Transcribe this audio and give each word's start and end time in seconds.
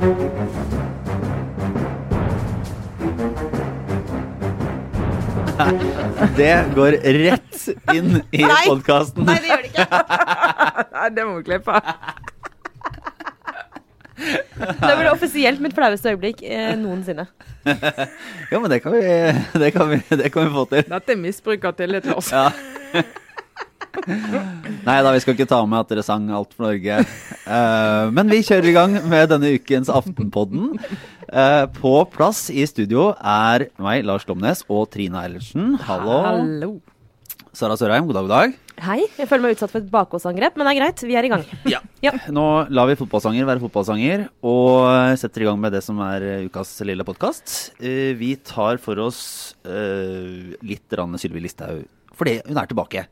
Det 6.36 6.64
går 6.74 6.92
rett 6.92 7.68
inn 7.92 8.22
i 8.30 8.44
podkasten. 8.68 9.24
Nei, 9.28 9.36
det 9.42 9.48
gjør 9.50 9.60
det 9.60 9.66
ikke. 9.74 9.86
Nei, 10.96 11.08
det 11.16 11.22
må 11.28 11.32
vi 11.36 11.42
klippe. 11.50 11.74
Det 14.80 14.94
blir 14.96 15.10
offisielt 15.12 15.60
mitt 15.60 15.74
flaueste 15.76 16.08
øyeblikk 16.14 16.38
eh, 16.48 16.72
noensinne. 16.80 17.26
Ja, 18.50 18.58
men 18.58 18.70
det 18.72 18.80
kan 18.82 18.92
vi, 18.96 19.00
det 19.62 19.70
kan 19.76 19.86
vi, 19.92 19.96
det 20.16 20.28
kan 20.32 20.42
vi 20.48 20.52
få 20.54 20.64
til. 20.72 20.82
Dette 20.88 21.12
er 21.12 21.18
misbruk 21.20 21.64
av 21.68 21.72
tillit 21.78 22.02
til 22.08 22.14
oss. 22.16 22.32
Ja. 22.32 22.48
Nei 24.86 24.98
da, 25.02 25.12
vi 25.12 25.20
skal 25.22 25.34
ikke 25.34 25.48
ta 25.50 25.60
med 25.68 25.82
at 25.82 25.90
dere 25.90 26.04
sang 26.06 26.28
Alt 26.34 26.54
for 26.54 26.68
Norge. 26.68 27.00
Uh, 27.44 28.10
men 28.14 28.30
vi 28.30 28.42
kjører 28.46 28.70
i 28.70 28.76
gang 28.76 28.96
med 29.10 29.30
denne 29.32 29.52
ukens 29.56 29.90
Aftenpodden. 29.92 30.76
Uh, 31.30 31.66
på 31.80 31.94
plass 32.14 32.48
i 32.52 32.64
studio 32.70 33.10
er 33.18 33.68
meg, 33.82 34.06
Lars 34.06 34.26
Lomnes 34.30 34.64
og 34.70 34.88
Trine 34.94 35.24
Eilertsen. 35.24 35.76
Hallo. 35.88 36.22
Hallo. 36.26 36.72
Sara 37.56 37.74
Sørheim, 37.78 38.06
god 38.06 38.20
dag, 38.20 38.26
god 38.28 38.36
dag. 38.36 38.58
Hei, 38.80 39.00
jeg 39.18 39.28
føler 39.28 39.44
meg 39.44 39.56
utsatt 39.56 39.72
for 39.72 39.82
et 39.82 39.88
bakgårdsangrep, 39.92 40.54
men 40.56 40.64
det 40.64 40.70
er 40.72 40.78
greit. 40.78 41.02
Vi 41.04 41.16
er 41.18 41.26
i 41.26 41.30
gang. 41.32 41.42
Ja. 41.68 41.82
Ja. 42.00 42.14
Nå 42.32 42.44
lar 42.72 42.88
vi 42.88 42.96
fotballsanger 42.96 43.44
være 43.48 43.60
fotballsanger, 43.60 44.22
og 44.46 45.18
setter 45.20 45.44
i 45.44 45.48
gang 45.50 45.58
med 45.60 45.74
det 45.76 45.82
som 45.84 45.98
er 46.06 46.24
eh, 46.24 46.46
ukas 46.48 46.72
lille 46.88 47.04
podkast. 47.04 47.74
Vi 47.76 48.30
tar 48.46 48.80
for 48.80 49.02
oss 49.04 49.20
uh, 49.68 50.54
litt 50.64 50.96
Sylvi 51.20 51.44
Listhaug, 51.44 51.84
fordi 52.16 52.38
hun 52.46 52.62
er 52.62 52.70
tilbake. 52.70 53.04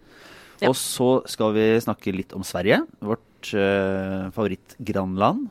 Ja. 0.58 0.70
Og 0.70 0.76
så 0.78 1.20
skal 1.30 1.54
vi 1.54 1.66
snakke 1.82 2.14
litt 2.14 2.34
om 2.34 2.44
Sverige, 2.46 2.80
vårt 3.04 3.52
uh, 3.54 4.28
favorittgrannland. 4.34 5.46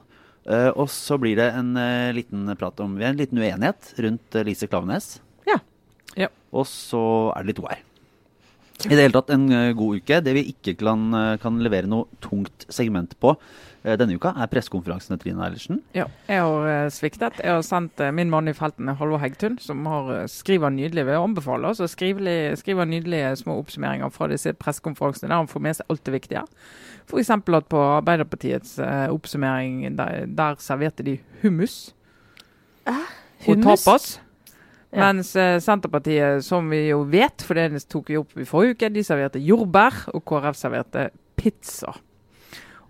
Uh, 0.47 0.71
og 0.79 0.87
så 0.91 1.17
blir 1.19 1.39
det 1.39 1.47
en 1.55 1.73
uh, 1.75 2.15
liten 2.15 2.47
prat 2.59 2.79
om 2.79 2.93
Vi 2.95 3.03
har 3.03 3.11
en 3.11 3.19
liten 3.19 3.39
uenighet 3.39 3.89
rundt 3.99 4.35
eh, 4.35 4.45
Lise 4.47 4.67
Klaveness. 4.71 5.17
Ja. 5.47 5.57
Ja. 6.15 6.29
Og 6.55 6.67
så 6.71 7.01
er 7.35 7.43
det 7.43 7.51
litt 7.51 7.63
OR. 7.63 7.81
I 8.85 8.93
det 8.93 9.07
hele 9.07 9.15
tatt 9.15 9.31
en 9.33 9.47
eh, 9.51 9.71
god 9.77 10.01
uke. 10.01 10.19
Det 10.21 10.33
vi 10.37 10.43
ikke 10.51 10.75
kan, 10.77 11.07
eh, 11.17 11.37
kan 11.41 11.57
levere 11.65 11.89
noe 11.89 12.05
tungt 12.21 12.67
segment 12.69 13.15
på 13.23 13.31
eh, 13.33 13.95
denne 13.97 14.17
uka, 14.19 14.35
er 14.37 14.49
pressekonferansene, 14.51 15.17
Trine 15.21 15.41
Eilertsen. 15.47 15.79
Ja, 15.97 16.05
jeg 16.29 16.43
har 16.45 16.91
sviktet. 16.93 17.39
Jeg 17.41 17.55
har 17.57 17.65
sendt 17.65 18.01
min 18.13 18.29
mann 18.33 18.51
i 18.51 18.53
felten, 18.57 18.91
Halvor 18.99 19.21
Heggtun, 19.23 19.57
som 19.63 19.81
har, 19.89 20.27
skriver 20.29 20.73
nydelig 20.75 21.07
vi 21.07 21.15
jeg 21.15 21.23
anbefale 21.23 21.71
oss, 21.71 21.81
og 21.81 21.89
skriver, 21.89 22.85
nydelige 22.85 23.33
små 23.41 23.57
oppsummeringer 23.63 24.13
fra 24.13 24.29
disse 24.29 24.53
pressekonferansene 24.53 25.31
der 25.31 25.41
han 25.41 25.49
får 25.49 25.65
med 25.65 25.79
seg 25.79 25.89
alt 25.89 26.05
det 26.05 26.15
viktige. 26.19 26.45
F.eks. 27.07 27.33
at 27.33 27.69
på 27.71 27.81
Arbeiderpartiets 27.81 28.77
oppsummering, 29.09 29.97
der, 29.97 30.25
der 30.27 30.61
serverte 30.61 31.05
de 31.07 31.17
hummus 31.41 31.95
Hæ? 32.87 32.99
Hummus? 33.47 33.83
tapas. 33.85 34.26
Mens 34.95 35.33
eh, 35.35 35.57
Senterpartiet, 35.59 36.45
som 36.45 36.69
vi 36.71 36.85
jo 36.87 37.01
vet, 37.11 37.43
for 37.43 37.59
det 37.59 37.83
tok 37.91 38.11
vi 38.11 38.19
opp 38.19 38.37
i 38.39 38.47
forrige 38.47 38.77
uke, 38.77 38.91
de 38.93 39.03
serverte 39.05 39.41
jordbær, 39.43 40.05
og 40.15 40.23
KrF 40.27 40.59
serverte 40.59 41.09
pizza. 41.39 41.91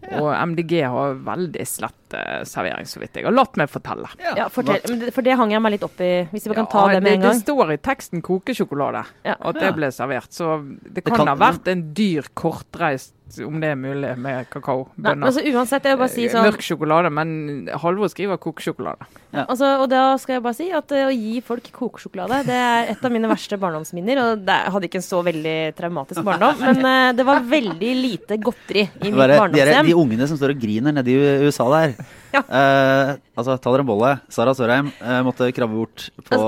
Og 0.07 0.29
MDG 0.53 0.83
har 0.85 1.17
veldig 1.25 1.65
slett 1.67 2.06
servering, 2.47 2.85
så 2.87 2.99
vidt 3.01 3.13
jeg 3.15 3.25
har 3.25 3.31
latt 3.35 3.57
meg 3.57 3.69
fortelle. 3.69 4.07
Ja, 4.23 4.47
fortell, 4.53 5.11
for 5.11 5.21
det 5.21 5.35
hang 5.37 5.51
jeg 5.51 5.61
meg 5.61 5.71
litt 5.77 5.83
opp 5.83 5.99
i, 6.01 6.11
hvis 6.31 6.47
vi 6.47 6.53
kan 6.55 6.67
ta 6.71 6.87
det 6.93 7.03
med 7.03 7.13
en 7.17 7.21
gang. 7.21 7.33
det, 7.33 7.43
står 7.43 7.73
i 7.73 7.77
teksten 7.77 8.21
kokesjokolade, 8.21 9.05
Ja. 9.25 9.35
at 9.39 9.55
det 9.59 9.73
ble 9.75 9.91
servert. 9.91 10.31
Så 10.31 10.61
det 10.93 11.03
kan, 11.03 11.17
kan- 11.17 11.27
ha 11.27 11.35
vært 11.35 11.67
en 11.67 11.93
dyr 11.93 12.23
kortreist, 12.33 13.13
om 13.43 13.59
det 13.59 13.73
er 13.73 13.75
mulig, 13.75 14.17
med 14.17 14.47
kakaobønner. 14.49 15.17
men 15.19 15.33
så 15.35 15.41
uansett, 15.43 15.83
jeg 15.83 15.97
vil 15.97 15.99
bare 15.99 16.13
si 16.13 16.27
sånn 16.31 16.45
Mørk 16.47 16.61
sjokolade, 16.63 17.09
men 17.11 17.67
Halvor 17.75 18.07
skriver 18.07 18.37
kokesjokolade. 18.39 19.03
altså, 19.33 19.81
Og 19.81 19.89
da 19.89 20.15
skal 20.15 20.35
jeg 20.37 20.43
bare 20.43 20.55
si 20.55 20.71
at 20.71 20.91
eh, 20.95 21.07
å 21.07 21.11
gi 21.11 21.41
folk 21.41 21.67
kokesjokolade, 21.75 22.45
det 22.47 22.55
er 22.55 22.91
et 22.93 23.03
av 23.03 23.11
mine 23.11 23.27
verste 23.27 23.59
barndomsminner. 23.59 24.17
Og 24.31 24.45
det 24.47 24.55
jeg 24.63 24.71
hadde 24.71 24.87
ikke 24.87 24.95
en 25.01 25.01
så 25.09 25.19
veldig 25.27 25.75
traumatisk 25.75 26.23
barndom, 26.23 26.55
men 26.71 26.85
eh, 26.85 27.11
det 27.19 27.25
var 27.25 27.41
veldig 27.41 27.91
lite 27.99 28.37
godteri 28.39 28.85
i 29.03 29.11
mitt 29.11 29.19
de, 29.19 29.37
barndomshjem. 29.41 29.85
de 29.91 29.93
ungene 29.99 30.27
som 30.31 30.37
står 30.39 30.55
og 30.55 30.61
griner 30.63 30.93
nede 30.95 31.11
i 31.11 31.45
USA 31.49 31.67
der. 31.75 31.97
Ja. 32.33 32.41
Eh, 32.43 33.11
altså, 33.39 33.55
ta 33.61 33.71
dere 33.71 33.83
en 33.85 33.87
bolle. 33.87 34.09
Sara 34.33 34.51
Sørheim 34.57 34.89
eh, 34.99 35.19
måtte 35.25 35.47
krabbe 35.55 35.77
bort 35.79 36.07
på, 36.27 36.39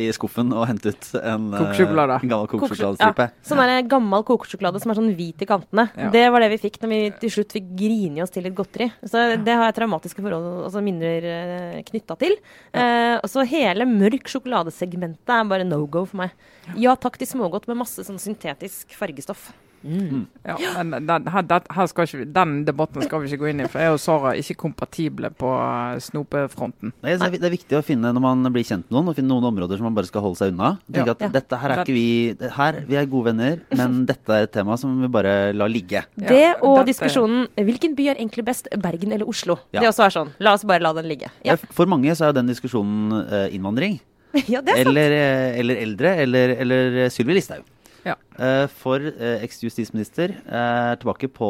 i 0.00 0.08
skuffen 0.14 0.50
og 0.56 0.64
hente 0.66 0.90
ut 0.90 1.08
en, 1.20 1.44
eh, 1.54 1.60
Kokesjokolade. 1.62 2.16
en 2.22 2.32
gammel 2.32 2.48
Kokesjok- 2.50 2.64
kokesjokoladestripe. 2.68 3.26
Ja, 3.28 3.46
sånn 3.50 3.62
der 3.62 3.88
gammel 3.92 4.24
kokesjokolade 4.26 4.82
som 4.82 4.90
er 4.92 4.98
sånn 4.98 5.12
hvit 5.14 5.44
i 5.44 5.48
kantene. 5.48 5.86
Ja. 5.94 6.10
Det 6.14 6.24
var 6.34 6.42
det 6.44 6.50
vi 6.56 6.60
fikk 6.64 6.80
når 6.82 6.92
vi 6.94 7.00
til 7.22 7.34
slutt 7.36 7.54
fikk 7.58 7.70
grine 7.78 8.22
oss 8.24 8.34
til 8.34 8.42
litt 8.48 8.56
godteri. 8.58 8.90
Så 9.04 9.24
det 9.44 9.54
har 9.54 9.68
jeg 9.70 9.78
traumatiske 9.78 10.24
forhold, 10.24 10.64
altså 10.66 10.82
minner 10.82 11.28
uh, 11.28 11.82
knytta 11.86 12.18
til. 12.18 12.34
Eh, 12.72 13.16
og 13.22 13.28
så 13.30 13.46
hele 13.46 13.86
mørk 13.88 14.26
sjokoladesegmentet 14.28 15.34
er 15.38 15.44
bare 15.48 15.64
no 15.68 15.84
go 15.86 16.04
for 16.04 16.24
meg. 16.24 16.30
Ja 16.76 16.96
takk 16.98 17.16
til 17.20 17.30
smågodt 17.30 17.68
med 17.70 17.78
masse 17.78 18.02
sånn 18.04 18.18
syntetisk 18.20 18.96
fargestoff. 18.98 19.52
Ja, 19.84 20.56
men 20.82 21.06
den, 21.06 21.26
her, 21.30 21.44
her 21.74 21.86
skal 21.90 22.06
ikke, 22.08 22.26
den 22.34 22.54
debatten 22.66 23.02
skal 23.04 23.22
vi 23.22 23.28
ikke 23.30 23.40
gå 23.44 23.50
inn 23.52 23.62
i, 23.62 23.68
for 23.70 23.82
jeg 23.82 23.94
og 23.94 24.00
Sara 24.02 24.32
er 24.34 24.40
ikke 24.42 24.56
kompatible 24.64 25.30
på 25.38 25.50
eh, 25.54 25.98
snopefronten. 26.02 26.92
Nei, 27.04 27.14
Det 27.20 27.42
er 27.46 27.54
viktig 27.54 27.78
å 27.78 27.82
finne 27.86 28.10
når 28.14 28.24
man 28.24 28.50
blir 28.54 28.66
kjent 28.66 28.86
med 28.88 28.96
noen, 28.98 29.12
å 29.12 29.16
finne 29.16 29.30
noen 29.32 29.48
områder 29.52 29.78
som 29.80 29.88
man 29.88 29.96
bare 29.98 30.10
skal 30.10 30.24
holde 30.24 30.40
seg 30.40 30.52
unna. 30.54 30.72
Tenke 30.90 31.12
Ja. 31.12 31.16
at 31.16 31.32
dette 31.38 31.60
her 31.62 31.70
er 31.76 31.84
ikke 31.84 31.94
vi 31.96 32.50
her, 32.58 32.80
Vi 32.88 32.96
er 32.98 33.06
gode 33.06 33.30
venner, 33.32 33.60
men 33.76 34.04
dette 34.10 34.28
er 34.34 34.48
et 34.48 34.52
tema 34.52 34.76
som 34.80 34.98
vi 35.02 35.08
bare 35.08 35.52
lar 35.54 35.68
ligge. 35.72 36.04
Det 36.16 36.56
og 36.62 36.78
dette- 36.80 36.88
diskusjonen 36.92 37.46
hvilken 37.56 37.94
by 37.98 38.08
er 38.12 38.20
egentlig 38.20 38.44
best, 38.44 38.68
Bergen 38.78 39.12
eller 39.12 39.28
Oslo? 39.28 39.58
Ja. 39.72 39.80
Det 39.80 39.88
også 39.92 40.06
er 40.08 40.14
sånn. 40.18 40.34
La 40.40 40.54
oss 40.58 40.64
bare 40.64 40.82
la 40.82 40.92
den 40.96 41.08
ligge. 41.08 41.30
Ja, 41.44 41.56
For 41.56 41.86
mange 41.86 42.10
så 42.16 42.26
er 42.26 42.32
jo 42.32 42.40
den 42.40 42.50
diskusjonen 42.50 43.12
eh, 43.28 43.48
innvandring. 43.56 44.00
ja 44.52 44.60
det 44.60 44.74
er 44.74 44.82
sant. 44.84 44.88
Eller, 44.92 45.12
eh, 45.16 45.58
eller 45.62 45.76
eldre, 45.86 46.10
eller, 46.24 46.54
eller 46.60 47.08
Sylvi 47.12 47.38
Listhaug. 47.38 47.64
Ja. 48.08 48.16
Eh, 48.38 48.64
For 48.72 49.04
eh, 49.12 49.44
eks-justisminister 49.46 50.34
er 50.48 50.98
tilbake 51.00 51.30
på 51.32 51.48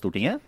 Stortinget. 0.00 0.42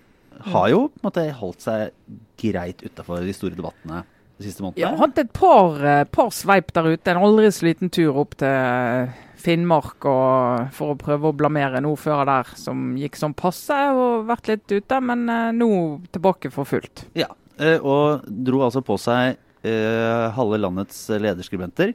Har 0.53 0.69
jo 0.71 0.85
på 0.93 1.01
en 1.01 1.09
måte 1.09 1.25
holdt 1.41 1.65
seg 1.65 1.95
greit 2.39 2.85
utafor 2.87 3.25
de 3.27 3.35
store 3.35 3.59
debattene 3.59 4.05
de 4.39 4.47
siste 4.47 4.63
månedene. 4.63 4.93
har 4.93 5.01
hatt 5.03 5.19
et 5.19 5.33
par, 5.35 5.81
eh, 5.85 6.05
par 6.05 6.31
sveip 6.31 6.73
der 6.73 6.93
ute. 6.95 7.11
En 7.11 7.23
aldri 7.27 7.51
så 7.51 7.67
liten 7.67 7.91
tur 7.91 8.17
opp 8.17 8.37
til 8.39 9.11
Finnmark 9.39 10.05
og, 10.07 10.71
for 10.75 10.95
å 10.95 10.99
prøve 10.99 11.31
å 11.31 11.37
blamere 11.37 11.79
en 11.79 11.89
ordfører 11.91 12.27
der 12.27 12.55
som 12.59 12.97
gikk 12.99 13.17
sånn 13.19 13.35
passe 13.35 13.75
og 13.95 14.27
vært 14.27 14.49
litt 14.49 14.67
ute, 14.71 15.01
men 15.01 15.29
eh, 15.29 15.51
nå 15.53 15.71
tilbake 16.15 16.53
for 16.55 16.65
fullt. 16.65 17.07
Ja, 17.19 17.31
eh, 17.59 17.79
og 17.79 18.27
dro 18.27 18.63
altså 18.67 18.83
på 18.83 18.99
seg 18.99 19.37
eh, 19.63 20.31
halve 20.35 20.59
landets 20.59 21.09
lederskribenter 21.09 21.95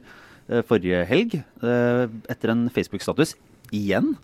forrige 0.68 1.04
helg 1.08 1.34
eh, 1.40 2.06
etter 2.28 2.50
en 2.52 2.68
Facebook-status 2.70 3.34
igjen. 3.72 4.16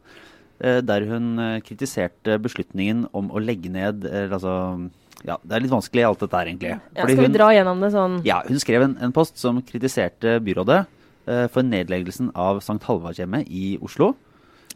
eh, 0.61 0.81
Der 0.81 1.07
hun 1.09 1.39
eh, 1.39 1.61
kritiserte 1.61 2.39
beslutningen 2.39 3.07
om 3.13 3.31
å 3.31 3.41
legge 3.41 3.71
ned 3.71 4.05
eh, 4.05 4.29
altså, 4.31 4.91
Ja, 5.25 5.37
det 5.45 5.53
er 5.57 5.61
litt 5.61 5.71
vanskelig 5.73 6.05
alt 6.07 6.19
dette 6.21 6.37
her, 6.37 6.47
egentlig. 6.49 6.71
Ja, 6.97 7.03
skal 7.05 7.17
vi 7.17 7.27
hun- 7.27 7.33
dra 7.33 7.49
gjennom 7.53 7.81
det 7.81 7.93
sånn 7.93 8.21
Ja, 8.25 8.43
hun 8.47 8.59
skrev 8.59 8.83
en, 8.83 8.97
en 9.01 9.13
post 9.13 9.37
som 9.39 9.61
kritiserte 9.63 10.39
byrådet 10.41 10.87
eh, 11.27 11.47
for 11.49 11.63
nedleggelsen 11.63 12.31
av 12.35 12.59
St. 12.65 12.81
Halvardshjemmet 12.87 13.47
i 13.49 13.79
Oslo. 13.83 14.15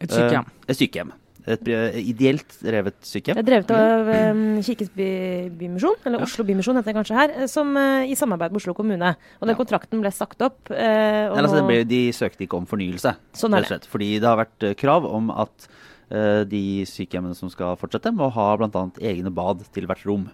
Et 0.01 0.09
sykehjem. 0.09 0.45
Eh, 0.45 0.69
et 0.69 0.77
sykehjem. 0.77 1.11
Et 1.45 1.67
ideelt 2.01 2.55
drevet 2.65 2.95
sykehjem. 3.05 3.37
Det 3.37 3.43
er 3.43 3.49
drevet 3.51 3.71
av 3.75 4.07
um, 4.33 4.39
Kirkens 4.65 4.89
by, 4.95 5.09
Bymisjon, 5.59 5.99
eller 6.05 6.23
Ja. 6.23 6.25
Oslo 6.25 6.43
Bymisjon 6.47 6.79
heter 6.79 6.89
det 6.89 6.95
kanskje 6.97 7.17
her, 7.19 7.33
eh, 7.37 7.45
som 7.51 7.69
eh, 7.77 8.07
i 8.09 8.15
samarbeid 8.17 8.49
med 8.55 8.61
Oslo 8.63 8.73
kommune. 8.73 9.11
Og 9.37 9.45
den 9.45 9.53
Ja. 9.53 9.59
kontrakten 9.59 10.01
ble 10.01 10.09
sagt 10.11 10.41
opp. 10.41 10.71
eh, 10.71 11.27
Eller, 11.29 11.43
altså, 11.43 11.59
det 11.59 11.67
ble, 11.67 11.83
de 11.85 11.99
søkte 12.17 12.47
ikke 12.47 12.57
om 12.57 12.65
fornyelse, 12.65 13.15
Sånn 13.37 13.53
slett. 13.65 13.85
Fordi 13.85 14.19
det 14.19 14.25
har 14.25 14.39
vært 14.41 14.63
eh, 14.65 14.73
krav 14.73 15.05
om 15.05 15.29
at 15.29 15.67
uh, 16.11 16.43
de 16.45 16.83
sykehjemmene 16.85 17.35
som 17.37 17.49
skal 17.49 17.77
fortsette, 17.77 18.09
må 18.13 18.31
ha 18.33 18.47
bl.a. 18.57 18.83
egne 19.01 19.29
bad 19.33 19.61
til 19.71 19.85
hvert 19.85 20.05
rom. 20.05 20.25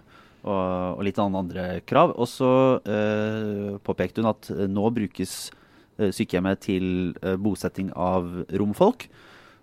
Og, 0.44 0.98
og 0.98 1.04
litt 1.04 1.18
andre 1.18 1.82
krav. 1.86 2.16
Og 2.18 2.26
så 2.26 2.80
uh, 2.82 3.78
påpekte 3.84 4.22
hun 4.24 4.30
at 4.32 4.48
nå 4.50 4.88
brukes 4.90 5.50
eh, 5.98 6.08
sykehjemmet 6.10 6.58
til 6.64 7.12
bosetting 7.38 7.92
av 7.94 8.46
romfolk. 8.50 9.06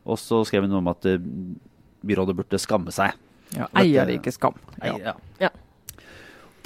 Og 0.08 0.20
så 0.22 0.44
skrev 0.48 0.64
hun 0.66 0.72
noe 0.74 0.84
om 0.84 0.92
at 0.92 1.06
eh, 1.10 1.18
byrådet 2.08 2.36
burde 2.38 2.62
skamme 2.62 2.94
seg. 2.96 3.16
Ja, 3.56 3.66
eier 3.82 4.06
det 4.06 4.20
ikke 4.20 4.34
skam. 4.36 4.56
Nei, 4.80 4.94
Ja. 5.02 5.16
ja. 5.42 5.50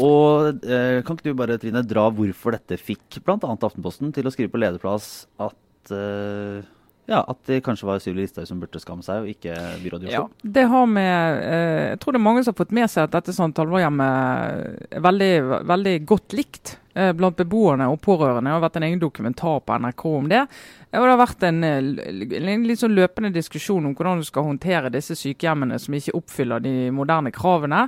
Og 0.03 0.63
eh, 0.65 0.99
kan 1.05 1.15
ikke 1.15 1.29
du 1.31 1.37
bare, 1.37 1.57
Trine, 1.61 1.83
dra 1.85 2.07
hvorfor 2.11 2.55
dette 2.57 2.79
fikk 2.81 3.19
bl.a. 3.23 3.37
Aftenposten 3.37 4.09
til 4.15 4.25
å 4.25 4.31
skrive 4.33 4.49
på 4.51 4.59
lederplass 4.61 5.27
at 5.41 5.93
eh, 5.93 6.65
ja, 7.05 7.19
at 7.27 7.39
det 7.45 7.59
kanskje 7.65 7.87
var 7.87 7.99
Sylvi 7.99 8.21
Listhaug 8.21 8.47
som 8.47 8.59
burde 8.61 8.79
skamme 8.79 9.03
seg, 9.03 9.25
og 9.25 9.31
ikke 9.33 9.55
byrådet 9.83 10.07
i 10.07 10.13
Ja, 10.13 10.21
det 10.41 10.63
har 10.71 10.85
med 10.87 11.41
eh, 11.43 11.89
Jeg 11.89 11.99
tror 11.99 12.15
det 12.15 12.21
er 12.21 12.23
mange 12.29 12.43
som 12.43 12.53
har 12.53 12.61
fått 12.61 12.77
med 12.77 12.91
seg 12.91 13.09
at 13.09 13.17
dette 13.17 13.35
Talvårhjemmet 13.57 14.87
er 14.87 15.03
veldig, 15.03 15.33
veldig 15.67 15.93
godt 16.07 16.35
likt 16.37 16.77
eh, 16.95 17.11
blant 17.17 17.35
beboerne 17.35 17.89
og 17.91 17.99
pårørende. 18.05 18.47
Det 18.47 18.55
har 18.55 18.63
vært 18.63 18.79
en 18.79 18.87
egen 18.87 19.03
dokumentar 19.03 19.59
på 19.67 19.77
NRK 19.83 20.05
om 20.13 20.31
det. 20.31 20.45
Og 20.93 21.03
det 21.03 21.11
har 21.11 21.19
vært 21.19 21.45
en, 21.49 21.59
en 21.67 22.65
litt 22.69 22.79
sånn 22.79 22.95
løpende 22.95 23.33
diskusjon 23.35 23.89
om 23.89 23.97
hvordan 23.97 24.23
du 24.23 24.29
skal 24.29 24.47
håndtere 24.47 24.93
disse 24.93 25.17
sykehjemmene 25.19 25.81
som 25.83 25.99
ikke 25.99 26.15
oppfyller 26.21 26.63
de 26.63 26.75
moderne 26.93 27.33
kravene, 27.33 27.87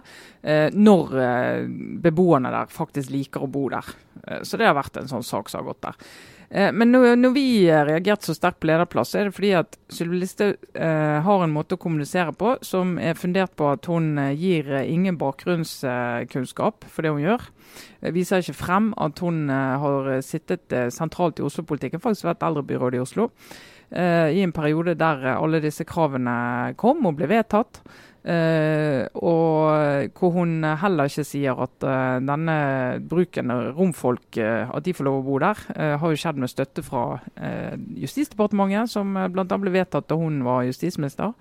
når 0.73 1.13
beboerne 2.01 2.49
der 2.49 2.73
faktisk 2.73 3.13
liker 3.13 3.45
å 3.45 3.51
bo 3.53 3.67
der. 3.69 3.93
Så 4.41 4.57
det 4.57 4.65
har 4.65 4.73
vært 4.73 4.97
en 4.97 5.11
sånn 5.11 5.25
sak 5.25 5.53
som 5.53 5.61
har 5.61 5.69
gått 5.69 5.85
der. 5.85 6.09
Eh, 6.49 6.71
men 6.71 6.91
når, 6.93 7.15
når, 7.19 7.33
vi 7.35 7.45
reagerte 7.69 8.29
så 8.29 8.35
sterkt 8.37 8.61
på 8.61 8.69
lederplass, 8.69 9.15
er 9.15 9.27
det 9.27 9.35
fordi 9.35 9.51
at 9.57 9.77
Sylvi 9.91 10.21
Listhaug 10.21 10.55
eh, 10.77 11.17
har 11.25 11.43
en 11.43 11.53
måte 11.53 11.77
å 11.77 11.81
kommunisere 11.81 12.33
på 12.37 12.55
som 12.65 12.95
er 13.01 13.17
fundert 13.19 13.55
på 13.57 13.69
at 13.71 13.89
hun 13.89 14.17
eh, 14.21 14.33
gir 14.37 14.71
eh, 14.71 14.89
ingen 14.91 15.19
bakgrunnskunnskap 15.21 16.87
for 16.89 17.05
det 17.05 17.13
hun 17.15 17.25
gjør. 17.25 17.47
Viser 18.15 18.43
ikke 18.43 18.55
frem 18.55 18.91
at 19.01 19.19
hun 19.19 19.49
har 19.51 20.07
sittet 20.23 20.71
sentralt 20.93 21.41
i 21.41 21.43
Oslo-politikken, 21.43 21.99
faktisk 21.99 22.29
vært 22.29 22.45
eldrebyråd 22.45 22.95
i 22.95 23.01
Oslo. 23.01 23.25
I 23.91 24.39
en 24.45 24.53
periode 24.55 24.95
der 24.97 25.25
alle 25.33 25.59
disse 25.63 25.83
kravene 25.87 26.71
kom 26.79 27.03
og 27.09 27.17
ble 27.19 27.27
vedtatt. 27.33 27.81
Uh, 28.25 29.05
og 29.21 30.07
hvor 30.17 30.31
hun 30.33 30.63
heller 30.81 31.11
ikke 31.11 31.23
sier 31.27 31.59
at 31.61 31.83
uh, 31.85 32.15
denne 32.25 32.55
bruken 33.05 33.53
av 33.53 33.67
romfolk, 33.77 34.39
uh, 34.41 34.71
at 34.73 34.87
de 34.87 34.95
får 34.97 35.05
lov 35.05 35.19
å 35.19 35.25
bo 35.27 35.35
der, 35.43 35.61
har 36.01 36.01
jo 36.01 36.17
skjedd 36.17 36.39
med 36.41 36.49
støtte 36.49 36.81
fra 36.85 37.19
Justisdepartementet, 38.01 38.89
som 38.89 39.13
bl.a. 39.13 39.45
ble 39.45 39.75
vedtatt 39.75 40.09
da 40.09 40.17
hun 40.17 40.41
var 40.45 40.65
justisminister. 40.65 41.35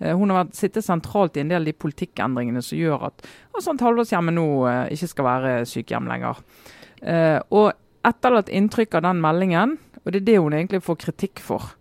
hun 0.00 0.32
har 0.32 0.44
vært, 0.44 0.56
sittet 0.56 0.86
sentralt 0.86 1.36
i 1.36 1.42
en 1.44 1.52
del 1.52 1.60
av 1.60 1.68
de 1.68 1.76
politikkendringene 1.76 2.62
som 2.64 2.78
gjør 2.78 3.08
at 3.10 3.24
sånt 3.60 3.84
Halvårshjemmet 3.84 4.36
nå 4.38 4.48
ikke 4.94 5.10
skal 5.10 5.26
være 5.26 5.54
sykehjem 5.68 6.08
lenger. 6.08 6.40
og 7.50 7.72
etterlatt 8.06 8.48
inntrykk 8.48 8.96
av 8.96 9.08
den 9.10 9.20
meldingen, 9.20 9.76
og 10.04 10.12
det 10.12 10.22
er 10.22 10.28
det 10.30 10.40
hun 10.40 10.56
egentlig 10.56 10.84
får 10.86 11.02
kritikk 11.04 11.44
for, 11.44 11.74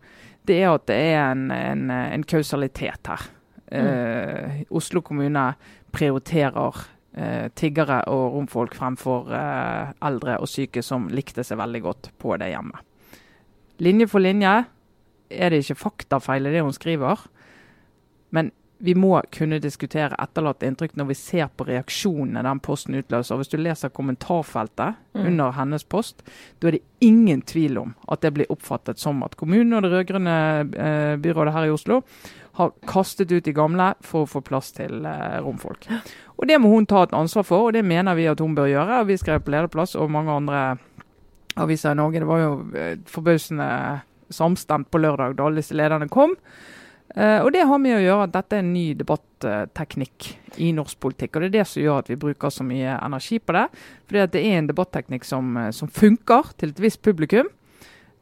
det 0.44 0.64
er 0.64 0.74
at 0.74 0.88
det 0.92 1.00
er 1.14 1.20
en, 1.32 1.52
en, 1.56 1.92
en 1.92 2.28
kausalitet 2.28 3.08
her. 3.08 3.30
Eh, 3.72 4.64
Oslo 4.70 5.02
kommune 5.06 5.46
prioriterer 5.94 6.84
eh, 7.14 7.48
tiggere 7.54 8.02
og 8.10 8.36
romfolk 8.36 8.74
fremfor 8.78 9.30
eh, 9.36 9.92
eldre 10.10 10.40
og 10.42 10.50
syke 10.50 10.84
som 10.86 11.10
likte 11.14 11.46
seg 11.46 11.60
veldig 11.62 11.82
godt 11.86 12.12
på 12.22 12.34
det 12.42 12.52
hjemmet. 12.54 12.86
Linje 13.80 14.10
for 14.12 14.26
linje 14.26 14.54
er 15.30 15.54
det 15.54 15.62
ikke 15.64 15.84
faktafeil 15.84 16.50
i 16.50 16.56
det 16.56 16.66
hun 16.66 16.76
skriver, 16.76 17.22
men 18.36 18.52
vi 18.80 18.94
må 18.96 19.18
kunne 19.36 19.60
diskutere 19.60 20.16
etterlatte 20.24 20.68
inntrykk 20.68 20.94
når 21.00 21.10
vi 21.10 21.16
ser 21.20 21.50
på 21.52 21.66
reaksjonene 21.68 22.44
den 22.46 22.62
posten 22.64 22.96
utløser. 22.96 23.36
Hvis 23.40 23.52
du 23.52 23.58
leser 23.60 23.92
kommentarfeltet 23.92 24.96
mm. 25.18 25.26
under 25.26 25.52
hennes 25.58 25.84
post, 25.84 26.24
da 26.60 26.70
er 26.70 26.78
det 26.78 26.86
ingen 27.04 27.44
tvil 27.44 27.82
om 27.82 27.92
at 28.08 28.24
det 28.24 28.32
blir 28.38 28.52
oppfattet 28.54 29.02
som 29.02 29.20
at 29.28 29.36
kommunen 29.40 29.76
og 29.76 29.84
det 29.84 29.92
rød-grønne 29.92 30.38
eh, 30.64 31.16
byrådet 31.20 31.56
her 31.58 31.68
i 31.68 31.74
Oslo 31.76 32.00
har 32.60 32.74
kastet 32.88 33.32
ut 33.32 33.46
de 33.46 33.54
gamle 33.56 33.94
for 34.04 34.26
å 34.26 34.30
få 34.30 34.42
plass 34.44 34.74
til 34.76 35.06
eh, 35.08 35.38
romfolk. 35.40 35.88
Og 36.36 36.48
Det 36.48 36.58
må 36.60 36.72
hun 36.74 36.88
ta 36.90 37.06
et 37.06 37.16
ansvar 37.16 37.46
for, 37.48 37.70
og 37.70 37.76
det 37.76 37.86
mener 37.88 38.18
vi 38.20 38.28
at 38.28 38.40
hun 38.44 38.56
bør 38.56 38.68
gjøre. 38.68 39.06
Vi 39.08 39.16
skrev 39.20 39.46
på 39.46 39.54
lederplass 39.54 39.96
og 39.96 40.12
mange 40.12 40.36
andre 40.36 40.64
aviser 41.60 41.96
i 41.96 42.00
Norge. 42.00 42.20
Det 42.20 42.28
var 42.28 42.44
jo 42.44 42.52
eh, 42.76 42.98
forbausende 43.08 43.70
samstemt 44.30 44.92
på 44.92 45.02
lørdag 45.02 45.38
da 45.38 45.48
alle 45.48 45.64
disse 45.64 45.78
lederne 45.78 46.10
kom. 46.12 46.36
Uh, 47.18 47.42
og 47.42 47.48
Det 47.56 47.64
har 47.66 47.80
med 47.82 47.96
å 47.96 48.02
gjøre 48.04 48.26
at 48.28 48.34
dette 48.36 48.54
er 48.54 48.62
en 48.62 48.68
ny 48.70 48.92
debatteknikk 48.94 50.28
i 50.62 50.68
norsk 50.78 51.00
politikk. 51.02 51.36
og 51.36 51.42
Det 51.42 51.48
er 51.48 51.56
det 51.56 51.64
som 51.66 51.82
gjør 51.82 52.04
at 52.04 52.12
vi 52.12 52.20
bruker 52.22 52.54
så 52.54 52.66
mye 52.68 53.00
energi 53.00 53.40
på 53.42 53.56
det. 53.56 53.64
For 54.06 54.20
det 54.20 54.44
er 54.44 54.60
en 54.60 54.70
debatteknikk 54.70 55.26
som, 55.26 55.58
som 55.74 55.90
funker 55.90 56.52
til 56.62 56.76
et 56.76 56.84
visst 56.84 57.02
publikum. 57.02 57.50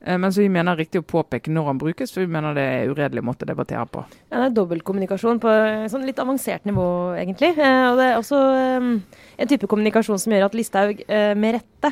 Eh, 0.06 0.18
men 0.18 0.34
så 0.34 0.44
vi 0.44 0.50
mener 0.52 0.76
er 0.76 0.84
riktig 0.84 1.02
å 1.02 1.08
påpeke 1.08 1.52
når 1.54 1.72
han 1.72 1.80
brukes, 1.82 2.12
for 2.14 2.24
vi 2.24 2.32
mener 2.32 2.56
det 2.58 2.64
er 2.64 2.92
uredelig 2.92 3.24
måte 3.26 3.48
å 3.48 3.50
debattere 3.50 3.86
på. 3.90 4.04
Ja, 4.30 4.44
Det 4.44 4.46
er 4.46 4.56
dobbeltkommunikasjon 4.60 5.42
på 5.42 5.54
sånn 5.92 6.06
litt 6.06 6.22
avansert 6.22 6.68
nivå, 6.70 6.86
egentlig. 7.18 7.54
Eh, 7.58 7.84
og 7.90 7.98
det 7.98 8.08
er 8.12 8.20
også 8.20 8.42
eh, 8.62 8.90
en 9.38 9.52
type 9.52 9.70
kommunikasjon 9.70 10.22
som 10.22 10.36
gjør 10.36 10.48
at 10.48 10.58
Listhaug 10.58 11.04
med 11.38 11.58
rette, 11.58 11.92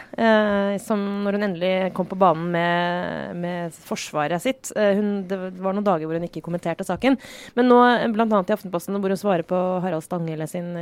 som 0.81 1.01
når 1.23 1.37
hun 1.37 1.45
endelig 1.45 1.73
kom 1.95 2.07
på 2.09 2.17
banen 2.19 2.47
med, 2.51 3.35
med 3.37 3.75
forsvaret 3.85 4.41
sitt 4.41 4.71
hun, 4.73 5.27
Det 5.29 5.37
var 5.61 5.75
noen 5.75 5.85
dager 5.85 6.09
hvor 6.09 6.17
hun 6.17 6.25
ikke 6.25 6.41
kommenterte 6.45 6.87
saken, 6.87 7.19
men 7.55 7.69
nå 7.69 7.77
bl.a. 8.15 8.25
i 8.25 8.55
Aftenposten 8.57 8.97
hvor 8.97 9.13
hun 9.13 9.21
svarer 9.21 9.45
på 9.47 9.61
Harald 9.85 10.03
Stanghelle 10.05 10.49
sin 10.49 10.73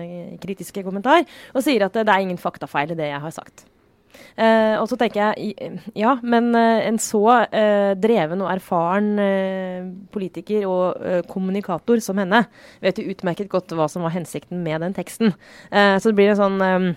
kritiske 0.42 0.86
kommentar 0.88 1.28
og 1.52 1.68
sier 1.68 1.90
at 1.90 2.00
det 2.00 2.08
er 2.08 2.24
ingen 2.24 2.42
faktafeil 2.42 2.96
i 2.96 3.00
det 3.00 3.12
jeg 3.12 3.24
har 3.28 3.36
sagt. 3.36 3.68
Uh, 4.38 4.80
og 4.82 4.88
så 4.90 4.98
tenker 5.00 5.22
jeg 5.22 5.80
ja, 5.98 6.16
men 6.26 6.52
uh, 6.58 6.82
en 6.86 7.00
så 7.02 7.24
uh, 7.44 7.94
dreven 8.00 8.44
og 8.44 8.52
erfaren 8.54 9.12
politiker 10.14 10.66
og 10.70 11.24
kommunikator 11.30 12.02
som 12.04 12.20
henne 12.22 12.44
vet 12.84 13.00
jo 13.00 13.14
utmerket 13.14 13.52
godt 13.52 13.74
hva 13.78 13.88
som 13.92 14.06
var 14.06 14.14
hensikten 14.16 14.64
med 14.66 14.82
den 14.84 14.96
teksten. 14.96 15.34
så 15.72 16.04
det 16.10 16.16
blir 16.18 16.32
en 16.34 16.40
sånn 16.40 16.96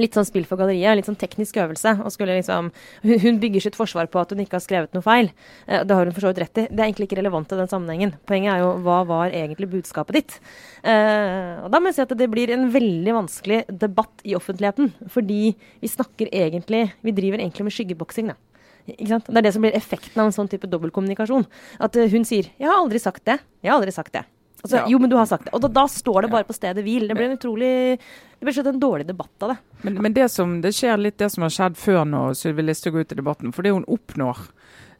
Litt 0.00 0.16
sånn 0.16 0.26
spill 0.26 0.46
for 0.48 0.58
galleriet, 0.58 0.96
litt 0.98 1.08
sånn 1.08 1.18
teknisk 1.18 1.56
øvelse. 1.62 1.94
liksom, 2.02 2.72
Hun 3.02 3.40
bygger 3.40 3.60
sitt 3.60 3.76
forsvar 3.76 4.06
på 4.10 4.20
at 4.20 4.30
hun 4.30 4.40
ikke 4.40 4.58
har 4.58 4.64
skrevet 4.64 4.94
noe 4.94 5.02
feil. 5.02 5.30
Det 5.66 5.90
har 5.90 6.04
hun 6.04 6.14
for 6.14 6.20
så 6.20 6.32
vidt 6.32 6.42
rett 6.42 6.58
i. 6.58 6.66
Det 6.70 6.80
er 6.80 6.88
egentlig 6.88 7.08
ikke 7.08 7.20
relevant 7.20 7.52
i 7.52 7.56
den 7.56 7.70
sammenhengen. 7.70 8.14
Poenget 8.26 8.54
er 8.54 8.64
jo 8.64 8.72
hva 8.84 9.04
var 9.06 9.30
egentlig 9.30 9.70
budskapet 9.70 10.18
ditt? 10.18 10.38
Uh, 10.84 11.64
og 11.64 11.70
da 11.72 11.80
må 11.80 11.90
jeg 11.90 11.98
si 11.98 12.04
at 12.04 12.16
det 12.18 12.30
blir 12.32 12.52
en 12.54 12.66
veldig 12.74 13.14
vanskelig 13.16 13.62
debatt 13.68 14.24
i 14.24 14.34
offentligheten. 14.36 14.92
Fordi 15.14 15.54
vi 15.54 15.88
snakker 15.88 16.32
egentlig 16.32 16.92
Vi 17.04 17.12
driver 17.12 17.38
egentlig 17.38 17.64
med 17.64 17.74
skyggeboksing, 17.74 18.32
da. 18.32 18.36
Det 18.84 19.16
er 19.16 19.46
det 19.46 19.54
som 19.54 19.64
blir 19.64 19.76
effekten 19.76 20.20
av 20.20 20.28
en 20.28 20.36
sånn 20.36 20.50
type 20.50 20.68
dobbeltkommunikasjon. 20.68 21.46
At 21.80 21.96
uh, 21.96 22.08
hun 22.08 22.24
sier 22.24 22.50
'Jeg 22.58 22.68
har 22.68 22.82
aldri 22.82 22.98
sagt 22.98 23.24
det'. 23.24 23.40
Jeg 23.62 23.70
har 23.70 23.78
aldri 23.78 23.92
sagt 23.92 24.12
det. 24.12 24.24
Altså, 24.64 24.78
ja. 24.78 24.84
Jo, 24.88 24.98
men 24.98 25.10
du 25.12 25.16
har 25.18 25.26
sagt 25.28 25.44
det. 25.44 25.52
Og 25.52 25.60
da, 25.60 25.68
da 25.76 25.84
står 25.92 26.24
det 26.24 26.28
bare 26.32 26.46
på 26.48 26.54
stedet 26.56 26.80
hvil. 26.86 27.04
Det 27.10 27.16
blir 27.18 27.28
en 27.28 27.36
utrolig 27.36 27.72
Det 28.00 28.46
blir 28.46 28.54
slett 28.56 28.70
en 28.70 28.80
dårlig 28.80 29.04
debatt 29.06 29.44
av 29.44 29.52
det. 29.52 29.56
Men, 29.82 29.98
men 30.06 30.14
det, 30.16 30.30
som, 30.32 30.54
det, 30.64 30.72
skjer 30.72 30.96
litt 31.02 31.18
det 31.20 31.28
som 31.34 31.44
har 31.44 31.52
skjedd 31.52 31.76
før 31.76 32.06
nå, 32.08 32.22
Sylvi 32.38 32.64
Listhaug 32.64 32.96
ut 32.96 33.12
i 33.12 33.18
debatten. 33.18 33.52
For 33.52 33.66
det 33.66 33.74
hun 33.76 33.84
oppnår 33.92 34.40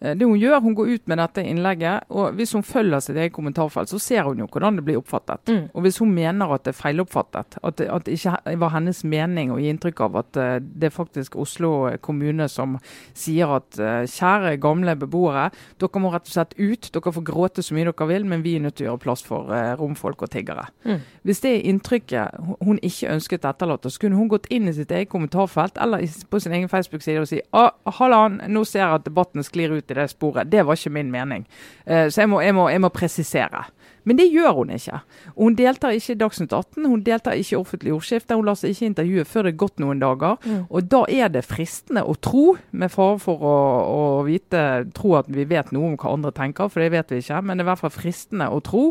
det 0.05 0.29
hun 0.29 0.39
gjør, 0.39 0.61
hun 0.65 0.77
går 0.77 0.93
ut 0.95 1.11
med 1.11 1.21
dette 1.21 1.45
innlegget, 1.45 2.09
og 2.13 2.37
hvis 2.39 2.55
hun 2.57 2.65
følger 2.67 3.03
sitt 3.05 3.17
eget 3.17 3.35
kommentarfelt, 3.35 3.91
så 3.91 4.01
ser 4.03 4.29
hun 4.29 4.43
jo 4.43 4.49
hvordan 4.51 4.79
det 4.79 4.85
blir 4.87 5.01
oppfattet. 5.01 5.49
Mm. 5.49 5.69
Og 5.73 5.87
hvis 5.87 6.01
hun 6.03 6.13
mener 6.15 6.55
at 6.55 6.67
det 6.67 6.75
er 6.75 6.81
feiloppfattet, 6.81 7.59
at 7.63 7.79
det, 7.81 7.89
at 7.93 8.07
det 8.07 8.19
ikke 8.19 8.57
var 8.61 8.75
hennes 8.77 9.03
mening 9.09 9.53
å 9.55 9.59
gi 9.63 9.71
inntrykk 9.73 10.05
av 10.07 10.21
at 10.23 10.41
uh, 10.41 10.57
det 10.61 10.91
er 10.91 10.95
faktisk 10.95 11.37
Oslo 11.41 11.73
kommune 12.05 12.49
som 12.51 12.77
sier 13.17 13.51
at 13.57 13.77
kjære 14.11 14.57
gamle 14.63 14.95
beboere, 14.99 15.49
dere 15.81 16.03
må 16.03 16.13
rett 16.13 16.29
og 16.29 16.35
slett 16.35 16.55
ut, 16.59 16.91
dere 16.95 17.15
får 17.15 17.27
gråte 17.27 17.65
så 17.65 17.77
mye 17.77 17.89
dere 17.89 18.09
vil, 18.11 18.27
men 18.29 18.45
vi 18.45 18.57
er 18.59 18.65
nødt 18.65 18.79
til 18.79 18.89
å 18.89 18.93
gjøre 18.93 19.05
plass 19.05 19.25
for 19.27 19.51
romfolk 19.81 20.27
og 20.27 20.33
tiggere. 20.33 20.67
Mm. 20.85 21.03
Hvis 21.27 21.43
det 21.45 21.55
er 21.55 21.69
inntrykket 21.71 22.61
hun 22.65 22.81
ikke 22.83 23.13
ønsket 23.15 23.47
etterlatt, 23.49 23.87
så 23.89 24.03
kunne 24.03 24.19
hun 24.19 24.31
gått 24.33 24.49
inn 24.55 24.69
i 24.69 24.75
sitt 24.77 24.93
eget 24.95 25.11
kommentarfelt 25.13 25.79
eller 25.81 26.05
på 26.31 26.41
sin 26.41 26.55
egen 26.57 26.71
Facebook-side 26.71 27.23
og 27.23 27.29
si 27.31 27.41
ah, 27.57 27.73
hallan, 27.99 28.41
nå 28.51 28.65
ser 28.69 28.85
jeg 28.85 29.01
at 29.01 29.07
debatten 29.09 29.45
sklir 29.47 29.75
ut 29.75 29.94
i 29.95 30.01
det 30.03 30.11
sporet. 30.13 30.51
Det 30.51 30.67
var 30.67 30.79
ikke 30.79 30.93
min 30.95 31.13
mening. 31.15 31.47
Uh, 31.87 32.07
så 32.11 32.25
jeg 32.25 32.31
må, 32.33 32.43
jeg, 32.45 32.57
må, 32.57 32.69
jeg 32.73 32.83
må, 32.85 32.91
presisere. 32.95 33.65
Men 34.05 34.19
det 34.21 34.27
gjør 34.29 34.59
hun 34.59 34.73
ikke. 34.75 34.99
Hun 35.39 35.55
deltar 35.57 35.95
ikke 35.97 36.13
i 36.13 36.19
Dagsnytt 36.21 36.53
18, 36.53 36.85
hun 36.85 37.05
deltar 37.07 37.39
ikke 37.41 37.55
i 37.55 37.59
offentlig 37.59 37.95
ordskifte. 37.95 38.37
Hun 38.37 38.45
lar 38.45 38.59
seg 38.61 38.75
ikke 38.75 38.91
intervjue 38.91 39.25
før 39.29 39.47
det 39.47 39.55
er 39.55 39.61
gått 39.63 39.81
noen 39.81 40.03
dager. 40.03 40.37
Mm. 40.45 40.67
Og 40.69 40.91
da 40.93 41.05
er 41.09 41.31
det 41.33 41.47
fristende 41.49 42.05
å 42.05 42.17
tro, 42.21 42.59
med 42.77 42.93
fare 42.93 43.17
for 43.23 43.41
å, 43.41 43.55
å, 43.95 44.03
vite, 44.29 44.61
tro 44.97 45.15
at 45.21 45.31
vi 45.33 45.49
vet 45.49 45.73
noe 45.73 45.95
om 45.95 45.97
hva 45.97 46.13
andre 46.19 46.35
tenker, 46.37 46.69
for 46.69 46.85
det 46.85 46.93
vet 46.93 47.15
vi 47.15 47.23
ikke, 47.25 47.41
men 47.41 47.57
det 47.57 47.65
er 47.65 47.71
i 47.71 47.73
hvert 47.73 47.85
fall 47.87 47.97
fristende 47.97 48.51
å 48.53 48.61
tro 48.65 48.91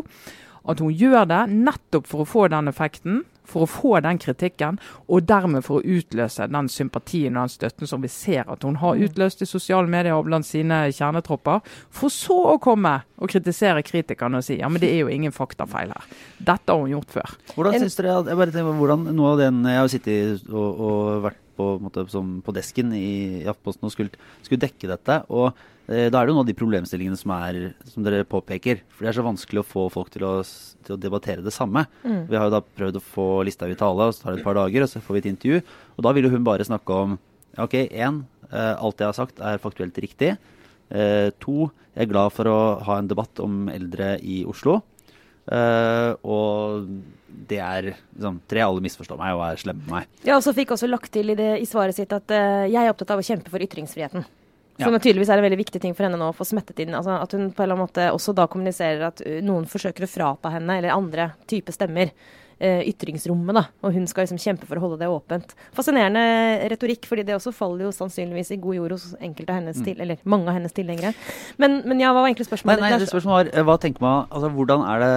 at 0.64 0.80
hun 0.80 0.90
gjør 0.90 1.28
det 1.28 1.42
nettopp 1.52 2.08
for 2.08 2.24
å 2.24 2.28
få 2.28 2.48
den 2.50 2.72
effekten 2.72 3.22
for 3.48 3.64
å 3.64 3.70
få 3.70 4.00
den 4.04 4.18
kritikken, 4.22 4.78
og 5.08 5.26
dermed 5.28 5.64
for 5.66 5.80
å 5.80 5.98
utløse 5.98 6.48
den 6.50 6.70
sympatien 6.72 7.36
og 7.36 7.44
den 7.44 7.54
støtten 7.54 7.90
som 7.90 8.02
vi 8.04 8.10
ser 8.12 8.48
at 8.50 8.64
hun 8.66 8.80
har 8.82 8.96
mm. 8.96 9.06
utløst 9.08 9.44
i 9.44 9.48
sosiale 9.48 9.90
medier 9.90 10.16
og 10.16 10.26
blant 10.28 10.48
sine 10.48 10.84
kjernetropper, 10.94 11.62
for 11.94 12.12
så 12.12 12.38
å 12.54 12.58
komme 12.62 12.96
og 13.20 13.30
kritisere 13.30 13.84
kritikerne 13.86 14.40
og 14.40 14.46
si 14.46 14.58
ja, 14.60 14.70
men 14.72 14.82
det 14.82 14.90
er 14.92 15.04
jo 15.04 15.12
ingen 15.12 15.34
faktafeil 15.34 15.92
her. 15.94 16.10
Dette 16.38 16.72
har 16.72 16.82
hun 16.82 16.96
gjort 16.96 17.14
før. 17.14 17.38
Hvordan 17.54 17.78
synes 17.84 18.00
dere, 18.00 18.18
jeg 18.24 18.40
bare 18.42 18.54
tenker, 18.54 18.78
hvordan 18.80 19.08
noe 19.14 19.34
av 19.34 19.40
den, 19.44 19.64
Jeg 19.64 19.80
har 19.80 19.90
sittet 19.92 20.52
og, 20.52 20.84
og 20.84 21.24
vært 21.28 21.43
på, 21.56 21.68
måte, 21.82 22.06
som, 22.12 22.38
på 22.44 22.54
desken 22.56 22.92
i, 22.96 23.06
i 23.42 23.46
Aftenposten 23.50 23.88
og 23.88 23.94
skulle, 23.94 24.26
skulle 24.46 24.64
dekke 24.66 24.90
dette. 24.90 25.22
og 25.28 25.52
Eh, 25.84 26.08
da 26.08 26.16
er 26.16 26.24
det 26.24 26.32
jo 26.32 26.36
noen 26.38 26.46
av 26.46 26.48
de 26.48 26.56
problemstillingene 26.56 27.18
som, 27.20 27.32
er, 27.36 27.74
som 27.90 28.04
dere 28.06 28.24
påpeker. 28.28 28.80
For 28.94 29.04
det 29.04 29.10
er 29.10 29.18
så 29.18 29.26
vanskelig 29.26 29.60
å 29.60 29.68
få 29.68 29.84
folk 29.92 30.12
til 30.14 30.24
å, 30.26 30.32
til 30.86 30.96
å 30.96 31.00
debattere 31.00 31.44
det 31.44 31.52
samme. 31.54 31.84
Mm. 32.06 32.22
Vi 32.30 32.38
har 32.38 32.48
jo 32.48 32.54
da 32.56 32.62
prøvd 32.64 33.00
å 33.00 33.04
få 33.04 33.28
lista 33.46 33.68
i 33.68 33.76
tale, 33.78 34.08
og 34.08 34.16
så 34.16 34.24
tar 34.24 34.34
det 34.34 34.40
et 34.40 34.48
par 34.48 34.56
dager, 34.58 34.84
og 34.84 34.90
så 34.90 35.02
får 35.04 35.18
vi 35.18 35.22
et 35.24 35.30
intervju. 35.34 35.60
Og 35.98 36.06
da 36.06 36.14
vil 36.16 36.28
jo 36.28 36.32
hun 36.32 36.46
bare 36.46 36.66
snakke 36.66 37.00
om 37.04 37.18
OK, 37.60 37.76
én, 37.84 38.22
eh, 38.48 38.72
alt 38.72 39.02
jeg 39.02 39.10
har 39.10 39.18
sagt 39.18 39.44
er 39.44 39.62
faktuelt 39.62 40.00
riktig. 40.00 40.34
Eh, 40.88 41.28
to, 41.42 41.68
jeg 41.92 42.06
er 42.06 42.10
glad 42.10 42.32
for 42.34 42.48
å 42.48 42.58
ha 42.86 42.98
en 42.98 43.10
debatt 43.10 43.44
om 43.44 43.68
eldre 43.72 44.16
i 44.24 44.42
Oslo. 44.48 44.80
Uh, 45.44 46.14
og 46.24 46.86
det 47.48 47.58
er 47.60 47.90
liksom, 47.90 48.38
tre 48.48 48.62
alle 48.64 48.84
misforstår 48.84 49.18
meg 49.20 49.34
og 49.36 49.42
er 49.44 49.60
slemme 49.60 49.84
med 49.84 49.92
meg. 49.98 50.22
Ja, 50.24 50.38
og 50.38 50.44
så 50.46 50.54
fikk 50.56 50.72
også 50.76 50.88
lagt 50.88 51.12
til 51.12 51.34
i, 51.34 51.36
det, 51.38 51.50
i 51.60 51.68
svaret 51.68 51.96
sitt 51.96 52.14
at 52.16 52.32
uh, 52.32 52.64
jeg 52.64 52.80
er 52.80 52.92
opptatt 52.92 53.12
av 53.12 53.20
å 53.20 53.26
kjempe 53.26 53.52
for 53.52 53.64
ytringsfriheten. 53.64 54.24
Ja. 54.74 54.88
Som 54.88 54.96
tydeligvis 54.98 55.30
er 55.30 55.38
en 55.38 55.46
veldig 55.46 55.60
viktig 55.60 55.80
ting 55.82 55.92
for 55.94 56.06
henne 56.06 56.18
nå 56.18 56.32
å 56.32 56.34
få 56.34 56.46
smettet 56.48 56.80
inn. 56.82 56.96
Altså 56.98 57.14
at 57.20 57.34
hun 57.36 57.52
på 57.54 57.62
en 57.62 57.66
eller 57.68 57.76
annen 57.76 57.84
måte 57.84 58.08
også 58.10 58.34
da 58.34 58.48
kommuniserer 58.50 59.04
at 59.06 59.22
noen 59.46 59.68
forsøker 59.70 60.06
å 60.06 60.10
frata 60.10 60.50
henne, 60.50 60.80
eller 60.80 60.96
andre 60.96 61.28
type 61.50 61.74
stemmer, 61.74 62.10
ytringsrommet. 62.60 63.54
da, 63.54 63.64
Og 63.82 63.94
hun 63.94 64.06
skal 64.10 64.24
liksom 64.24 64.40
kjempe 64.40 64.68
for 64.68 64.78
å 64.78 64.84
holde 64.84 65.00
det 65.02 65.10
åpent. 65.10 65.54
Fascinerende 65.74 66.68
retorikk, 66.72 67.08
fordi 67.10 67.24
det 67.26 67.36
også 67.36 67.52
faller 67.54 67.88
jo 67.88 67.92
sannsynligvis 67.94 68.52
i 68.54 68.60
god 68.62 68.78
jord 68.78 68.94
hos 68.96 69.06
enkelte 69.18 69.52
av 69.52 69.60
hennes 69.60 69.80
mm. 69.80 69.86
til, 69.88 70.02
eller 70.04 70.22
mange 70.24 70.50
av 70.50 70.58
hennes 70.58 70.76
tilhengere. 70.76 71.14
Men, 71.60 71.80
men, 71.84 72.02
ja, 72.02 72.12
hva 72.14 72.22
var 72.22 72.30
egentlig 72.30 72.48
spørsmålet? 72.48 72.82
Nei, 72.84 72.92
nei, 72.94 73.00
det 73.02 73.10
spørsmålet 73.10 73.52
var, 73.54 73.66
hva 73.68 73.78
tenker 73.82 74.04
man, 74.04 74.28
altså 74.30 74.52
hvordan 74.54 74.86
er 74.90 75.04
det 75.04 75.12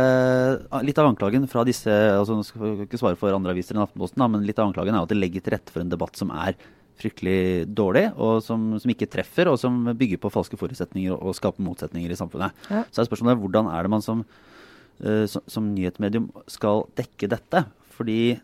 Litt 0.88 1.00
av 1.02 1.10
anklagen 1.10 1.48
fra 1.50 1.64
disse 1.68 1.92
altså 1.92 2.36
Nå 2.38 2.46
skal 2.46 2.66
jeg 2.68 2.88
ikke 2.88 3.00
svare 3.00 3.18
for 3.20 3.34
andre 3.34 3.54
aviser 3.56 3.76
enn 3.76 3.84
Aftenposten, 3.84 4.22
da, 4.22 4.28
men 4.32 4.46
litt 4.48 4.60
av 4.60 4.70
anklagen 4.70 4.96
er 4.96 5.06
at 5.06 5.12
det 5.12 5.20
legger 5.20 5.44
til 5.44 5.56
rette 5.56 5.74
for 5.74 5.84
en 5.84 5.92
debatt 5.92 6.20
som 6.20 6.32
er 6.34 6.58
fryktelig 6.98 7.68
dårlig, 7.78 8.08
og 8.18 8.40
som, 8.42 8.72
som, 8.82 8.90
ikke 8.90 9.10
treffer, 9.14 9.52
og 9.52 9.60
som 9.62 9.84
bygger 9.98 10.18
på 10.22 10.32
falske 10.34 10.58
forutsetninger 10.58 11.14
og, 11.14 11.30
og 11.30 11.36
skaper 11.38 11.62
motsetninger 11.62 12.10
i 12.10 12.18
samfunnet. 12.18 12.56
Ja. 12.72 12.84
Så 12.90 13.04
er 13.04 13.10
spørsmålet 13.10 13.42
hvordan 13.44 13.70
er 13.70 13.86
det 13.86 13.94
man 13.94 14.06
som 14.06 14.24
Eh, 14.26 14.57
som, 14.98 15.44
som 15.46 15.66
nyhetsmedium 15.76 16.32
skal 16.50 16.86
dekke 16.98 17.30
dette. 17.30 17.64
Fordi 17.98 18.38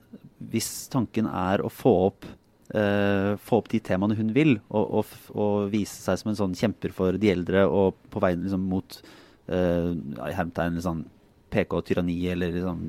hvis 0.52 0.70
tanken 0.94 1.28
er 1.30 1.64
å 1.64 1.72
få 1.72 1.94
opp, 2.08 2.28
uh, 2.76 3.34
få 3.42 3.62
opp 3.62 3.70
de 3.72 3.82
temaene 3.84 4.18
hun 4.18 4.32
vil, 4.36 4.58
og, 4.70 5.00
og, 5.00 5.18
og, 5.34 5.68
vise 5.74 6.00
seg 6.02 6.20
som 6.20 6.32
en 6.32 6.40
sånn 6.40 6.58
kjemper 6.58 6.94
for 6.96 7.20
de 7.20 7.32
eldre 7.34 7.66
og 7.68 8.00
på 8.14 8.24
vei 8.24 8.34
liksom, 8.40 8.66
mot 8.72 9.00
uh, 9.52 9.92
i 9.94 10.36
hermetegn 10.36 10.82
sånn 10.84 11.06
PK-tyranni 11.54 12.18
eller 12.34 12.56
liksom, 12.58 12.84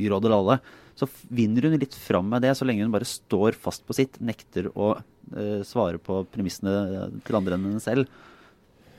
byråd 0.00 0.26
eller 0.26 0.40
alle, 0.40 0.60
så 0.98 1.08
vinner 1.32 1.64
hun 1.64 1.78
litt 1.80 1.96
fram 1.96 2.26
med 2.28 2.44
det 2.44 2.52
så 2.58 2.66
lenge 2.66 2.84
hun 2.84 2.92
bare 2.92 3.08
står 3.08 3.56
fast 3.58 3.86
på 3.86 3.96
sitt, 3.96 4.18
nekter 4.20 4.68
å 4.74 4.96
uh, 4.98 5.60
svare 5.66 6.02
på 6.02 6.24
premissene 6.32 7.08
til 7.24 7.38
andre 7.38 7.56
enn 7.56 7.70
henne 7.70 7.84
selv, 7.84 8.10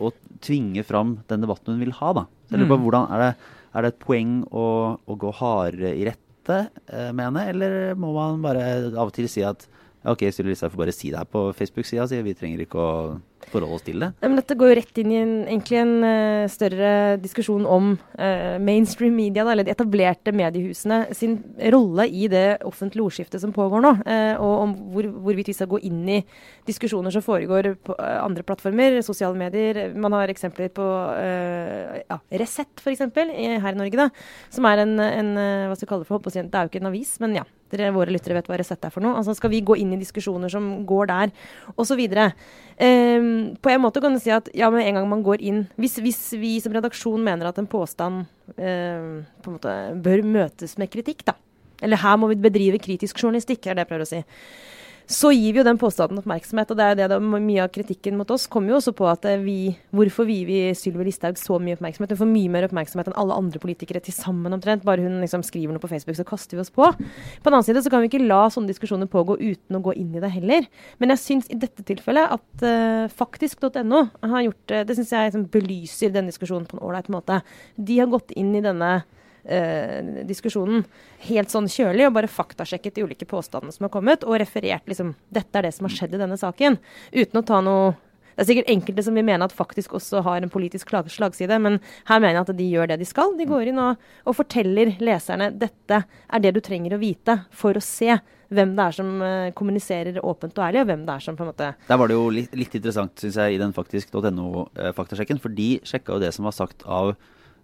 og 0.02 0.16
tvinge 0.42 0.82
fram 0.88 1.20
den 1.30 1.44
debatten 1.44 1.76
hun 1.76 1.84
vil 1.84 1.94
ha. 2.00 2.14
da. 2.18 2.24
Så 2.48 2.56
jeg 2.56 2.64
lurer 2.64 2.72
på, 2.72 2.78
mm. 2.80 2.86
hvordan 2.88 3.12
er 3.14 3.22
det 3.22 3.34
er 3.72 3.86
det 3.86 3.94
et 3.94 4.02
poeng 4.04 4.42
å, 4.52 4.66
å 5.00 5.18
gå 5.20 5.32
hardere 5.40 5.94
i 5.96 6.08
rette 6.08 6.58
eh, 6.92 7.12
med 7.12 7.28
henne, 7.30 7.46
eller 7.54 7.78
må 8.00 8.14
man 8.16 8.44
bare 8.44 8.66
av 8.92 9.10
og 9.10 9.16
til 9.16 9.30
si 9.32 9.46
at 9.48 9.68
ok, 10.04 10.24
Sylvi 10.34 10.54
Listhaug 10.54 10.74
får 10.74 10.82
bare 10.86 10.96
si 10.96 11.12
det 11.12 11.20
her 11.22 11.30
på 11.30 11.50
Facebook-sida 11.54 12.08
si, 12.10 12.22
vi 12.26 12.38
trenger 12.38 12.64
ikke 12.64 12.82
å 12.82 12.94
forholde 13.52 13.78
oss 13.78 13.86
til 13.86 14.02
det? 14.02 14.10
Ja, 14.22 14.30
men 14.30 14.40
dette 14.40 14.56
går 14.58 14.72
jo 14.72 14.78
rett 14.80 15.00
inn 15.02 15.12
i 15.12 15.20
en, 15.20 15.34
egentlig 15.44 15.80
en 15.82 15.94
uh, 16.06 16.50
større 16.52 16.92
diskusjon 17.22 17.66
om 17.70 17.92
uh, 17.98 18.58
mainstream 18.64 19.16
media, 19.18 19.46
da, 19.46 19.54
eller 19.54 19.68
de 19.68 19.74
etablerte 19.74 20.34
mediehusene 20.36 21.04
sin 21.18 21.38
rolle 21.74 22.08
i 22.08 22.28
det 22.32 22.62
offentlige 22.68 23.08
ordskiftet 23.08 23.44
som 23.44 23.54
pågår 23.56 23.86
nå. 23.86 23.94
Uh, 24.06 24.36
og 24.42 24.66
om 24.66 24.76
hvor, 24.96 25.10
hvorvidt 25.28 25.52
vi 25.52 25.58
skal 25.58 25.70
gå 25.72 25.82
inn 25.90 26.02
i 26.18 26.20
diskusjoner 26.70 27.14
som 27.14 27.26
foregår 27.26 27.74
på 27.86 27.98
andre 27.98 28.46
plattformer, 28.48 29.00
sosiale 29.06 29.38
medier. 29.38 29.96
Man 29.98 30.14
har 30.16 30.32
eksempler 30.32 30.70
på 30.74 30.86
ja, 31.12 32.18
Resett, 32.42 32.82
f.eks., 32.82 33.02
her 33.02 33.74
i 33.74 33.78
Norge, 33.78 33.98
da, 33.98 34.08
som 34.54 34.68
er 34.70 34.84
en, 34.86 34.94
en 35.02 35.32
hva 35.36 35.76
skal 35.76 35.88
vi 35.88 35.90
kalle 35.90 36.06
det 36.06 36.12
for, 36.12 36.32
det 36.32 36.46
er 36.46 36.68
jo 36.68 36.72
ikke 36.72 36.82
en 36.84 36.92
avis, 36.92 37.18
men 37.24 37.42
ja 37.42 37.46
dere, 37.74 37.92
våre 37.96 38.14
lyttere 38.14 38.38
vet 38.38 38.50
hva 38.50 38.60
Resett 38.60 38.86
er 38.88 38.94
for 38.94 39.04
noe. 39.04 39.18
Altså 39.20 39.36
Skal 39.38 39.54
vi 39.54 39.64
gå 39.66 39.78
inn 39.82 39.94
i 39.96 40.00
diskusjoner 40.02 40.52
som 40.52 40.70
går 40.88 41.12
der, 41.12 41.34
osv. 41.80 42.02
Um, 42.82 43.30
på 43.62 43.72
en 43.72 43.84
måte 43.84 44.02
kan 44.04 44.16
du 44.16 44.22
si 44.22 44.34
at 44.34 44.50
ja, 44.58 44.72
med 44.74 44.88
en 44.88 45.00
gang 45.00 45.10
man 45.12 45.22
går 45.22 45.44
inn 45.46 45.60
Hvis, 45.78 46.00
hvis 46.02 46.22
vi 46.42 46.56
som 46.64 46.74
redaksjon 46.74 47.22
mener 47.22 47.52
at 47.52 47.60
en 47.62 47.70
påstand 47.70 48.24
um, 48.56 49.12
på 49.44 49.52
en 49.52 49.58
måte 49.58 49.76
bør 50.02 50.26
møtes 50.26 50.78
med 50.82 50.92
kritikk, 50.94 51.26
da. 51.28 51.38
Eller 51.82 52.02
her 52.02 52.18
må 52.22 52.30
vi 52.32 52.40
bedrive 52.42 52.82
kritisk 52.82 53.22
journalistikk, 53.22 53.66
er 53.66 53.78
det 53.78 53.86
jeg 53.86 53.92
prøver 53.92 54.06
å 54.06 54.12
si 54.12 54.22
så 55.12 55.32
gir 55.34 55.54
vi 55.54 55.60
jo 55.60 55.66
den 55.68 55.80
påstanden 55.80 56.20
oppmerksomhet. 56.22 56.72
Og 56.72 56.80
det 56.80 56.86
er 56.86 56.98
det, 57.00 57.08
det 57.12 57.20
mye 57.22 57.66
av 57.66 57.72
kritikken 57.74 58.18
mot 58.20 58.30
oss 58.34 58.48
kommer 58.52 58.74
jo 58.74 58.80
også 58.80 58.94
på 58.98 59.08
at 59.12 59.28
eh, 59.30 59.42
vi 59.42 59.60
Hvorfor 59.92 60.26
vi 60.28 60.38
vi 60.48 60.60
Sylvi 60.78 61.06
Listhaug 61.08 61.40
så 61.40 61.58
mye 61.62 61.76
oppmerksomhet? 61.76 62.14
Hun 62.14 62.22
får 62.22 62.30
mye 62.32 62.52
mer 62.54 62.68
oppmerksomhet 62.68 63.10
enn 63.12 63.18
alle 63.20 63.38
andre 63.38 63.60
politikere 63.62 64.02
til 64.04 64.16
sammen 64.16 64.56
omtrent. 64.56 64.86
Bare 64.88 65.04
hun 65.04 65.20
liksom 65.24 65.44
skriver 65.46 65.76
noe 65.76 65.84
på 65.84 65.92
Facebook, 65.92 66.18
så 66.18 66.28
kaster 66.28 66.58
vi 66.58 66.64
oss 66.64 66.74
på. 66.74 66.88
På 66.88 67.50
den 67.50 67.58
annen 67.58 67.68
side 67.68 67.84
så 67.84 67.92
kan 67.92 68.04
vi 68.04 68.12
ikke 68.12 68.24
la 68.24 68.46
sånne 68.54 68.72
diskusjoner 68.72 69.12
pågå 69.12 69.38
uten 69.42 69.78
å 69.78 69.84
gå 69.84 69.96
inn 70.00 70.16
i 70.16 70.24
det 70.24 70.32
heller. 70.34 70.68
Men 71.02 71.14
jeg 71.16 71.24
syns 71.26 71.52
i 71.52 71.60
dette 71.60 71.86
tilfellet 71.88 72.38
at 72.38 72.66
uh, 72.66 73.06
faktisk.no 73.12 74.04
har 74.32 74.46
gjort 74.48 74.68
det 74.72 74.84
Det 74.90 74.98
syns 74.98 75.12
jeg 75.14 75.32
liksom, 75.32 75.48
belyser 75.54 76.14
denne 76.16 76.32
diskusjonen 76.32 76.70
på 76.70 76.78
en 76.78 76.86
ålreit 76.88 77.12
måte. 77.12 77.42
De 77.76 78.00
har 78.00 78.12
gått 78.12 78.32
inn 78.40 78.56
i 78.56 78.64
denne 78.64 79.02
eh, 79.46 80.22
diskusjonen 80.28 80.86
helt 81.28 81.54
sånn 81.54 81.70
kjølig 81.72 82.08
og 82.08 82.16
bare 82.18 82.32
faktasjekket 82.32 82.98
de 82.98 83.08
ulike 83.08 83.28
påstandene 83.30 83.74
som 83.76 83.88
har 83.88 83.94
kommet, 83.94 84.26
og 84.28 84.40
referert 84.42 84.88
liksom 84.90 85.16
Dette 85.32 85.60
er 85.60 85.68
det 85.68 85.76
som 85.76 85.88
har 85.88 85.96
skjedd 85.96 86.16
i 86.16 86.22
denne 86.22 86.40
saken. 86.40 86.80
Uten 87.16 87.42
å 87.42 87.46
ta 87.46 87.62
noe 87.66 87.92
det 88.32 88.46
er 88.46 88.48
sikkert 88.48 88.70
enkelte 88.72 89.04
som 89.06 89.18
vil 89.18 89.26
mene 89.28 89.46
at 89.46 89.54
faktisk 89.54 89.92
også 89.98 90.22
har 90.26 90.42
en 90.42 90.50
politisk 90.50 90.90
slagside, 90.90 91.58
men 91.62 91.80
her 92.08 92.22
mener 92.24 92.40
jeg 92.40 92.46
at 92.46 92.58
de 92.58 92.68
gjør 92.72 92.88
det 92.90 93.02
de 93.02 93.06
skal. 93.06 93.36
De 93.38 93.46
går 93.46 93.70
inn 93.70 93.82
og, 93.84 94.00
og 94.26 94.38
forteller 94.38 94.96
leserne 95.04 95.52
dette 95.52 96.00
er 96.08 96.44
det 96.44 96.54
du 96.56 96.62
trenger 96.64 96.96
å 96.96 97.02
vite 97.02 97.42
for 97.52 97.78
å 97.78 97.84
se 97.84 98.16
hvem 98.52 98.74
det 98.76 98.86
er 98.86 98.96
som 98.96 99.12
uh, 99.24 99.52
kommuniserer 99.56 100.18
åpent 100.26 100.58
og 100.58 100.66
ærlig, 100.66 100.82
og 100.82 100.90
hvem 100.90 101.06
det 101.08 101.14
er 101.14 101.24
som 101.24 101.38
på 101.38 101.46
en 101.46 101.52
måte 101.54 101.70
Der 101.88 102.00
var 102.02 102.12
det 102.12 102.18
jo 102.18 102.26
litt, 102.36 102.56
litt 102.58 102.74
interessant, 102.76 103.14
syns 103.22 103.38
jeg, 103.40 103.56
i 103.56 103.62
den 103.62 103.76
faktisk.no-faktasjekken, 103.76 105.40
uh, 105.40 105.44
for 105.44 105.56
de 105.56 105.70
sjekka 105.88 106.18
jo 106.18 106.24
det 106.24 106.34
som 106.36 106.48
var 106.50 106.58
sagt 106.58 106.84
av 106.84 107.14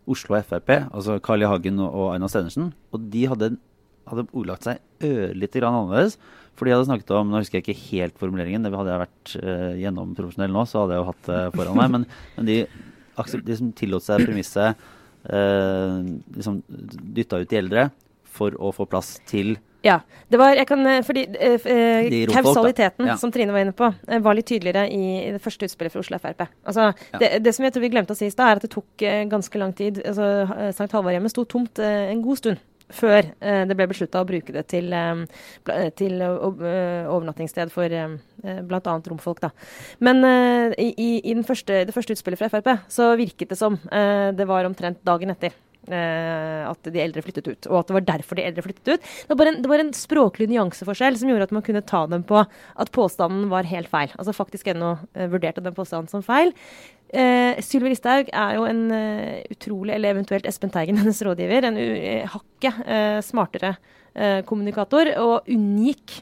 Oslo 0.08 0.40
Frp, 0.40 0.74
altså 0.88 1.18
Carl 1.24 1.44
I. 1.44 1.50
Hagen 1.52 1.80
og 1.84 2.12
Einar 2.14 2.32
Stenersen. 2.32 2.72
Og 2.96 3.08
de 3.14 3.24
hadde, 3.30 3.52
hadde 4.08 4.28
ordlagt 4.32 4.68
seg 4.68 4.82
ørlite 5.04 5.62
grann 5.62 5.78
annerledes. 5.82 6.18
For 6.58 6.66
de 6.66 6.74
hadde 6.74 6.88
snakket 6.88 7.14
om 7.14 7.30
Nå 7.30 7.42
husker 7.44 7.60
jeg 7.60 7.68
ikke 7.68 7.88
helt 7.92 8.18
formuleringen, 8.18 8.66
det 8.66 8.74
hadde 8.74 8.94
jeg 8.94 9.04
vært 9.04 9.34
uh, 9.44 9.74
gjennomprofesjonell 9.78 10.56
nå, 10.56 10.64
så 10.66 10.84
hadde 10.84 10.96
jeg 10.96 11.04
jo 11.04 11.10
hatt 11.12 11.28
det 11.30 11.42
uh, 11.44 11.52
foran 11.54 11.78
meg. 11.78 11.94
Men, 11.94 12.08
men 12.38 12.50
de, 12.50 12.58
de, 13.46 13.58
som 13.60 13.72
tillot 13.78 14.06
seg 14.06 14.26
premisset, 14.26 14.88
uh, 15.30 16.00
liksom 16.34 16.64
dytta 17.18 17.44
ut 17.44 17.52
de 17.52 17.62
eldre 17.62 17.90
for 18.38 18.58
å 18.58 18.74
få 18.74 18.88
plass 18.90 19.18
til 19.30 19.56
ja. 19.82 20.00
det 20.28 20.40
var, 20.40 20.56
jeg 20.58 20.68
kan, 20.68 20.86
eh, 20.88 21.04
fordi 21.06 21.26
eh, 21.40 21.66
eh 21.66 22.30
Kausaliteten, 22.32 23.08
ja. 23.08 23.18
som 23.18 23.32
Trine 23.32 23.54
var 23.54 23.66
inne 23.66 23.76
på, 23.78 23.92
eh, 24.08 24.22
var 24.24 24.38
litt 24.38 24.48
tydeligere 24.50 24.88
i, 24.92 25.28
i 25.28 25.34
det 25.36 25.42
første 25.44 25.68
utspillet 25.68 25.94
fra 25.94 26.04
Oslo 26.04 26.20
Frp. 26.22 26.48
Altså, 26.66 26.92
ja. 27.14 27.20
det, 27.20 27.30
det, 27.46 27.56
som 27.56 27.66
jeg 27.66 27.76
tror 27.76 27.86
vi 27.86 27.92
glemte 27.94 28.16
å 28.16 28.18
si 28.18 28.28
i 28.28 28.34
stad, 28.34 28.50
er 28.50 28.62
at 28.62 28.66
det 28.66 28.74
tok 28.74 29.06
eh, 29.06 29.26
ganske 29.30 29.62
lang 29.62 29.76
tid. 29.78 30.02
altså 30.06 30.48
St. 30.72 30.90
Halvard-hjemmet 30.92 31.34
sto 31.34 31.46
tomt 31.46 31.80
eh, 31.80 32.10
en 32.12 32.26
god 32.26 32.44
stund 32.44 32.66
før 32.88 33.26
det 33.44 33.76
ble 33.76 33.84
beslutta 33.92 34.22
å 34.24 34.26
bruke 34.30 34.54
det 34.56 34.62
til, 34.72 34.94
til 36.00 36.22
overnattingssted 36.24 37.68
for 37.68 37.92
eh, 37.92 38.14
bl.a. 38.64 38.94
romfolk. 39.12 39.42
Da. 39.44 39.50
Men 40.00 40.24
i, 40.80 41.20
i 41.20 41.36
første, 41.44 41.82
det 41.84 41.92
første 41.92 42.16
utspillet 42.16 42.40
fra 42.40 42.48
Frp 42.48 42.70
så 42.88 43.10
virket 43.20 43.52
det 43.52 43.60
som 43.60 43.76
det 43.92 44.48
var 44.48 44.70
omtrent 44.70 45.04
dagen 45.04 45.36
etter 45.36 45.52
at 45.88 46.90
de 46.92 47.00
eldre 47.00 47.24
flyttet 47.24 47.48
ut, 47.48 47.68
og 47.70 47.80
at 47.80 47.90
det 47.90 47.96
var 47.96 48.06
derfor 48.10 48.40
de 48.40 48.44
eldre 48.48 48.66
flyttet 48.66 48.90
ut. 48.98 49.08
Det 49.30 49.38
var, 49.40 49.50
en, 49.52 49.62
det 49.64 49.72
var 49.72 49.84
en 49.84 49.94
språklig 49.96 50.50
nyanseforskjell 50.52 51.18
som 51.20 51.32
gjorde 51.32 51.48
at 51.48 51.56
man 51.56 51.64
kunne 51.66 51.84
ta 51.88 52.04
dem 52.12 52.26
på 52.28 52.42
at 52.44 52.92
påstanden 52.96 53.48
var 53.52 53.68
helt 53.70 53.92
feil. 53.92 54.12
Altså 54.20 54.36
faktisk 54.36 54.68
ennå 54.72 54.96
uh, 55.00 55.28
vurderte 55.32 55.64
den 55.64 55.76
påstanden 55.78 56.12
som 56.12 56.26
feil. 56.26 56.54
Uh, 57.08 57.56
Sylvi 57.64 57.94
Listhaug 57.94 58.28
er 58.36 58.58
jo 58.58 58.66
en 58.68 58.82
uh, 58.92 59.38
utrolig, 59.54 59.94
eller 59.96 60.12
eventuelt 60.12 60.48
Espen 60.50 60.74
Teigen, 60.74 61.00
hennes 61.02 61.22
rådgiver, 61.24 61.70
en 61.70 61.80
uh, 61.80 62.36
hakket 62.36 62.84
smartere 63.26 63.78
kommunikator, 64.50 65.12
og 65.22 65.46
unngikk 65.54 66.16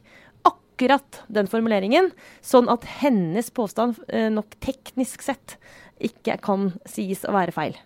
akkurat 0.44 1.22
den 1.32 1.48
formuleringen, 1.48 2.10
sånn 2.44 2.68
at 2.68 2.84
hennes 3.00 3.48
påstand 3.56 4.02
nok 4.36 4.58
teknisk 4.60 5.24
sett 5.24 5.56
ikke 6.04 6.36
kan 6.44 6.74
sies 6.92 7.24
å 7.24 7.32
være 7.38 7.56
feil. 7.56 7.78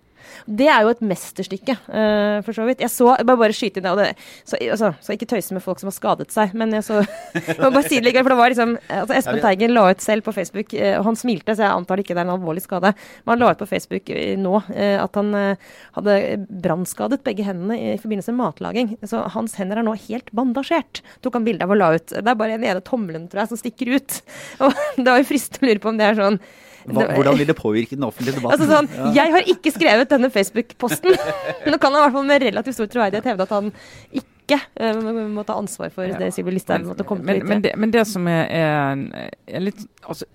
Det 0.46 0.68
er 0.70 0.86
jo 0.86 0.92
et 0.94 1.04
mesterstykke, 1.06 1.76
uh, 1.90 2.40
for 2.46 2.56
så 2.56 2.66
vidt. 2.68 2.84
Jeg 2.84 2.92
så 2.94 3.12
bare, 3.14 3.38
bare 3.40 3.56
skyte 3.56 3.82
inn 3.82 3.88
det, 3.88 3.94
det 4.00 4.10
så, 4.44 4.60
altså, 4.60 4.92
så, 5.00 5.16
ikke 5.16 5.30
tøyse 5.34 5.56
med 5.56 5.64
folk 5.66 5.82
som 5.82 5.92
har 5.92 5.98
skadet 5.98 6.30
seg, 6.34 6.56
men 6.58 6.74
jeg 6.78 6.86
så 6.88 7.02
jeg 7.36 7.58
bare 7.60 7.84
si 7.86 8.00
det 8.00 8.08
likevel, 8.08 8.26
for 8.28 8.36
det 8.36 8.40
var 8.40 8.54
liksom 8.54 8.76
altså 9.00 9.18
Espen 9.18 9.42
Teigen 9.44 9.76
la 9.76 9.86
ut 9.92 10.04
selv 10.04 10.26
på 10.26 10.36
Facebook, 10.36 10.76
uh, 10.78 11.00
han 11.06 11.20
smilte, 11.20 11.56
så 11.56 11.66
jeg 11.68 11.74
antar 11.74 12.00
det 12.00 12.08
ikke 12.08 12.18
det 12.18 12.24
er 12.24 12.30
en 12.30 12.36
alvorlig 12.38 12.66
skade, 12.66 12.94
men 13.24 13.34
han 13.34 13.44
la 13.44 13.52
ut 13.54 13.62
på 13.62 13.70
Facebook 13.70 14.14
uh, 14.14 14.34
nå 14.40 14.56
at 14.70 15.16
han 15.18 15.36
hadde 15.96 16.14
brannskadet 16.64 17.22
begge 17.26 17.46
hendene 17.46 17.76
i 17.78 17.98
forbindelse 18.02 18.34
med 18.34 18.40
matlaging. 18.42 18.92
Så 19.08 19.22
hans 19.34 19.56
hender 19.60 19.80
er 19.80 19.86
nå 19.86 19.96
helt 20.08 20.32
bandasjert, 20.36 21.02
tok 21.24 21.38
han 21.38 21.46
bilde 21.48 21.66
av 21.66 21.74
og 21.74 21.80
la 21.80 21.92
ut. 21.96 22.08
Det 22.12 22.24
er 22.24 22.40
bare 22.40 22.58
den 22.58 22.68
ene 22.68 22.84
tommelen, 22.86 23.28
tror 23.30 23.44
jeg, 23.44 23.52
som 23.52 23.62
stikker 23.62 23.94
ut. 23.96 24.20
Og 24.64 24.82
det 24.98 25.08
var 25.08 25.22
jo 25.22 25.30
fristende 25.30 25.68
å 25.68 25.72
lure 25.72 25.84
på 25.84 25.94
om 25.94 26.00
det 26.00 26.10
er 26.10 26.20
sånn 26.20 26.42
hvordan 26.96 27.38
vil 27.40 27.50
det 27.50 27.56
påvirke 27.58 27.98
den 27.98 28.08
offentlige 28.08 28.38
debatten? 28.40 28.56
Altså 28.56 28.70
sånn, 28.70 28.90
ja. 28.96 29.12
Jeg 29.22 29.36
har 29.36 29.54
ikke 29.54 29.74
skrevet 29.76 30.12
denne 30.12 30.32
Facebook-posten. 30.34 31.16
Nå 31.70 31.78
kan 31.78 31.94
han 31.94 32.02
i 32.02 32.04
hvert 32.08 32.18
fall 32.18 32.28
med 32.30 32.44
relativt 32.48 32.80
stor 32.80 32.92
troverdighet 32.96 33.32
hevde 33.32 33.48
at 33.48 33.56
han 33.56 33.72
ikke 34.22 34.60
uh, 34.82 35.24
må 35.36 35.46
ta 35.48 35.60
ansvar 35.62 35.94
for 35.94 36.10
ja. 36.10 36.18
det 36.20 36.32
Sylvi 36.36 36.56
Listhaug 36.56 36.88
måtte 36.90 37.06
komme 37.08 37.28
men, 37.28 37.44
men, 37.46 37.64
det, 37.66 37.76
men 37.78 37.94
det 37.94 38.06
som 38.10 38.26
er, 38.32 38.48
er, 38.50 39.34
er 39.46 39.66
litt 39.68 39.84
altså, 40.02 40.26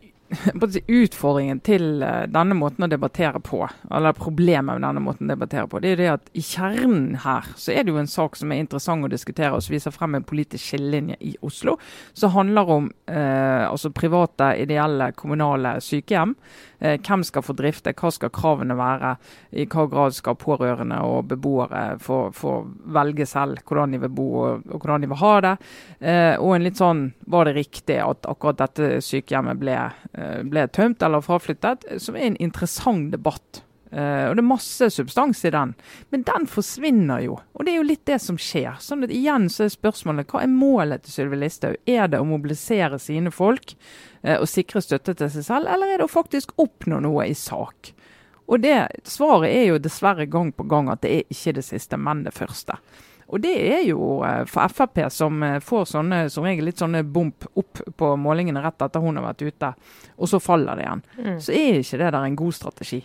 utfordringen 0.86 1.60
til 1.64 2.02
eh, 2.02 2.24
denne 2.32 2.56
måten 2.56 2.86
å 2.86 2.90
debattere 2.90 3.40
på, 3.44 3.60
eller 3.90 4.16
problemet 4.16 4.78
med 4.78 4.84
denne 4.86 5.02
måten 5.04 5.28
å 5.28 5.34
debattere 5.34 5.68
på, 5.70 5.80
det 5.82 5.94
er 5.94 6.00
det 6.00 6.10
at 6.14 6.30
i 6.34 6.42
kjernen 6.44 7.20
her 7.24 7.50
så 7.60 7.74
er 7.74 7.84
det 7.84 7.94
jo 7.94 8.00
en 8.00 8.10
sak 8.10 8.38
som 8.40 8.52
er 8.52 8.62
interessant 8.62 9.04
å 9.04 9.12
diskutere, 9.12 9.52
og 9.54 9.64
som 9.64 9.76
viser 9.76 9.94
frem 9.94 10.18
en 10.18 10.26
politisk 10.26 10.64
skillelinje 10.64 11.18
i 11.20 11.34
Oslo, 11.44 11.76
som 12.16 12.34
handler 12.34 12.72
om 12.76 12.90
eh, 13.06 13.64
altså 13.68 13.92
private, 13.94 14.54
ideelle, 14.64 15.12
kommunale 15.18 15.76
sykehjem. 15.84 16.34
Eh, 16.84 16.98
hvem 17.00 17.24
skal 17.24 17.46
få 17.46 17.56
drifte, 17.56 17.94
hva 17.96 18.12
skal 18.12 18.32
kravene 18.34 18.76
være, 18.78 19.14
i 19.56 19.66
hva 19.70 19.86
grad 19.90 20.16
skal 20.16 20.38
pårørende 20.40 21.00
og 21.08 21.30
beboere 21.32 21.84
få, 22.02 22.28
få 22.36 22.56
velge 22.94 23.26
selv 23.28 23.64
hvordan 23.64 23.96
de 23.96 24.02
vil 24.04 24.14
bo 24.14 24.28
og, 24.44 24.68
og 24.68 24.78
hvordan 24.78 25.04
de 25.04 25.12
vil 25.12 25.22
ha 25.24 25.34
det. 25.48 25.54
Eh, 26.00 26.34
og 26.36 26.54
en 26.54 26.68
litt 26.68 26.80
sånn, 26.80 27.06
var 27.30 27.48
det 27.48 27.56
riktig 27.58 27.98
at 28.04 28.28
akkurat 28.28 28.60
dette 28.60 29.00
sykehjemmet 29.04 29.60
ble 29.60 29.74
Eh, 30.14 30.42
ble 30.46 30.66
tømt 30.70 31.02
eller 31.02 31.24
fraflyttet, 31.24 31.86
som 32.02 32.16
er 32.16 32.28
en 32.28 32.40
interessant 32.42 33.10
debatt. 33.12 33.64
Uh, 33.94 34.26
og 34.28 34.34
Det 34.34 34.42
er 34.42 34.46
masse 34.48 34.86
substans 34.90 35.44
i 35.46 35.52
den, 35.54 35.74
men 36.10 36.24
den 36.26 36.48
forsvinner 36.50 37.22
jo. 37.22 37.36
Og 37.54 37.62
det 37.62 37.74
er 37.74 37.78
jo 37.78 37.86
litt 37.86 38.02
det 38.10 38.18
som 38.22 38.38
skjer. 38.40 38.80
Sånn 38.82 39.06
at 39.06 39.12
igjen 39.14 39.46
så 39.52 39.68
er 39.68 39.74
spørsmålet 39.74 40.32
hva 40.32 40.42
er 40.42 40.50
målet 40.50 41.04
til 41.04 41.14
Sylvi 41.14 41.38
Listhaug? 41.38 41.78
Er 41.86 42.10
det 42.10 42.18
å 42.18 42.26
mobilisere 42.26 42.98
sine 42.98 43.30
folk 43.34 43.76
uh, 44.26 44.40
og 44.40 44.48
sikre 44.50 44.82
støtte 44.82 45.14
til 45.14 45.30
seg 45.30 45.46
selv, 45.46 45.70
eller 45.70 45.94
er 45.94 46.02
det 46.02 46.08
å 46.08 46.10
faktisk 46.10 46.56
oppnå 46.58 46.98
noe 47.06 47.28
i 47.30 47.38
sak? 47.38 47.94
Og 48.50 48.60
det 48.60 48.76
Svaret 49.08 49.54
er 49.54 49.68
jo 49.70 49.80
dessverre 49.80 50.26
gang 50.28 50.50
på 50.52 50.66
gang 50.68 50.90
at 50.92 51.04
det 51.04 51.14
er 51.14 51.32
ikke 51.32 51.54
det 51.60 51.68
siste, 51.70 51.96
men 51.96 52.26
det 52.26 52.34
første. 52.34 52.76
Og 53.30 53.40
det 53.40 53.54
er 53.56 53.86
jo 53.86 54.18
eh, 54.26 54.42
for 54.50 54.68
Frp, 54.68 55.06
som 55.14 55.40
får 55.64 55.86
sånne, 55.94 56.18
som 56.30 56.44
regel 56.44 56.68
litt 56.68 56.82
sånne 56.82 57.06
bump 57.08 57.46
opp 57.56 57.80
på 57.96 58.10
målingene 58.20 58.60
rett 58.60 58.84
etter 58.84 59.00
hun 59.00 59.16
har 59.16 59.30
vært 59.30 59.46
ute, 59.46 59.70
og 60.18 60.28
så 60.28 60.42
faller 60.42 60.76
det 60.76 60.84
igjen. 60.84 61.04
Mm. 61.16 61.38
Så 61.40 61.54
er 61.56 61.78
ikke 61.80 62.02
det 62.02 62.10
der 62.10 62.26
en 62.26 62.36
god 62.42 62.58
strategi. 62.58 63.00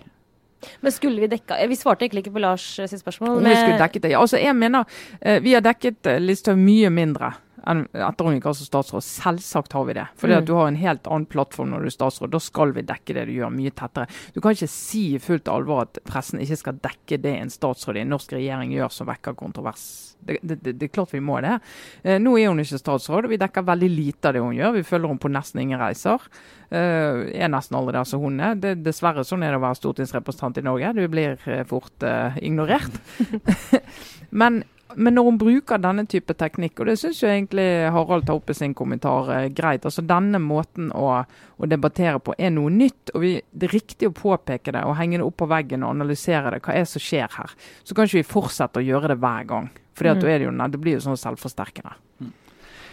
Men 0.81 0.91
skulle 0.91 1.21
vi 1.23 1.29
dekka 1.31 1.59
Vi 1.69 1.77
svarte 1.79 2.05
egentlig 2.05 2.25
ikke 2.25 2.35
på 2.37 2.43
Lars 2.43 2.65
sitt 2.79 3.01
spørsmål. 3.01 3.37
Om 3.37 3.45
vi 3.45 3.55
skulle 3.55 3.79
dekket 3.79 4.07
det, 4.07 4.13
ja. 4.15 4.23
Altså, 4.23 4.39
jeg 4.41 4.55
mener, 4.55 4.85
eh, 5.21 5.39
Vi 5.43 5.53
har 5.53 5.61
dekket 5.65 6.09
Listhaug 6.19 6.59
mye 6.59 6.89
mindre 6.93 7.33
etter 7.69 8.25
hun 8.25 8.35
gikk 8.37 8.49
av 8.49 8.57
som 8.57 8.67
statsråd. 8.67 9.05
Selvsagt 9.05 9.73
har 9.77 9.85
vi 9.87 9.95
det. 9.97 10.05
Fordi 10.19 10.35
mm. 10.35 10.39
at 10.41 10.47
du 10.47 10.53
har 10.57 10.67
en 10.69 10.79
helt 10.79 11.07
annen 11.07 11.27
plattform 11.29 11.73
når 11.73 11.85
du 11.85 11.89
er 11.89 11.95
statsråd. 11.95 12.33
Da 12.33 12.41
skal 12.43 12.73
vi 12.75 12.85
dekke 12.87 13.15
det 13.17 13.25
du 13.29 13.33
gjør, 13.35 13.53
mye 13.53 13.73
tettere. 13.75 14.09
Du 14.33 14.41
kan 14.41 14.55
ikke 14.55 14.69
si 14.71 15.03
i 15.15 15.21
fullt 15.23 15.51
alvor 15.51 15.85
at 15.85 16.01
pressen 16.07 16.41
ikke 16.43 16.59
skal 16.63 16.79
dekke 16.83 17.19
det 17.21 17.35
en 17.39 17.53
statsråd 17.53 17.99
i 17.99 18.03
en 18.03 18.13
norsk 18.15 18.33
regjering 18.37 18.73
gjør 18.75 18.93
som 18.93 19.09
vekker 19.09 19.37
kontrovers. 19.39 19.83
Det, 20.19 20.39
det, 20.41 20.59
det, 20.63 20.73
det, 20.79 20.89
er 20.89 20.95
klart 20.97 21.13
vi 21.13 21.23
må 21.23 21.37
det. 21.45 21.57
Eh, 22.03 22.17
nå 22.21 22.35
er 22.37 22.49
hun 22.51 22.59
ikke 22.63 22.81
statsråd, 22.81 23.27
og 23.27 23.33
vi 23.33 23.39
dekker 23.41 23.67
veldig 23.67 23.91
lite 23.93 24.31
av 24.31 24.35
det 24.35 24.43
hun 24.43 24.57
gjør. 24.57 24.75
Vi 24.79 24.87
følger 24.87 25.13
henne 25.13 25.23
på 25.23 25.31
nesten 25.31 25.63
ingen 25.63 25.79
reiser. 25.81 26.25
Eh, 26.69 27.29
er 27.39 27.53
nesten 27.53 27.77
aldri 27.79 27.95
der 27.97 28.09
som 28.09 28.25
hun 28.25 28.41
er. 28.43 28.57
Det, 28.59 28.75
dessverre 28.85 29.23
sånn 29.25 29.45
er 29.45 29.55
det 29.55 29.61
å 29.61 29.67
være 29.67 29.79
stortingsrepresentant 29.79 30.59
i 30.61 30.65
Norge. 30.65 30.91
Du 30.97 31.05
blir 31.11 31.39
eh, 31.49 31.63
fort 31.69 32.05
eh, 32.05 32.41
ignorert. 32.45 32.99
Men 34.41 34.63
men 34.95 35.13
når 35.13 35.25
hun 35.27 35.37
bruker 35.37 35.81
denne 35.81 36.05
type 36.09 36.33
teknikk, 36.37 36.79
og 36.81 36.89
det 36.89 36.95
syns 37.01 37.19
jo 37.21 37.29
egentlig 37.29 37.65
Harald 37.93 38.25
tar 38.25 38.39
opp 38.39 38.49
i 38.49 38.55
sin 38.57 38.73
kommentar 38.77 39.29
eh, 39.35 39.49
greit, 39.53 39.85
altså 39.85 40.01
denne 40.05 40.41
måten 40.41 40.89
å, 40.97 41.11
å, 41.21 41.69
debattere 41.69 42.21
på 42.23 42.33
er 42.37 42.53
noe 42.55 42.73
nytt. 42.73 43.13
og 43.13 43.21
vi, 43.21 43.35
Det 43.51 43.69
er 43.69 43.75
riktig 43.77 44.09
å 44.09 44.15
påpeke 44.17 44.73
det 44.73 44.81
og 44.87 44.97
henge 44.97 45.19
det 45.19 45.27
opp 45.27 45.37
på 45.43 45.49
veggen 45.51 45.85
og 45.85 45.93
analysere 45.93 46.55
det. 46.55 46.63
Hva 46.65 46.73
er 46.73 46.87
det 46.87 46.93
som 46.93 47.05
skjer 47.05 47.37
her? 47.37 47.53
Så 47.83 47.93
kan 47.93 48.09
ikke 48.09 48.21
vi 48.21 48.31
fortsette 48.31 48.81
å 48.81 48.85
gjøre 48.87 49.13
det 49.13 49.19
hver 49.21 49.47
gang. 49.53 49.69
For 49.93 50.09
mm. 50.09 50.25
det, 50.25 50.41
det, 50.73 50.81
blir 50.81 50.97
jo 50.97 51.05
sånn 51.05 51.21
selvforsterkende. 51.21 51.93
Mm. 52.23 52.33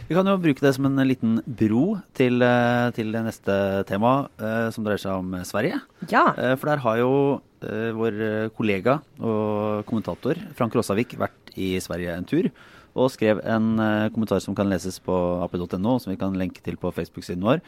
Vi 0.06 0.14
kan 0.14 0.28
jo 0.28 0.38
bruke 0.38 0.62
det 0.62 0.76
som 0.76 0.86
en 0.90 1.02
liten 1.06 1.40
bro 1.46 1.96
til, 2.14 2.42
eh, 2.44 2.92
til 2.94 3.08
det 3.14 3.24
neste 3.24 3.58
tema, 3.88 4.18
eh, 4.36 4.68
som 4.74 4.84
dreier 4.84 5.00
seg 5.00 5.16
om 5.16 5.38
Sverige. 5.48 5.80
Ja. 6.12 6.28
For 6.60 6.68
der 6.68 6.84
har 6.84 7.00
jo 7.00 7.12
vår 7.62 8.50
kollega 8.56 8.98
og 9.20 9.84
kommentator 9.88 10.38
Frank 10.58 10.74
Råsavik 10.76 11.14
vært 11.18 11.46
i 11.56 11.76
Sverige 11.82 12.14
en 12.16 12.28
tur. 12.28 12.50
Og 12.96 13.12
skrev 13.12 13.42
en 13.44 13.74
uh, 13.76 14.08
kommentar 14.14 14.40
som 14.44 14.56
kan 14.56 14.68
leses 14.70 14.96
på 15.04 15.16
ap.no, 15.44 15.98
som 16.00 16.12
vi 16.12 16.20
kan 16.20 16.36
lenke 16.38 16.62
til 16.64 16.78
på 16.80 16.92
Facebook-siden 16.96 17.44
vår. 17.44 17.60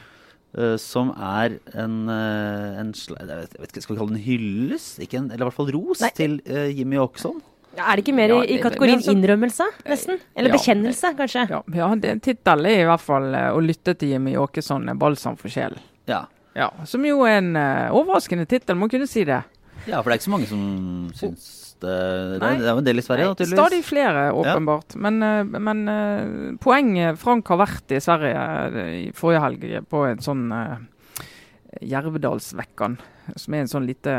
Uh, 0.56 0.78
som 0.80 1.12
er 1.12 1.58
en, 1.76 1.98
uh, 2.08 2.80
en 2.80 2.94
jeg 2.96 3.28
vet, 3.28 3.58
ikke, 3.68 3.84
Skal 3.84 3.94
vi 3.94 4.00
kalle 4.00 4.16
det 4.16 4.22
en 4.22 4.24
hyllest? 4.24 5.02
En, 5.04 5.28
eller 5.28 5.44
i 5.44 5.48
hvert 5.50 5.58
fall 5.58 5.72
ros 5.76 6.04
Nei. 6.04 6.12
til 6.16 6.40
Jimmy 6.72 7.00
Åkesson. 7.02 7.42
Ja, 7.76 7.90
er 7.90 7.98
det 7.98 8.06
ikke 8.06 8.16
mer 8.16 8.32
ja, 8.32 8.40
i, 8.42 8.56
i 8.56 8.62
kategorien 8.62 9.04
så, 9.04 9.12
innrømmelse, 9.12 9.66
nesten? 9.86 10.16
Eller 10.34 10.50
ja, 10.50 10.56
bekjennelse, 10.56 11.12
kanskje? 11.18 11.44
Ja, 11.52 11.60
ja 11.76 11.90
tittelen 12.24 12.70
er 12.72 12.80
i 12.80 12.88
hvert 12.88 13.04
fall 13.04 13.28
'Å 13.28 13.60
lytte 13.62 13.94
til 14.00 14.16
Jimmy 14.16 14.32
Åkesson 14.40 14.88
er 14.88 14.96
balsam 14.98 15.36
for 15.38 15.52
sjelen'. 15.52 15.84
Ja. 16.08 16.24
ja. 16.56 16.72
Som 16.88 17.04
jo 17.06 17.20
er 17.28 17.38
en 17.42 17.52
overraskende 17.92 18.48
tittel, 18.48 18.80
må 18.80 18.88
kunne 18.90 19.06
si 19.06 19.28
det. 19.28 19.44
Ja, 19.86 20.00
for 20.00 20.10
det 20.10 20.16
er 20.16 20.20
ikke 20.20 20.28
så 20.28 20.34
mange 20.34 20.50
som 20.50 20.62
syns 21.16 21.46
det, 21.78 21.94
det, 22.40 22.48
er, 22.48 22.72
jo 22.72 22.80
en 22.80 22.86
del 22.86 22.98
i 22.98 23.04
Sverige, 23.04 23.34
tydeligvis. 23.38 23.58
Stadig 23.58 23.80
flere, 23.86 24.24
åpenbart. 24.34 24.96
Ja. 24.96 25.02
Men, 25.06 25.22
eh, 25.22 25.58
men 25.62 25.82
uh, 25.86 26.56
poenget 26.62 27.20
Frank 27.20 27.48
har 27.52 27.60
vært 27.60 27.94
i 27.94 28.00
Sverige 28.02 28.40
uh, 28.74 28.78
i 28.98 29.04
forrige 29.16 29.42
helg 29.44 29.66
på 29.90 30.02
en 30.08 30.22
sånn 30.24 30.48
uh, 30.50 30.78
Jervedalsvekkan, 31.86 32.98
som 33.36 33.54
er 33.54 33.62
en 33.62 33.70
sånn 33.70 33.86
lite 33.86 34.16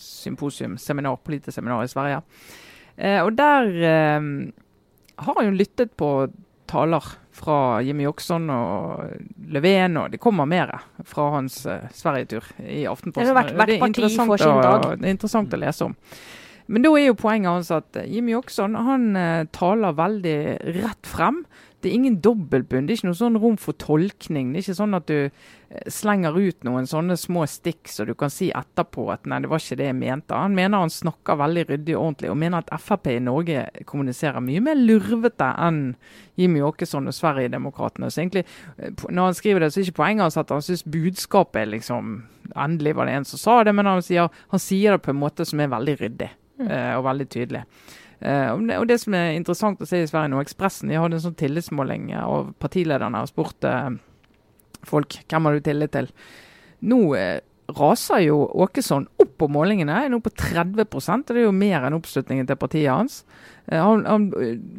symposium, 0.00 0.78
seminar, 0.80 1.20
politisk 1.24 1.58
seminar 1.58 1.84
i 1.84 1.92
Sverige. 1.92 2.22
Uh, 2.96 3.20
og 3.26 3.34
der 3.36 3.68
har 5.20 5.44
hun 5.44 5.58
lyttet 5.60 5.92
på 6.00 6.10
taler 6.70 7.06
fra 7.40 7.56
Jimmy 7.84 8.04
Jokson 8.06 8.50
og 8.52 9.14
Löfven, 9.50 9.96
og 10.00 10.12
det 10.12 10.20
kommer 10.22 10.48
mer 10.48 10.72
fra 11.08 11.30
hans 11.36 11.62
uh, 11.66 11.88
Sverigetur 11.96 12.46
i 12.62 12.84
Aftenposten. 12.90 13.30
Det, 13.30 13.36
vært, 13.36 13.54
får 14.28 14.42
sin 14.42 14.60
dag. 14.60 14.86
det 15.00 15.08
er 15.08 15.16
interessant 15.16 15.56
å 15.56 15.60
lese 15.60 15.88
om. 15.88 15.96
Men 16.70 16.84
da 16.84 16.92
er 16.94 17.08
jo 17.08 17.18
poenget 17.18 17.50
hans 17.50 17.70
at 17.74 17.96
Jimmy 18.06 18.34
Jokson 18.36 18.76
han 18.78 19.08
uh, 19.18 19.46
taler 19.56 19.96
veldig 19.98 20.38
rett 20.80 21.08
frem. 21.08 21.42
Det 21.80 21.90
er 21.90 21.96
ingen 21.96 22.20
dobbeltbunn. 22.22 22.86
Det 22.86 22.94
er 22.94 23.00
ikke 23.00 23.10
noe 23.10 23.22
sånn 23.22 23.40
rom 23.40 23.56
for 23.60 23.78
tolkning. 23.80 24.52
Det 24.52 24.60
er 24.60 24.68
ikke 24.68 24.80
sånn 24.82 24.98
at 24.98 25.08
du 25.08 25.30
slenger 25.86 26.34
ut 26.34 26.64
noen 26.66 26.88
sånne 26.90 27.14
små 27.18 27.44
stikk 27.46 27.86
så 27.92 28.02
du 28.06 28.12
kan 28.18 28.32
si 28.32 28.48
etterpå 28.50 29.04
at 29.14 29.28
nei, 29.30 29.38
det 29.44 29.50
var 29.52 29.62
ikke 29.62 29.78
det 29.78 29.86
jeg 29.86 29.98
mente. 30.00 30.34
Han 30.34 30.56
mener 30.56 30.82
han 30.82 30.90
snakker 30.90 31.38
veldig 31.38 31.64
ryddig 31.68 31.94
og 31.94 32.02
ordentlig, 32.08 32.32
og 32.32 32.40
mener 32.42 32.64
at 32.64 32.82
Frp 32.82 33.06
i 33.12 33.20
Norge 33.22 33.62
kommuniserer 33.86 34.42
mye 34.42 34.64
mer 34.66 34.80
lurvete 34.80 35.52
enn 35.62 35.80
Jimmy 36.40 36.64
Åkesson 36.66 37.06
og 37.06 37.14
Sverigedemokraterna. 37.14 38.10
Så 38.10 38.24
egentlig, 38.24 38.44
eh, 38.78 38.90
når 39.08 39.30
han 39.30 39.38
skriver 39.38 39.62
det, 39.62 39.70
så 39.70 39.80
er 39.80 39.86
ikke 39.86 40.02
poenget 40.02 40.26
hans 40.26 40.40
at 40.42 40.50
han 40.50 40.66
syns 40.66 40.84
budskapet 40.84 41.62
er 41.62 41.74
liksom 41.78 42.20
Endelig 42.58 42.96
var 42.98 43.06
det 43.06 43.12
en 43.14 43.24
som 43.28 43.38
sa 43.38 43.52
det, 43.62 43.70
men 43.78 43.86
han 43.86 44.00
sier, 44.02 44.26
han 44.50 44.58
sier 44.58 44.96
det 44.96 45.04
på 45.04 45.12
en 45.12 45.20
måte 45.20 45.44
som 45.46 45.60
er 45.60 45.68
veldig 45.70 45.92
ryddig. 46.00 46.30
mm. 46.58 46.98
og 46.98 47.04
veldig 47.04 47.26
tydelig. 47.30 47.62
Uh, 48.20 48.52
og 48.80 48.88
det 48.88 48.98
som 49.00 49.14
er 49.14 49.32
interessant 49.32 49.80
å 49.80 49.86
se 49.88 50.02
i 50.02 50.08
Sverige 50.08 50.28
nå, 50.28 50.40
Ekspressen 50.42 50.90
de 50.90 50.98
hadde 50.98 51.16
en 51.16 51.22
sånn 51.24 51.38
tillitsmåling 51.40 52.10
av 52.18 52.50
partilederne 52.60 53.22
og 53.22 53.30
spurte 53.30 53.70
uh, 53.70 53.94
folk 54.86 55.20
hvem 55.28 55.46
har 55.46 55.56
du 55.56 55.64
tillit 55.64 55.94
til. 55.94 56.10
Nå 56.90 57.00
uh, 57.14 57.38
raser 57.70 58.24
jo 58.24 58.42
Åkesson 58.64 59.06
opp 59.22 59.36
på 59.38 59.48
målingene, 59.52 59.94
er 60.04 60.10
nå 60.10 60.18
på 60.24 60.32
30 60.34 60.82
og 60.84 61.22
det 61.28 61.36
er 61.36 61.46
jo 61.46 61.54
mer 61.54 61.86
enn 61.86 61.96
oppslutningen 61.96 62.48
til 62.48 62.58
partiet 62.58 62.90
hans. 62.90 63.20
Han, 63.70 64.02
han, 64.08 64.24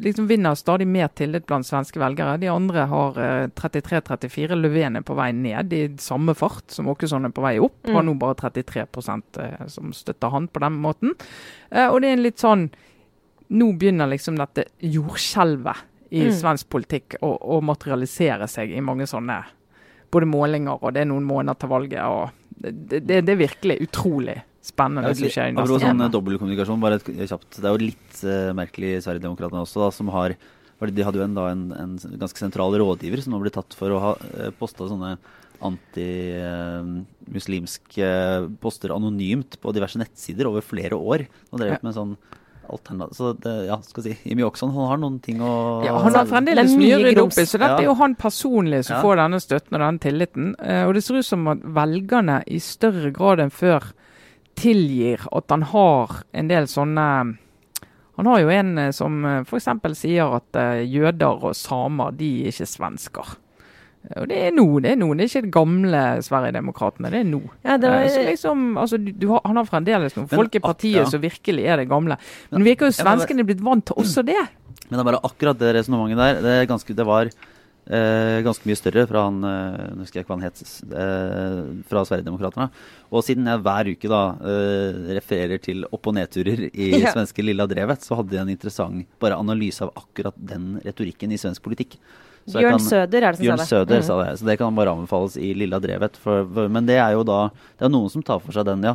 liksom 0.04 0.26
vinner 0.28 0.58
stadig 0.58 0.84
mer 0.86 1.08
tillit 1.16 1.46
blant 1.48 1.64
svenske 1.64 1.98
velgere. 2.02 2.36
De 2.42 2.50
andre 2.52 2.84
har 2.90 3.16
33-34. 3.56 4.58
Löfven 4.60 5.00
er 5.00 5.06
på 5.08 5.16
vei 5.16 5.30
ned 5.32 5.72
i 5.72 5.82
samme 6.02 6.34
fart 6.36 6.74
som 6.74 6.90
Åkesson 6.92 7.24
er 7.24 7.32
på 7.32 7.44
vei 7.46 7.54
opp. 7.64 7.78
Mm. 7.86 7.94
Har 7.96 8.04
nå 8.04 8.14
bare 8.20 8.36
33% 8.42 9.40
som 9.72 9.96
støtter 9.96 10.34
han 10.34 10.50
på 10.52 10.60
den 10.66 10.76
måten. 10.84 11.16
Og 11.72 11.96
det 12.02 12.10
er 12.10 12.18
en 12.18 12.26
litt 12.26 12.44
sånn 12.44 12.68
nå 13.52 13.72
begynner 13.76 14.08
liksom 14.08 14.38
dette 14.40 14.66
jordskjelvet 14.80 15.88
i 16.12 16.26
mm. 16.26 16.34
svensk 16.36 16.68
politikk 16.72 17.18
å, 17.24 17.34
å, 17.36 17.60
materialisere 17.64 18.48
seg 18.50 18.72
i 18.72 18.84
mange 18.84 19.06
sånne 19.08 19.38
både 20.12 20.28
målinger, 20.28 20.78
og 20.78 20.94
det 20.94 21.02
er 21.02 21.10
noen 21.10 21.26
måneder 21.26 21.58
til 21.60 21.72
valget. 21.72 22.02
og 22.04 22.30
Det, 22.62 23.00
det, 23.00 23.24
det 23.26 23.32
er 23.32 23.40
virkelig 23.40 23.76
utrolig 23.88 24.38
spennende. 24.62 25.10
Ja, 25.10 25.16
som 25.18 25.26
skjer 25.34 25.48
i 25.50 25.54
neste 25.56 25.80
sånn 25.82 26.04
dobbeltkommunikasjon, 26.14 26.82
bare 26.82 26.98
et, 27.00 27.08
kjapt. 27.30 27.52
Det 27.58 27.66
er 27.66 27.72
jo 27.74 27.80
litt 27.82 28.12
uh, 28.22 28.52
merkelig 28.56 28.90
Sverigedemokraterna 29.04 29.62
også, 29.66 29.78
da, 29.82 29.88
som 29.94 30.06
har 30.14 30.28
De 30.82 31.04
hadde 31.06 31.18
jo 31.20 31.26
en, 31.26 31.38
da, 31.38 31.44
en, 31.54 31.64
en, 31.78 31.92
ganske 32.20 32.38
sentral 32.38 32.72
rådgiver 32.82 33.20
som 33.22 33.32
nå 33.34 33.38
ble 33.42 33.52
tatt 33.54 33.72
for 33.78 33.88
å 33.94 34.02
ha 34.02 34.12
uh, 34.18 34.24
eh, 34.46 34.52
posta 34.58 34.82
sånne 34.90 35.10
antimuslimske 35.62 38.02
uh, 38.02 38.50
poster 38.62 38.90
anonymt 38.94 39.52
på 39.62 39.74
diverse 39.74 39.98
nettsider 40.00 40.44
over 40.50 40.62
flere 40.66 40.96
år. 40.98 41.20
Og 41.50 41.56
drevet 41.60 41.80
ja. 41.80 41.86
med 41.86 41.94
sånn 41.98 42.14
alternativ 42.72 43.18
Så 43.18 43.32
det, 43.44 43.54
ja, 43.68 43.78
skal 43.86 44.06
si, 44.06 44.14
Jimmy 44.24 44.44
Oxon 44.46 44.72
han 44.74 44.90
har 44.90 45.00
noen 45.02 45.18
ting 45.24 45.42
å 45.44 45.52
ja, 45.84 45.96
Han 46.04 46.16
har 46.16 46.28
fremdeles 46.30 46.74
mye 46.78 46.96
å 46.96 47.02
rydde 47.02 47.24
opp 47.26 47.36
i, 47.36 47.46
så 47.46 47.60
dette 47.60 47.76
ja. 47.76 47.84
er 47.84 47.90
jo 47.90 47.96
han 48.00 48.16
personlig 48.18 48.84
som 48.88 48.98
ja. 48.98 49.02
får 49.04 49.20
denne 49.22 49.42
støtten 49.42 49.78
og 49.78 49.84
denne 49.84 50.02
tilliten. 50.02 50.54
Uh, 50.58 50.84
og 50.86 50.96
det 50.96 51.04
ser 51.04 51.20
ut 51.20 51.28
som 51.28 51.46
at 51.52 51.62
velgerne 51.78 52.40
i 52.46 52.60
større 52.62 53.12
grad 53.14 53.42
enn 53.44 53.52
før 53.54 53.92
tilgir 54.58 55.24
at 55.32 55.52
han 55.52 55.64
har 55.72 56.18
en 56.36 56.50
del 56.50 56.68
sånne 56.68 57.06
han 58.18 58.28
har 58.28 58.42
jo 58.42 58.50
en 58.52 58.78
eh, 58.78 58.90
som 58.94 59.24
eh, 59.24 59.40
f.eks. 59.46 59.68
sier 59.98 60.36
at 60.36 60.58
uh, 60.58 60.82
jøder 60.84 61.46
og 61.48 61.56
samer 61.56 62.12
de 62.16 62.28
er 62.42 62.52
ikke 62.52 62.68
svensker. 62.68 63.36
Og 64.18 64.26
det 64.28 64.38
er 64.48 64.50
nå, 64.54 64.64
det 64.82 64.90
er 64.92 64.98
nå. 64.98 65.06
Det 65.14 65.24
er 65.24 65.30
ikke 65.30 65.44
de 65.46 65.52
gamle 65.54 66.00
Sverigedemokraterna, 66.26 67.10
det 67.14 67.20
er 67.22 67.28
nå. 67.28 67.38
Ja, 67.64 67.76
det 67.78 67.92
var, 67.92 68.02
Eh, 68.02 68.26
liksom, 68.32 68.64
altså, 68.82 68.98
du, 68.98 69.28
har, 69.30 69.40
han 69.46 69.60
har 69.60 69.68
fremdeles 69.68 70.16
noen 70.18 70.28
folk 70.32 70.58
i 70.58 70.62
partiet 70.64 71.04
ja. 71.04 71.06
som 71.08 71.22
virkelig 71.22 71.64
er 71.70 71.78
det 71.82 71.88
gamle. 71.90 72.18
Men 72.50 72.66
virker 72.66 72.90
jo 72.90 72.96
svenskene 72.98 73.46
blitt 73.46 73.62
vant 73.62 73.86
til 73.88 73.96
også 74.02 74.24
det. 74.26 74.40
Men 74.88 74.98
det 74.98 75.00
er 75.04 75.08
bare 75.12 75.22
akkurat 75.24 75.58
det 75.62 75.70
resonnementet 75.78 76.18
der. 76.20 76.42
Det, 76.44 76.56
ganske, 76.68 76.96
det 76.98 77.06
var 77.08 77.30
eh, 77.30 78.40
ganske 78.44 78.66
mye 78.68 78.78
større 78.80 79.06
fra 79.08 79.22
han 79.28 79.38
eh, 79.48 79.84
Nå 79.94 80.02
husker 80.04 80.20
jeg 80.20 80.26
ikke 80.26 80.34
hva 80.34 80.38
han 80.40 80.48
het. 80.48 80.64
Eh, 81.02 81.60
fra 81.88 82.02
Sverigedemokraterna. 82.10 82.66
Og 83.12 83.24
siden 83.26 83.48
jeg 83.48 83.62
hver 83.64 83.92
uke 83.94 84.10
da 84.12 84.22
eh, 84.50 85.00
refererer 85.20 85.62
til 85.62 85.86
opp- 85.88 86.10
og 86.10 86.18
nedturer 86.18 86.66
i 86.72 86.90
Ja. 87.04 87.14
svenske 87.14 87.46
Lilla 87.46 87.66
Drevet, 87.70 88.02
så 88.04 88.18
hadde 88.18 88.34
de 88.34 88.42
en 88.42 88.52
interessant 88.52 89.06
bare 89.22 89.38
analyse 89.40 89.86
av 89.86 89.94
akkurat 90.02 90.36
den 90.36 90.74
retorikken 90.84 91.32
i 91.32 91.40
svensk 91.40 91.62
politikk. 91.64 91.96
Så 92.48 92.58
Bjørn 92.58 92.70
kan- 92.74 92.80
Søder 92.88 93.22
er 93.22 93.30
det 93.32 93.36
som 93.38 93.44
Bjørn 93.46 93.58
sa 93.58 93.64
det. 93.64 93.68
Søder 93.68 93.98
Mm. 93.98 94.02
sa 94.02 94.14
det, 94.24 94.38
så 94.40 94.44
det 94.46 94.58
kan 94.58 94.74
bare 94.74 94.90
anbefales 94.96 95.36
i 95.36 95.54
Lilla 95.54 95.78
Drevet. 95.78 96.16
For, 96.16 96.44
for, 96.44 96.68
men 96.68 96.86
det 96.86 96.96
er 96.98 97.12
jo 97.12 97.22
da 97.22 97.50
Det 97.78 97.84
er 97.86 97.88
noen 97.88 98.10
som 98.10 98.22
tar 98.22 98.40
for 98.40 98.52
seg 98.52 98.64
den, 98.66 98.82
ja. 98.82 98.94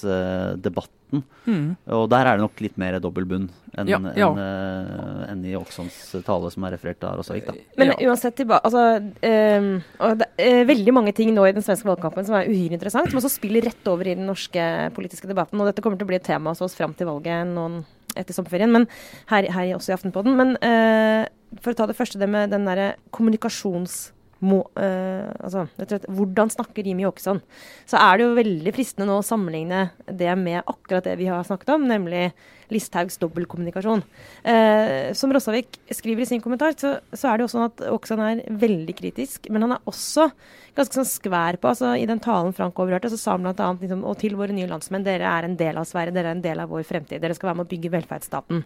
Nasjonalitetsdebatten. 0.00 1.22
Mm. 1.46 1.72
Og 1.90 2.04
der 2.12 2.22
er 2.28 2.36
det 2.38 2.44
nok 2.44 2.60
litt 2.62 2.76
mer 2.78 3.00
dobbel 3.02 3.24
bunn 3.26 3.48
enn 3.78 3.88
Ja, 3.90 3.98
ja. 4.14 4.28
en, 4.30 4.38
uh, 4.38 5.30
en 5.32 5.44
i 5.44 5.54
Oksons 5.58 5.96
tale 6.26 6.50
som 6.54 6.62
er 6.68 6.70
referert 6.76 7.00
der 7.02 7.18
også. 7.18 7.34
Ikke, 7.34 7.46
da. 7.54 7.58
Men 7.76 7.88
Ja. 7.88 7.94
uansett 8.10 8.36
tilbake 8.38 8.62
altså, 8.62 9.02
ehm, 9.22 9.82
og 9.98 10.18
det 10.18 10.26
er 10.38 10.64
veldig 10.66 10.92
mange 10.94 11.12
ting 11.14 11.34
nå 11.34 11.42
i 11.48 11.52
den 11.52 11.62
svenske 11.62 11.84
valgkampen 11.90 12.24
som 12.26 12.34
er 12.36 12.46
uhyre 12.46 12.72
interessant, 12.78 13.10
som 13.10 13.18
også 13.18 13.30
spiller 13.40 13.62
rett 13.66 13.86
over 13.88 14.06
i 14.06 14.14
den 14.14 14.26
norske 14.26 14.92
politiske 14.94 15.26
debatten. 15.26 15.60
Og 15.60 15.66
dette 15.66 15.82
kommer 15.82 15.98
til 15.98 16.06
å 16.06 16.08
bli 16.12 16.16
et 16.16 16.24
tema 16.24 16.50
hos 16.50 16.62
oss 16.62 16.74
fram 16.76 16.94
til 16.94 17.06
valget 17.08 17.46
noen 17.46 17.84
etter 18.16 18.34
sommerferien, 18.34 18.70
men 18.72 18.86
her, 19.30 19.42
her 19.50 19.74
også 19.76 19.90
i 19.90 19.94
Aftenpodden. 19.96 20.34
Men 20.36 20.56
eh, 20.62 21.26
for 21.58 21.72
å 21.72 21.78
ta 21.78 21.90
det 21.90 21.98
første, 21.98 22.20
det 22.20 22.30
med 22.30 22.54
den 22.54 22.68
derre 22.68 22.94
kommunikasjons... 23.14 24.10
Må, 24.40 24.62
eh, 24.80 25.26
altså, 25.44 25.66
slett, 25.76 26.06
hvordan 26.08 26.48
snakker 26.48 26.86
Jimmy 26.88 27.04
Åkesson? 27.04 27.42
Så 27.84 27.98
er 28.00 28.16
det 28.16 28.24
jo 28.24 28.38
veldig 28.38 28.72
fristende 28.72 29.04
nå 29.10 29.18
å 29.20 29.26
sammenligne 29.26 29.90
det 30.16 30.32
med 30.40 30.62
akkurat 30.62 31.04
det 31.04 31.18
vi 31.20 31.26
har 31.28 31.44
snakket 31.44 31.74
om, 31.74 31.84
nemlig 31.90 32.30
Listhaugs 32.72 33.18
dobbeltkommunikasjon. 33.20 34.00
Eh, 34.48 35.10
som 35.18 35.34
Rossavik 35.34 35.76
skriver 35.92 36.24
i 36.24 36.30
sin 36.30 36.40
kommentar, 36.40 36.72
så, 36.80 36.94
så 37.12 37.28
er 37.28 37.36
det 37.36 37.44
jo 37.44 37.50
sånn 37.52 37.66
at 37.66 37.84
Åkesson 37.90 38.24
er 38.24 38.42
veldig 38.64 38.96
kritisk, 38.96 39.50
men 39.52 39.66
han 39.66 39.76
er 39.76 39.92
også 39.92 40.30
ganske 40.78 40.96
sånn 40.96 41.08
skvær 41.10 41.58
på 41.60 41.70
altså 41.74 41.92
I 41.98 42.08
den 42.08 42.22
talen 42.22 42.54
Frank 42.56 42.78
overhørte, 42.80 43.10
så 43.12 43.20
sa 43.20 43.36
han 43.36 43.44
bl.a. 43.44 43.70
Liksom, 43.82 44.04
og 44.08 44.18
til 44.22 44.40
våre 44.40 44.56
nye 44.56 44.70
landsmenn, 44.70 45.04
dere 45.04 45.28
er 45.28 45.50
en 45.50 45.60
del 45.60 45.80
av 45.80 45.88
Sverige, 45.90 46.16
dere 46.16 46.32
er 46.32 46.38
en 46.38 46.44
del 46.48 46.64
av 46.64 46.72
vår 46.72 46.86
fremtid. 46.88 47.20
Dere 47.20 47.36
skal 47.36 47.52
være 47.52 47.60
med 47.60 47.68
å 47.68 47.72
bygge 47.74 47.92
velferdsstaten. 47.92 48.64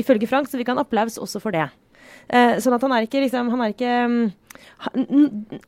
Ifølge 0.00 0.26
Frank 0.30 0.50
så 0.50 0.58
fikk 0.58 0.72
han 0.72 0.82
applaus 0.82 1.20
også 1.22 1.42
for 1.44 1.54
det. 1.54 1.68
Eh, 2.28 2.56
sånn 2.62 2.74
at 2.76 2.82
han 2.82 2.94
er 2.96 3.06
ikke 3.06 3.20
liksom 3.22 3.52
Han 3.52 3.60
er 3.62 3.70
ikke 3.70 3.90
mm, 4.10 4.22
han, 4.82 5.04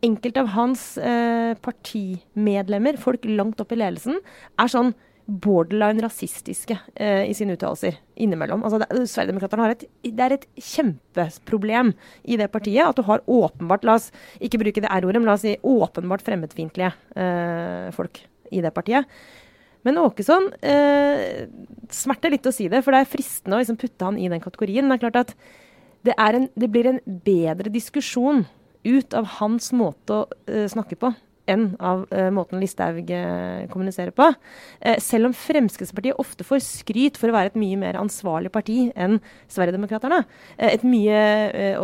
Enkelte 0.02 0.42
av 0.42 0.48
hans 0.56 0.87
eh, 0.98 1.52
partimedlemmer, 1.62 2.98
folk 3.00 3.26
langt 3.28 3.61
opp 3.62 3.74
i 3.74 3.78
ledelsen, 3.78 4.18
er 4.58 4.72
sånn 4.72 4.94
borderline 5.28 6.00
rasistiske 6.00 6.72
eh, 6.96 7.26
i 7.28 7.34
sine 7.37 7.52
uttalelser 7.58 7.98
innimellom. 8.16 8.62
Altså, 8.64 8.80
Sverigedemokraterna 8.88 9.66
har 9.66 9.74
et, 9.74 9.84
det 10.06 10.24
er 10.24 10.34
et 10.38 10.46
kjempeproblem 10.56 11.92
i 12.24 12.38
det 12.40 12.48
partiet 12.52 12.88
at 12.88 12.96
du 12.96 13.04
har 13.04 13.20
åpenbart, 13.28 13.84
la 13.84 13.98
oss 13.98 14.08
ikke 14.40 14.62
bruke 14.62 14.80
det 14.80 14.88
R-ordet, 14.88 15.20
men 15.20 15.28
la 15.28 15.37
oss 15.37 15.44
si 15.44 15.58
åpenbart 15.61 16.24
fremmedfiendtlige 16.24 16.94
eh, 17.20 17.90
folk 17.96 18.22
i 18.56 18.64
det 18.64 18.72
partiet. 18.72 19.20
Men 19.87 20.00
Åkesson 20.00 20.48
eh, 20.64 21.44
smerter 21.92 22.32
litt 22.32 22.48
å 22.48 22.54
si 22.54 22.70
det, 22.72 22.80
for 22.84 22.96
det 22.96 23.04
er 23.04 23.12
fristende 23.12 23.58
å 23.58 23.61
liksom 23.61 23.78
putte 23.80 24.08
han 24.08 24.18
i 24.20 24.30
den 24.32 24.42
kategorien. 24.42 24.88
Det 24.88 24.96
er 24.96 25.04
klart 25.04 25.20
at 25.26 25.37
det, 26.09 26.18
en, 26.18 26.51
det 26.57 26.71
blir 26.73 26.88
en 26.90 27.01
bedre 27.07 27.73
diskusjon 27.73 28.47
ut 28.88 29.16
av 29.16 29.33
hans 29.38 29.73
måte 29.77 30.23
å 30.23 30.27
uh, 30.29 30.66
snakke 30.71 30.99
på 30.99 31.12
enn 31.49 31.71
av 31.81 32.03
uh, 32.12 32.27
måten 32.35 32.61
Listhaug 32.61 33.09
uh, 33.09 33.64
kommuniserer 33.73 34.12
på. 34.12 34.27
Selv 35.01 35.31
om 35.31 35.35
Fremskrittspartiet 35.37 36.18
ofte 36.21 36.44
får 36.44 36.61
skryt 36.61 37.16
for 37.16 37.31
å 37.31 37.37
være 37.38 37.55
et 37.55 37.57
mye 37.57 37.79
mer 37.81 37.97
ansvarlig 37.97 38.53
parti 38.53 38.90
enn 38.92 39.16
Sverigedemokraterna. 39.49 40.21
Et 40.68 40.85
mye, 40.85 41.23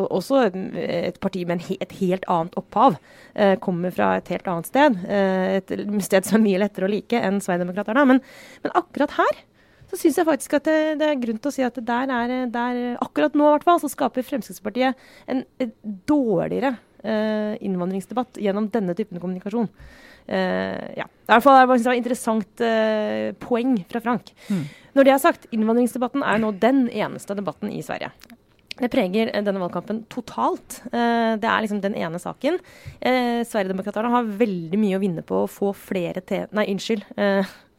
også 0.05 0.43
et, 0.51 0.59
et 0.85 1.19
parti 1.23 1.47
med 1.49 1.65
he, 1.65 1.79
et 1.81 1.97
helt 2.03 2.29
annet 2.29 2.61
opphav. 2.61 3.01
Kommer 3.65 3.95
fra 3.97 4.13
et 4.19 4.29
helt 4.35 4.53
annet 4.53 4.69
sted. 4.69 5.01
Et 5.09 5.75
sted 6.05 6.29
som 6.29 6.39
er 6.39 6.45
mye 6.45 6.61
lettere 6.61 6.87
å 6.87 6.93
like 6.93 7.25
enn 7.25 7.41
Sverigedemokraterna. 7.41 8.05
Men, 8.13 8.21
men 8.63 8.77
akkurat 8.85 9.17
her 9.17 9.43
så 9.95 10.01
syns 10.01 10.19
jeg 10.19 10.27
faktisk 10.27 10.57
at 10.59 10.67
det, 10.67 10.79
det 11.01 11.07
er 11.09 11.21
grunn 11.23 11.39
til 11.39 11.51
å 11.51 11.55
si 11.55 11.65
at 11.67 11.79
der 11.79 12.11
er 12.11 12.35
der, 12.53 12.81
Akkurat 13.05 13.37
nå 13.39 13.47
i 13.47 13.55
hvert 13.55 13.67
fall, 13.69 13.81
så 13.83 13.91
skaper 13.93 14.27
Fremskrittspartiet 14.27 14.99
en, 15.31 15.45
en 15.63 15.73
dårligere 16.09 16.75
eh, 17.05 17.55
innvandringsdebatt 17.65 18.41
gjennom 18.43 18.69
denne 18.75 18.97
typen 18.99 19.23
kommunikasjon. 19.23 19.69
Eh, 20.27 20.95
ja. 20.99 21.07
I 21.07 21.31
hvert 21.31 21.45
fall 21.45 21.61
jeg 21.61 21.69
synes 21.69 21.85
det 21.85 21.91
var 21.91 21.97
et 21.97 22.03
interessant 22.03 22.65
eh, 22.65 23.27
poeng 23.41 23.77
fra 23.91 24.03
Frank. 24.05 24.33
Mm. 24.49 24.65
Når 24.99 25.07
det 25.07 25.15
er 25.15 25.23
sagt, 25.23 25.51
innvandringsdebatten 25.55 26.25
er 26.27 26.41
nå 26.43 26.55
den 26.59 26.89
eneste 26.91 27.37
debatten 27.39 27.73
i 27.73 27.85
Sverige. 27.85 28.13
Det 28.75 28.91
preger 28.91 29.31
eh, 29.31 29.43
denne 29.47 29.63
valgkampen 29.63 30.03
totalt. 30.13 30.81
Eh, 30.91 31.35
det 31.41 31.51
er 31.51 31.65
liksom 31.65 31.83
den 31.85 31.97
ene 31.99 32.21
saken. 32.23 32.59
Eh, 32.99 33.43
Sverigedemokraterna 33.47 34.15
har 34.17 34.33
veldig 34.41 34.81
mye 34.81 34.99
å 34.99 35.03
vinne 35.03 35.27
på 35.27 35.45
å 35.45 35.51
få 35.51 35.75
flere 35.77 36.25
te... 36.25 36.45
Nei, 36.57 36.67
unnskyld. 36.73 37.07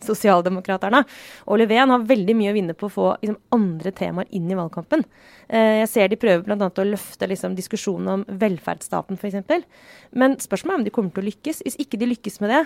Sosialdemokraterne 0.07 1.01
og 1.45 1.59
Löfven 1.61 1.93
har 1.93 2.07
veldig 2.07 2.35
mye 2.37 2.53
å 2.53 2.55
vinne 2.57 2.75
på 2.77 2.87
å 2.89 2.93
få 2.93 3.07
liksom, 3.21 3.39
andre 3.55 3.93
temaer 3.95 4.31
inn 4.35 4.47
i 4.51 4.57
valgkampen. 4.57 5.05
Eh, 5.47 5.81
jeg 5.81 5.91
ser 5.91 6.11
de 6.11 6.19
prøver 6.21 6.45
bl.a. 6.45 6.69
å 6.69 6.87
løfte 6.87 7.29
liksom, 7.31 7.57
diskusjonen 7.57 8.13
om 8.13 8.25
velferdsstaten 8.45 9.19
f.eks. 9.19 9.67
Men 10.15 10.39
spørsmålet 10.43 10.77
er 10.77 10.83
om 10.83 10.87
de 10.87 10.95
kommer 10.95 11.15
til 11.15 11.25
å 11.25 11.29
lykkes. 11.29 11.63
Hvis 11.65 11.79
ikke 11.81 11.99
de 12.01 12.11
lykkes 12.13 12.41
med 12.43 12.53
det, 12.55 12.63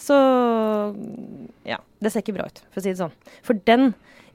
så 0.00 0.16
Ja, 1.68 1.78
det 2.02 2.12
ser 2.12 2.24
ikke 2.24 2.36
bra 2.38 2.48
ut, 2.48 2.64
for 2.72 2.80
å 2.80 2.84
si 2.84 2.92
det 2.92 3.00
sånn. 3.00 3.14
For 3.46 3.58
den 3.68 3.92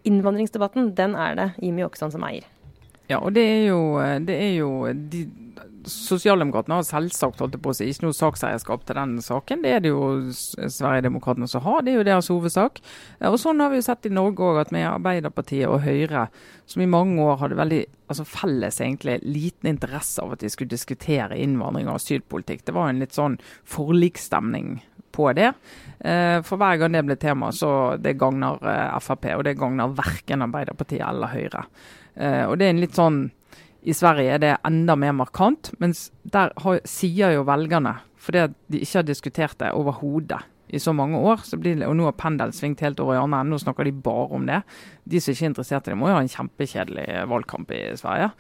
innvandringsdebatten, 0.08 0.94
den 0.96 1.18
er 1.20 1.36
det 1.38 1.50
Jimmy 1.64 1.84
Åkesson 1.88 2.14
som 2.14 2.24
eier. 2.28 2.46
Ja, 3.08 3.22
og 3.24 3.34
det 3.38 3.44
er 3.48 3.68
jo, 3.70 3.82
det 4.28 4.36
er 4.36 4.56
jo 4.58 4.72
de, 4.92 5.22
Sosialdemokratene 5.88 6.82
har 6.82 6.84
selvsagt 6.84 7.40
holdt 7.40 7.54
det 7.56 7.62
på 7.64 7.72
å 7.72 7.76
si, 7.78 7.86
ikke 7.88 8.04
noe 8.04 8.16
sakseierskap 8.16 8.82
til 8.84 8.98
den 9.00 9.14
saken. 9.24 9.62
Det 9.64 9.72
er 9.72 9.84
det 9.86 9.92
jo 9.94 10.02
Sverigedemokratene 10.36 11.48
som 11.48 11.64
har, 11.64 11.86
det 11.86 11.94
er 11.94 12.02
jo 12.02 12.08
deres 12.10 12.28
hovedsak. 12.34 12.82
Eh, 13.22 13.30
Og 13.30 13.38
Sånn 13.40 13.62
har 13.64 13.72
vi 13.72 13.80
jo 13.80 13.86
sett 13.88 14.10
i 14.10 14.12
Norge 14.12 14.44
òg, 14.44 14.60
at 14.66 14.74
med 14.76 14.88
Arbeiderpartiet 14.90 15.70
og 15.72 15.86
Høyre, 15.86 16.26
som 16.68 16.84
i 16.84 16.90
mange 16.92 17.24
år 17.24 17.40
hadde 17.46 17.60
veldig 17.62 17.80
altså 18.12 18.26
felles 18.28 18.82
egentlig 18.84 19.18
liten 19.24 19.72
interesse 19.72 20.20
av 20.24 20.36
at 20.36 20.44
de 20.44 20.52
skulle 20.52 20.72
diskutere 20.76 21.40
innvandring 21.40 21.88
og 21.88 22.02
asylpolitikk. 22.02 22.66
Det 22.68 22.76
var 22.76 22.92
en 22.92 23.00
litt 23.04 23.16
sånn 23.16 23.40
forliksstemning 23.68 24.82
på 25.16 25.32
det. 25.38 25.54
Eh, 26.04 26.42
For 26.46 26.60
hver 26.60 26.82
gang 26.84 26.94
det 26.94 27.06
ble 27.08 27.16
tema, 27.16 27.54
så 27.56 27.72
det 28.02 28.18
gagner 28.20 28.60
eh, 28.62 29.00
Frp, 29.00 29.32
og 29.38 29.46
det 29.48 29.56
gagner 29.60 29.96
verken 29.96 30.44
Arbeiderpartiet 30.46 31.08
eller 31.08 31.32
Høyre. 31.32 31.64
Eh, 32.18 32.46
Og 32.50 32.58
det 32.58 32.68
er 32.68 32.70
en 32.76 32.82
litt 32.82 32.98
sånn 32.98 33.32
i 33.88 33.94
Sverige 33.96 34.34
er 34.36 34.40
det 34.44 34.58
enda 34.68 34.98
mer 35.00 35.14
markant, 35.16 35.72
mens 35.80 36.10
der 36.28 36.52
har, 36.60 36.80
sier 36.84 37.32
jo 37.38 37.46
velgerne, 37.48 38.00
fordi 38.20 38.48
de 38.68 38.82
ikke 38.84 39.00
har 39.00 39.06
diskutert 39.08 39.58
det 39.62 39.70
overhodet 39.72 40.42
i 40.68 40.82
så 40.84 40.92
mange 40.92 41.16
år, 41.16 41.40
så 41.48 41.56
blir 41.56 41.78
det, 41.80 41.88
og 41.88 41.96
nå 41.96 42.04
har 42.04 42.18
pendelen 42.20 42.52
svingt 42.52 42.82
helt 42.84 43.00
over 43.00 43.16
i 43.16 43.22
andre 43.22 43.40
enden, 43.40 43.54
nå 43.56 43.62
snakker 43.62 43.88
de 43.88 43.94
bare 44.04 44.28
om 44.36 44.46
det. 44.50 44.58
De 45.08 45.22
som 45.24 45.32
ikke 45.32 45.46
er 45.46 45.52
interessert 45.54 45.88
i 45.88 45.94
det, 45.94 45.98
må 46.02 46.10
jo 46.10 46.18
ha 46.18 46.24
en 46.26 46.34
kjempekjedelig 46.34 47.06
valgkamp 47.32 47.72
i 47.72 47.84
Sverige. 47.96 48.34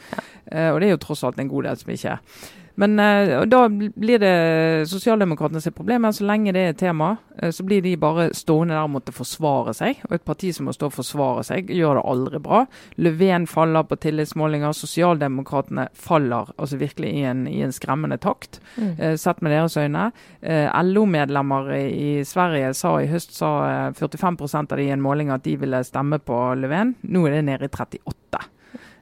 Eh, 0.52 0.68
og 0.74 0.82
det 0.82 0.90
er 0.90 0.96
jo 0.98 1.04
tross 1.06 1.24
alt 1.24 1.40
en 1.40 1.48
god 1.54 1.70
del 1.70 1.80
som 1.80 1.94
ikke 1.96 2.18
er. 2.18 2.42
Men 2.80 3.00
eh, 3.00 3.42
da 3.50 3.64
blir 3.70 4.20
det 4.22 4.90
Sosialdemokratene 4.90 5.62
sitt 5.62 5.76
problem. 5.76 6.04
Men 6.06 6.14
så 6.14 6.28
lenge 6.30 6.54
det 6.54 6.62
er 6.62 6.76
tema, 6.78 7.16
eh, 7.38 7.50
så 7.52 7.64
blir 7.66 7.82
de 7.82 7.96
bare 7.98 8.28
stående 8.38 8.76
der 8.76 8.86
og 8.86 8.92
måtte 8.94 9.16
forsvare 9.16 9.74
seg. 9.74 10.04
Og 10.06 10.14
et 10.20 10.26
parti 10.28 10.52
som 10.54 10.70
må 10.70 10.76
stå 10.76 10.92
og 10.92 10.94
forsvare 10.94 11.46
seg, 11.48 11.72
gjør 11.74 11.98
det 11.98 12.04
aldri 12.12 12.42
bra. 12.46 12.60
Löfven 13.02 13.48
faller 13.50 13.88
på 13.90 13.98
tillitsmålinger. 14.06 14.78
Sosialdemokratene 14.78 15.88
faller 15.98 16.52
altså 16.54 16.78
virkelig 16.78 17.16
i 17.18 17.24
en, 17.26 17.48
i 17.50 17.64
en 17.66 17.74
skremmende 17.74 18.20
takt, 18.22 18.60
eh, 18.78 19.16
sett 19.18 19.42
med 19.42 19.56
deres 19.56 19.78
øyne. 19.78 20.12
LO-medlemmer 20.88 21.72
i, 21.80 22.12
Sverige 22.30 22.76
sa 22.78 22.94
i 23.02 23.10
høst 23.10 23.34
sa 23.40 23.52
eh, 23.72 23.98
45% 23.98 24.70
av 24.70 24.78
de 24.78 24.86
i 24.86 24.94
en 24.94 25.02
måling 25.02 25.34
at 25.34 25.48
de 25.50 25.58
ville 25.58 25.82
stemme 25.88 26.22
på 26.22 26.44
Löfven. 26.62 26.94
Nå 27.10 27.26
er 27.26 27.40
det 27.40 27.48
nede 27.50 27.72
i 27.72 27.74
38. 27.74 28.46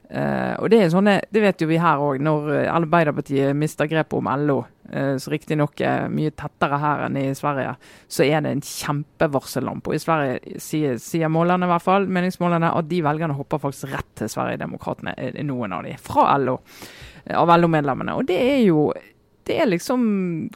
Eh, 0.06 0.54
og 0.62 0.70
det 0.70 0.78
er 0.84 0.90
sånne, 0.92 1.16
det 1.34 1.42
vet 1.42 1.62
jo 1.62 1.66
vi 1.66 1.80
her 1.82 2.02
òg, 2.02 2.20
når 2.22 2.50
eh, 2.54 2.68
Arbeiderpartiet 2.70 3.56
mister 3.58 3.88
grepet 3.90 4.14
om 4.14 4.28
LO, 4.44 4.60
uh, 4.92 5.16
som 5.18 5.32
riktignok 5.34 5.80
er 5.82 6.06
mye 6.12 6.30
tettere 6.30 6.78
her 6.78 7.02
enn 7.08 7.18
i 7.18 7.24
Sverige, 7.34 7.72
så 8.06 8.22
er 8.26 8.44
det 8.44 8.52
en 8.54 8.62
kjempevarsellampe. 8.62 9.96
I 9.96 10.02
Sverige 10.02 10.62
sier, 10.62 11.00
sier 11.02 11.32
målerne, 11.32 11.66
i 11.66 11.72
hvert 11.72 11.86
fall, 11.86 12.06
meningsmålerne, 12.06 12.70
at 12.78 12.90
de 12.90 13.02
velgerne 13.02 13.34
hopper 13.34 13.64
faktisk 13.66 13.90
rett 13.96 14.14
til 14.20 14.30
Sverigedemokraterna, 14.30 15.16
eh, 15.18 15.42
noen 15.46 15.74
av 15.74 15.82
de, 15.88 15.98
fra 15.98 16.36
LO, 16.38 16.60
eh, 17.24 17.34
av 17.34 17.50
LO-medlemmene. 17.56 18.14
Og 18.14 18.30
det 18.30 18.40
er 18.44 18.62
jo 18.68 18.88
det 19.46 19.60
er 19.62 19.68
liksom, 19.70 20.00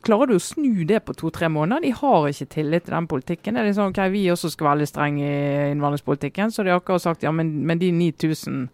Klarer 0.03 0.27
du 0.27 0.33
å 0.35 0.43
snu 0.43 0.83
det 0.83 1.05
på 1.07 1.15
to-tre 1.15 1.47
måneder? 1.47 1.85
De 1.85 1.93
har 1.95 2.25
ikke 2.27 2.49
tillit 2.57 2.89
til 2.89 2.97
den 2.97 3.07
politikken. 3.07 3.55
Det 3.55 3.63
er 3.63 3.69
liksom, 3.69 3.93
ok, 3.93 4.01
Vi 4.11 4.25
også 4.33 4.51
skal 4.51 4.67
være 4.67 4.79
veldig 4.81 4.89
strenge 4.91 5.29
i 5.29 5.69
innvandringspolitikken. 5.71 6.51
Så 6.51 6.65
de 6.67 6.73
har 6.73 6.83
akkurat 6.83 7.05
sagt 7.05 7.23
ja, 7.23 7.31
men, 7.31 7.53
men 7.67 7.79
de 7.79 7.93
9000 7.95 8.67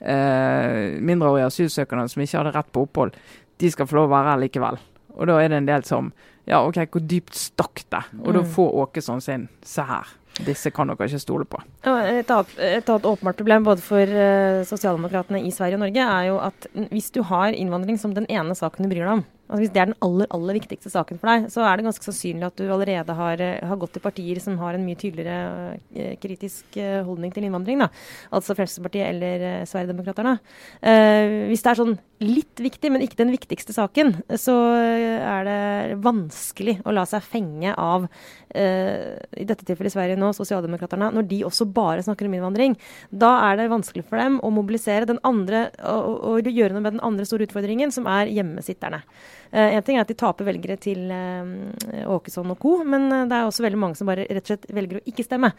eh, 0.00 0.98
mindreårige 1.00 1.46
asylsøkerne 1.50 2.08
som 2.08 2.22
ikke 2.22 2.38
hadde 2.40 2.54
rett 2.56 2.72
på 2.72 2.84
opphold, 2.86 3.12
de 3.58 3.70
skal 3.70 3.86
få 3.90 3.96
lov 3.98 4.08
å 4.10 4.14
være 4.16 4.32
her 4.34 4.42
likevel. 4.44 4.78
Og 5.18 5.26
da 5.26 5.38
er 5.42 5.48
det 5.48 5.56
en 5.62 5.66
del 5.72 5.82
som 5.88 6.12
Ja, 6.48 6.62
OK, 6.64 6.78
hvor 6.88 7.02
dypt 7.04 7.34
stakk 7.36 7.82
det? 7.92 7.98
Og 8.24 8.32
da 8.32 8.40
Mm. 8.40 8.46
får 8.48 8.70
Åkesson 8.86 9.20
sin 9.20 9.48
Se 9.62 9.82
her. 9.82 10.06
Disse 10.46 10.70
kan 10.70 10.86
dere 10.88 10.96
ikke 11.08 11.18
stole 11.20 11.44
på. 11.44 11.58
Et 11.84 12.30
annet, 12.30 12.46
et 12.58 12.88
annet 12.88 13.02
åpenbart 13.04 13.36
problem 13.36 13.64
både 13.64 13.82
for 13.82 14.00
uh, 14.00 14.62
sosialdemokratene 14.64 15.42
i 15.44 15.50
Sverige 15.50 15.74
og 15.74 15.80
Norge, 15.80 15.98
er 16.00 16.28
jo 16.30 16.38
at 16.38 16.66
hvis 16.90 17.10
du 17.12 17.22
har 17.22 17.52
innvandring 17.52 17.98
som 17.98 18.14
den 18.14 18.24
ene 18.30 18.54
saken 18.54 18.84
du 18.84 18.88
bryr 18.88 19.04
deg 19.04 19.12
om, 19.18 19.24
altså 19.48 19.60
hvis 19.62 19.72
det 19.74 19.82
er 19.82 19.90
den 19.90 19.98
aller 20.04 20.28
aller 20.34 20.58
viktigste 20.58 20.92
saken 20.92 21.20
for 21.20 21.30
deg, 21.30 21.48
så 21.52 21.64
er 21.64 21.78
det 21.78 21.86
ganske 21.88 22.04
sannsynlig 22.04 22.48
at 22.48 22.60
du 22.60 22.66
allerede 22.68 23.16
har, 23.16 23.40
eh, 23.40 23.64
har 23.64 23.80
gått 23.80 23.94
til 23.96 24.04
partier 24.04 24.40
som 24.44 24.58
har 24.60 24.76
en 24.76 24.84
mye 24.84 24.98
tydeligere 25.00 25.78
eh, 25.96 26.14
kritisk 26.20 26.76
eh, 26.76 27.00
holdning 27.06 27.32
til 27.34 27.48
innvandring. 27.48 27.80
Da. 27.82 27.88
Altså 28.34 28.56
Fremskrittspartiet 28.58 29.08
eller 29.08 29.66
Sverigedemokraterna. 29.68 30.38
Eh, 30.82 31.48
hvis 31.48 31.64
det 31.64 31.72
er 31.72 31.80
sånn 31.80 31.96
litt 32.24 32.60
viktig, 32.60 32.90
men 32.92 33.04
ikke 33.04 33.20
den 33.20 33.32
viktigste 33.32 33.74
saken, 33.76 34.16
så 34.40 34.54
er 34.74 35.46
det 35.46 35.98
vanskelig 36.02 36.78
å 36.84 36.94
la 36.94 37.04
seg 37.06 37.22
fenge 37.22 37.74
av 37.78 38.08
eh, 38.54 39.14
i 39.38 39.46
dette 39.48 39.66
tilfellet 39.66 39.92
i 39.92 39.96
Sverige 39.96 40.18
nå, 40.18 40.32
sosialdemokraterne, 40.36 41.12
når 41.14 41.28
de 41.30 41.42
også 41.46 41.68
bare 41.70 42.04
snakker 42.04 42.28
om 42.28 42.36
innvandring. 42.36 42.76
Da 43.10 43.30
er 43.48 43.60
det 43.60 43.70
vanskelig 43.72 44.06
for 44.08 44.20
dem 44.20 44.40
å 44.42 44.52
mobilisere 44.54 45.08
den 45.08 45.22
andre 45.26 45.68
og, 45.78 46.08
og, 46.08 46.46
og 46.48 46.52
gjøre 46.52 46.76
noe 46.76 46.84
med 46.84 46.98
den 46.98 47.06
andre 47.06 47.28
store 47.28 47.48
utfordringen, 47.48 47.94
som 47.94 48.08
er 48.10 48.32
hjemmesitterne. 48.32 49.04
Eh, 49.50 49.76
en 49.76 49.84
ting 49.84 49.96
er 49.96 50.04
at 50.04 50.10
de 50.10 50.16
taper 50.18 50.48
velgere 50.48 50.76
til 50.80 51.08
eh, 51.14 52.08
Åkesson 52.08 52.52
og 52.52 52.58
co., 52.62 52.74
men 52.84 53.08
eh, 53.12 53.26
det 53.30 53.36
er 53.36 53.48
også 53.48 53.64
veldig 53.64 53.80
mange 53.80 53.98
som 53.98 54.08
bare 54.08 54.26
rett 54.28 54.44
og 54.44 54.52
slett 54.52 54.66
velger 54.74 55.00
å 55.00 55.06
ikke 55.08 55.24
stemme. 55.26 55.52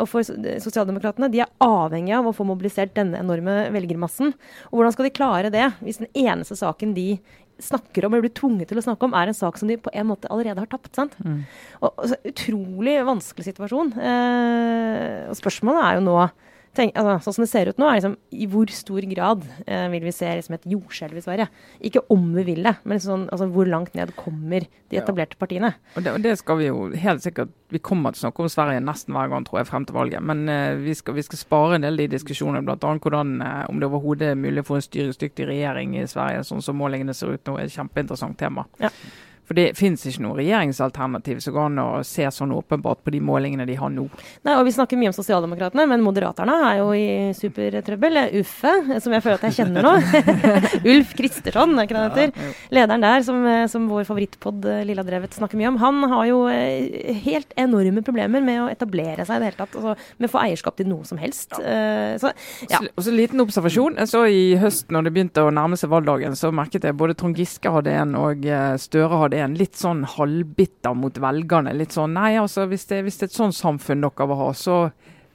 Og 0.00 0.06
for 0.08 0.26
sosialdemokratene, 0.62 1.30
de 1.32 1.42
er 1.44 1.50
avhengig 1.62 2.14
av 2.16 2.28
å 2.28 2.34
få 2.36 2.46
mobilisert 2.48 2.94
denne 2.96 3.18
enorme 3.20 3.66
velgermassen. 3.74 4.32
Og 4.70 4.78
hvordan 4.78 4.94
skal 4.94 5.08
de 5.08 5.16
klare 5.16 5.52
det 5.52 5.66
hvis 5.82 6.00
den 6.02 6.10
eneste 6.16 6.56
saken 6.58 6.94
de 6.96 7.08
snakker 7.62 8.04
om, 8.04 8.12
eller 8.12 8.26
blir 8.26 8.34
tvunget 8.36 8.68
til 8.70 8.80
å 8.80 8.84
snakke 8.84 9.08
om, 9.08 9.14
er 9.16 9.30
en 9.30 9.36
sak 9.36 9.56
som 9.56 9.70
de 9.70 9.78
på 9.80 9.92
en 9.96 10.08
måte 10.10 10.28
allerede 10.32 10.60
har 10.60 10.70
tapt. 10.70 10.92
sant? 10.96 11.16
Mm. 11.24 11.44
og 11.80 12.02
så 12.04 12.18
Utrolig 12.28 12.98
vanskelig 13.06 13.48
situasjon. 13.48 13.94
Og 13.96 15.38
spørsmålet 15.40 15.86
er 15.86 15.98
jo 15.98 16.04
nå 16.04 16.18
tenk, 16.76 16.94
altså, 16.98 17.16
Sånn 17.26 17.36
som 17.38 17.44
det 17.44 17.50
ser 17.50 17.70
ut 17.70 17.80
nå, 17.80 17.88
er 17.88 17.98
liksom 17.98 18.16
i 18.36 18.46
hvor 18.50 18.70
stor 18.72 19.06
grad 19.10 19.44
eh, 19.66 19.86
vil 19.92 20.06
vi 20.06 20.14
se 20.14 20.28
liksom 20.38 20.56
et 20.56 20.66
jordskjelv 20.70 21.18
i 21.18 21.24
Sverige? 21.24 21.48
Ikke 21.88 22.02
om 22.12 22.28
vi 22.36 22.44
vil 22.50 22.62
det, 22.66 22.76
men 22.88 23.02
sånn, 23.02 23.26
altså, 23.32 23.48
hvor 23.52 23.68
langt 23.70 23.96
ned 23.98 24.12
kommer 24.18 24.66
de 24.66 25.00
etablerte 25.00 25.38
partiene? 25.40 25.72
Og 25.96 26.06
det, 26.06 26.14
og 26.14 26.24
det 26.24 26.36
skal 26.40 26.60
vi 26.60 26.68
jo 26.68 26.88
helt 26.94 27.24
sikkert 27.24 27.54
Vi 27.74 27.80
kommer 27.82 28.14
til 28.14 28.20
å 28.20 28.24
snakke 28.28 28.44
om 28.44 28.50
Sverige 28.52 28.82
nesten 28.84 29.16
hver 29.16 29.32
gang, 29.32 29.46
tror 29.46 29.58
jeg, 29.58 29.66
frem 29.66 29.86
til 29.88 29.96
valget. 29.96 30.22
Men 30.22 30.44
eh, 30.52 30.76
vi, 30.78 30.94
skal, 30.94 31.16
vi 31.16 31.24
skal 31.26 31.40
spare 31.40 31.78
en 31.78 31.86
del 31.86 31.96
av 31.96 32.04
de 32.04 32.10
diskusjonene, 32.14 32.62
bl.a. 32.66 32.92
hvordan 33.02 33.40
eh, 33.42 33.62
om 33.72 33.80
det 33.82 33.88
overhodet 33.90 34.32
er 34.32 34.38
mulig 34.38 34.62
å 34.62 34.68
få 34.68 34.78
en 34.78 34.86
styringsdyktig 34.86 35.48
regjering 35.50 35.96
i 35.98 36.06
Sverige, 36.10 36.44
sånn 36.46 36.62
som 36.62 36.78
målingene 36.78 37.16
ser 37.16 37.34
ut 37.34 37.50
nå, 37.50 37.56
er 37.58 37.66
et 37.66 37.74
kjempeinteressant 37.74 38.38
tema. 38.38 38.68
Ja. 38.78 38.92
For 39.46 39.54
det 39.54 39.76
finnes 39.78 40.02
ikke 40.08 40.24
noe 40.24 40.36
regjeringsalternativ 40.40 41.38
som 41.44 41.54
går 41.54 41.68
an 41.68 41.82
å 41.82 41.88
se 42.06 42.26
sånn 42.34 42.54
åpenbart 42.56 43.04
på 43.06 43.12
de 43.14 43.20
målingene 43.22 43.66
de 43.68 43.76
har 43.78 43.92
nå. 43.94 44.08
Nei, 44.46 44.56
og 44.58 44.64
Vi 44.66 44.74
snakker 44.74 44.98
mye 44.98 45.12
om 45.12 45.14
sosialdemokratene, 45.16 45.86
men 45.86 46.02
Moderaterne 46.02 46.56
er 46.66 46.80
jo 46.80 46.88
i 46.96 47.06
supertrøbbel. 47.36 48.18
Uffe, 48.40 48.72
som 49.04 49.14
jeg 49.14 49.22
føler 49.22 49.38
at 49.38 49.46
jeg 49.46 49.56
kjenner 49.60 49.86
nå. 49.86 49.92
Ulf 50.92 51.14
Kristersson, 51.18 51.76
er 51.76 51.86
ikke 51.86 51.94
det 51.94 52.02
han 52.02 52.16
heter? 52.16 52.56
Lederen 52.74 53.06
der, 53.06 53.22
som, 53.26 53.38
som 53.70 53.86
vår 53.90 54.08
favorittpod 54.08 54.66
eh, 54.70 54.82
Lilla 54.88 55.04
Drevet 55.06 55.36
snakker 55.38 55.60
mye 55.60 55.70
om, 55.70 55.78
han 55.82 56.02
har 56.10 56.26
jo 56.30 56.40
eh, 56.50 57.14
helt 57.22 57.54
enorme 57.60 58.02
problemer 58.06 58.42
med 58.42 58.64
å 58.64 58.68
etablere 58.72 59.26
seg 59.28 59.38
i 59.38 59.44
det 59.44 59.52
hele 59.52 59.60
tatt. 59.60 59.78
Altså, 59.78 59.94
med 60.18 60.30
å 60.30 60.34
få 60.34 60.42
eierskap 60.42 60.78
til 60.80 60.90
noe 60.90 61.06
som 61.06 61.22
helst. 61.22 61.54
Eh, 61.60 62.16
så 62.22 62.32
ja. 62.66 62.82
Og 62.96 63.06
så 63.06 63.14
liten 63.14 63.42
observasjon. 63.46 64.00
Jeg 64.02 64.10
så 64.10 64.24
i 64.26 64.42
høst 64.58 64.90
når 64.90 65.06
det 65.06 65.14
begynte 65.14 65.46
å 65.46 65.54
nærme 65.54 65.78
seg 65.78 65.94
valgdagen, 65.94 66.34
så 66.38 66.50
merket 66.54 66.86
jeg 66.88 66.98
både 66.98 67.14
Trond 67.14 67.38
Giske 67.38 67.70
hadde 67.70 67.94
en 67.94 68.18
og 68.18 68.42
Støre 68.82 69.22
hadde 69.22 69.35
en 69.44 69.56
litt 69.58 69.76
sånn 69.78 70.04
halvbitter 70.16 70.96
mot 70.96 71.18
velgerne. 71.20 71.74
Litt 71.76 71.96
sånn 71.96 72.16
nei, 72.16 72.34
altså 72.40 72.66
hvis 72.70 72.86
det, 72.90 73.02
hvis 73.06 73.20
det 73.20 73.28
er 73.28 73.32
et 73.32 73.38
sånt 73.40 73.58
samfunn 73.58 74.04
dere 74.04 74.28
vil 74.30 74.40
ha, 74.40 74.50
så 74.56 74.78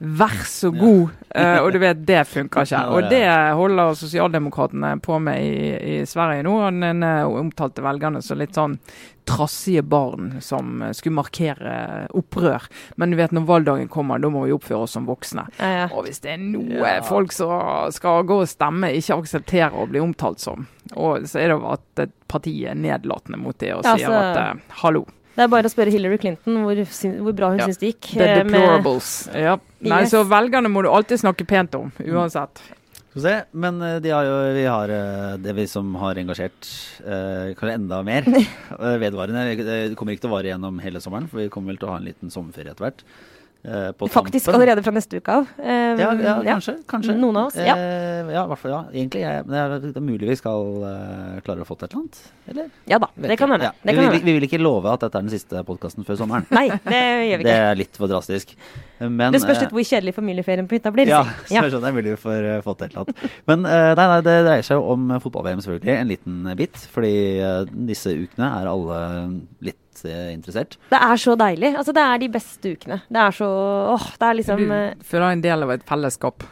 vær 0.02 0.34
så 0.50 0.70
god. 0.74 1.10
Eh, 1.34 1.58
og 1.62 1.72
du 1.72 1.78
vet, 1.78 2.00
det 2.06 2.26
funker 2.26 2.66
ikke. 2.66 2.80
Og 2.90 3.08
det 3.10 3.22
holder 3.54 3.94
sosialdemokratene 3.94 4.96
på 5.00 5.18
med 5.22 5.40
i, 5.40 6.00
i 6.02 6.06
Sverige 6.06 6.42
nå. 6.46 6.56
og 6.66 6.80
Den 6.82 7.02
omtalte 7.04 7.84
velgerne 7.84 8.22
som 8.22 8.38
litt 8.40 8.54
sånn 8.58 8.78
trassige 9.24 9.84
barn 9.86 10.40
som 10.42 10.80
skulle 10.92 11.14
markere 11.14 12.08
opprør. 12.18 12.64
Men 12.98 13.12
du 13.14 13.16
vet, 13.20 13.30
når 13.32 13.46
valgdagen 13.46 13.88
kommer, 13.88 14.18
da 14.18 14.28
må 14.34 14.42
vi 14.48 14.52
oppføre 14.56 14.82
oss 14.88 14.96
som 14.98 15.06
voksne. 15.06 15.46
eh, 15.62 15.86
Og 15.94 16.04
hvis 16.08 16.18
det 16.24 16.32
er 16.34 16.42
noe 16.42 16.82
Ja. 16.82 17.00
folk 17.06 17.30
som 17.32 17.90
skal 17.94 18.24
gå 18.26 18.40
og 18.42 18.48
stemme, 18.50 18.90
ikke 18.98 19.20
aksepterer 19.22 19.78
å 19.78 19.86
bli 19.88 20.00
omtalt 20.02 20.40
som, 20.42 20.66
og 20.96 21.22
så 21.30 21.38
er 21.38 21.48
det 21.52 21.60
jo 21.60 21.70
at 21.70 22.10
partiet 22.26 22.70
er 22.72 22.74
nedlatende 22.74 23.38
mot 23.38 23.56
det 23.58 23.72
og 23.76 23.84
Ja, 23.84 23.94
sier 23.96 24.08
så- 24.08 24.20
at 24.32 24.36
eh, 24.56 24.60
hallo, 24.82 25.06
det 25.36 25.44
er 25.46 25.48
bare 25.48 25.68
å 25.68 25.72
spørre 25.72 25.92
Hillary 25.94 26.18
Clinton 26.18 26.60
hvor, 26.64 26.76
hvor 27.24 27.32
bra 27.38 27.50
hun 27.54 27.58
Ja. 27.62 27.66
syns 27.70 27.78
det 27.80 27.94
gikk. 27.94 28.12
the 28.18 28.28
eh, 28.28 28.44
med- 28.44 28.52
deplorables. 28.52 29.10
Ja. 29.34 29.56
Nei, 29.80 30.02
Yes. 30.02 30.10
så 30.12 30.24
velgerne 30.28 30.68
må 30.70 30.82
du 30.82 30.88
alltid 30.90 31.18
snakke 31.20 31.46
pent 31.46 31.74
om, 31.74 31.90
uansett. 32.00 32.60
Skal 33.12 33.20
vi 33.20 33.28
se. 33.28 33.34
Men 33.52 33.82
eh, 33.82 33.98
de 34.00 34.08
har 34.10 34.24
jo, 34.24 34.36
vi 34.56 34.64
har 34.64 34.88
eh, 34.88 35.36
det 35.36 35.52
vi 35.54 35.66
som 35.68 35.94
har 36.00 36.14
engasjert 36.16 36.68
eh, 37.04 37.52
kanskje 37.58 37.74
enda 37.76 38.02
mer 38.02 38.22
vedvarende. 39.02 39.56
Det 39.58 39.96
kommer 39.96 40.14
ikke 40.16 40.24
til 40.26 40.30
å 40.32 40.36
vare 40.38 40.48
gjennom 40.52 40.80
hele 40.80 41.00
sommeren, 41.04 41.28
for 41.28 41.42
vi 41.42 41.48
kommer 41.52 41.72
vel 41.74 41.78
til 41.82 41.88
å 41.88 41.92
ha 41.92 41.98
en 42.00 42.06
liten 42.08 42.30
sommerferie 42.32 42.72
etter 42.72 42.86
hvert. 42.88 43.02
Eh, 43.64 43.92
på 43.96 44.08
Faktisk 44.10 44.46
tampen. 44.46 44.60
allerede 44.60 44.82
fra 44.84 44.92
neste 44.94 45.20
uke 45.20 45.36
av. 45.40 45.46
Eh, 45.58 46.00
Ja, 46.02 46.12
ja, 46.14 46.36
kanskje. 46.54 46.76
kanskje. 46.88 47.16
Noen 47.18 47.36
av 47.36 47.46
oss, 47.50 47.56
ja. 47.56 47.76
Eh, 47.76 48.30
ja, 48.32 48.44
i 48.44 48.48
hvert 48.52 48.58
fall. 48.62 48.70
Ja, 48.72 48.82
egentlig. 48.92 49.22
Jeg, 49.22 49.46
men 49.46 49.82
det 49.82 49.92
er, 49.96 50.04
mulig 50.04 50.28
vi 50.30 50.36
skal 50.40 50.68
uh, 50.82 51.40
klare 51.44 51.64
å 51.64 51.68
få 51.68 51.76
til 51.78 51.86
et 51.86 51.92
eller 51.92 52.02
annet? 52.02 52.20
Eller? 52.52 52.70
Ja 52.90 52.98
da, 53.02 53.08
Vet 53.14 53.34
det 53.34 53.38
kan 53.38 53.52
hende. 53.52 53.70
Ja. 53.70 53.92
Vi, 53.92 54.06
vi, 54.16 54.22
vi 54.24 54.36
vil 54.38 54.46
ikke 54.48 54.60
love 54.62 54.90
at 54.92 55.04
dette 55.04 55.18
er 55.20 55.26
den 55.26 55.34
siste 55.34 55.62
podkasten 55.68 56.06
før 56.08 56.18
sommeren. 56.22 56.46
Nei, 56.50 56.68
det 56.70 57.02
gjør 57.02 57.42
vi 57.42 57.44
ikke. 57.44 57.48
Det 57.52 57.58
er 57.58 57.76
litt 57.78 57.98
for 58.00 58.10
drastisk. 58.10 58.56
Men, 59.02 59.34
Det 59.34 59.42
spørs 59.42 59.58
eh, 59.58 59.64
litt 59.66 59.74
hvor 59.74 59.86
kjedelig 59.86 60.14
familieferien 60.16 60.68
på 60.70 60.78
hytta 60.78 60.92
blir. 60.94 61.10
Ja, 61.10 61.22
si. 61.48 61.58
om 61.58 61.68
det 61.82 61.90
er 61.90 61.96
mulig 61.96 62.14
vi 62.14 62.20
får 62.22 62.48
uh, 62.48 62.58
få 62.64 62.74
til 62.78 62.86
et 62.88 62.94
eller 62.96 63.04
annet. 63.04 63.38
Men 63.50 63.66
uh, 63.66 63.92
nei, 63.98 64.06
nei, 64.14 64.18
det 64.26 64.36
dreier 64.46 64.66
seg 64.66 64.78
jo 64.78 64.88
om 64.94 65.10
eh, 65.10 65.22
fotball-VM, 65.22 65.62
selvfølgelig. 65.64 65.94
En 65.98 66.10
liten 66.12 66.40
eh, 66.46 66.58
bit. 66.58 66.82
Fordi 66.94 67.14
eh, 67.42 67.72
disse 67.92 68.14
ukene 68.14 68.50
er 68.60 68.70
alle 68.70 69.00
litt 69.64 69.76
eh, 69.76 69.81
interessert. 70.10 70.78
Det 70.90 70.98
er 70.98 71.16
så 71.16 71.36
deilig. 71.38 71.74
Altså, 71.76 71.92
det 71.92 72.02
er 72.02 72.18
de 72.18 72.28
beste 72.28 72.72
ukene. 72.74 73.00
Det 73.08 73.20
er 73.20 73.30
så 73.36 73.48
åh, 73.94 74.08
det 74.18 74.28
er 74.28 74.34
liksom 74.40 74.64
eh, 74.72 74.90
Du 74.98 75.04
føler 75.04 75.28
en 75.36 75.44
del 75.44 75.62
av 75.62 75.70
et 75.70 75.84
fellesskap. 75.88 76.42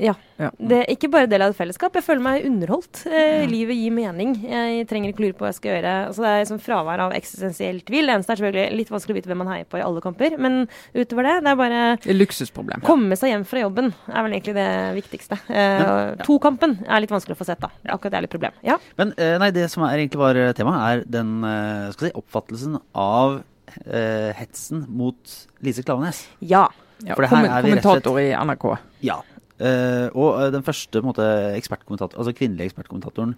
Ja. 0.00 0.14
Ja. 0.40 0.48
Det 0.56 0.76
er 0.80 0.86
ikke 0.94 1.10
bare 1.12 1.28
del 1.28 1.42
av 1.44 1.50
et 1.52 1.56
fellesskap. 1.58 1.92
Jeg 1.98 2.04
føler 2.06 2.22
meg 2.24 2.44
underholdt. 2.48 3.02
Eh, 3.06 3.42
livet 3.50 3.76
gir 3.76 3.92
mening. 3.92 4.30
Jeg 4.48 4.86
trenger 4.88 5.12
ikke 5.12 5.24
lure 5.26 5.36
på 5.36 5.44
hva 5.44 5.50
jeg 5.50 5.58
skal 5.58 5.74
gjøre. 5.74 5.92
Altså, 6.08 6.24
det 6.24 6.30
er 6.30 6.38
liksom 6.46 6.60
fravær 6.64 7.02
av 7.04 7.12
eksistensiell 7.18 7.82
tvil. 7.84 8.08
Det 8.08 8.14
eneste 8.16 8.32
er 8.32 8.40
selvfølgelig 8.40 8.78
litt 8.80 8.92
vanskelig 8.94 9.12
å 9.12 9.18
vite 9.20 9.30
hvem 9.32 9.42
man 9.44 9.50
heier 9.52 9.68
på 9.68 9.76
i 9.80 9.84
alle 9.84 10.00
kamper. 10.04 10.38
Men 10.40 10.56
utover 10.96 11.28
det, 11.28 11.34
det 11.44 11.52
er 11.52 11.60
bare 11.60 11.82
Det 12.00 12.10
er 12.14 12.18
luksusproblem. 12.22 12.80
komme 12.88 13.20
seg 13.20 13.34
hjem 13.34 13.44
fra 13.52 13.60
jobben 13.66 13.92
er 14.08 14.24
vel 14.24 14.38
egentlig 14.38 14.56
det 14.56 14.68
viktigste. 15.02 15.40
Eh, 15.52 15.84
ja. 15.84 16.16
Tokampen 16.24 16.78
er 16.88 17.04
litt 17.04 17.12
vanskelig 17.12 17.36
å 17.36 17.42
få 17.44 17.50
sett, 17.52 17.60
da. 17.60 17.68
Akkurat 17.92 18.16
det 18.16 18.22
er 18.22 18.26
litt 18.28 18.34
problem. 18.38 18.56
Ja. 18.64 18.78
Men 18.96 19.12
eh, 19.20 19.36
nei, 19.42 19.50
det 19.52 19.68
som 19.70 19.84
er 19.84 19.98
egentlig 20.00 20.24
var 20.24 20.40
temaet, 20.56 21.04
er 21.04 21.04
den 21.20 21.36
eh, 21.44 21.90
skal 21.92 22.08
si, 22.08 22.16
oppfattelsen 22.16 22.80
av 22.96 23.42
eh, 23.84 24.32
hetsen 24.40 24.86
mot 24.88 25.36
Lise 25.60 25.84
Klaveness. 25.84 26.24
ja. 26.40 26.68
Ja, 27.00 27.14
For 27.16 27.24
det 27.24 27.30
her 27.30 27.46
er 27.48 27.62
vi 27.64 27.70
rett 27.72 27.78
og 27.88 27.94
slett- 27.96 28.04
kommentator 28.04 28.18
i 28.20 28.26
NRK. 28.36 28.64
Ja. 29.08 29.14
Eh, 29.60 30.08
og 30.16 30.40
eh, 30.40 30.50
den 30.54 30.64
første 30.64 31.02
måte, 31.04 31.24
ekspertkommentator, 31.58 32.16
altså 32.20 32.32
kvinnelige 32.36 32.70
ekspertkommentatoren 32.70 33.34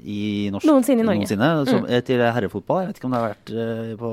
i 0.00 0.48
norsk 0.52 0.68
Noensinne 0.68 1.02
i 1.02 1.06
Norge. 1.06 1.22
noensinne, 1.22 1.48
som, 1.68 1.84
Mm. 1.84 2.04
til 2.04 2.20
herrefotball. 2.20 2.80
Jeg 2.82 2.88
vet 2.88 3.00
ikke 3.00 3.08
om 3.08 3.14
det 3.14 3.20
har 3.20 3.30
vært 3.34 3.50
uh, 3.52 3.96
på 4.00 4.10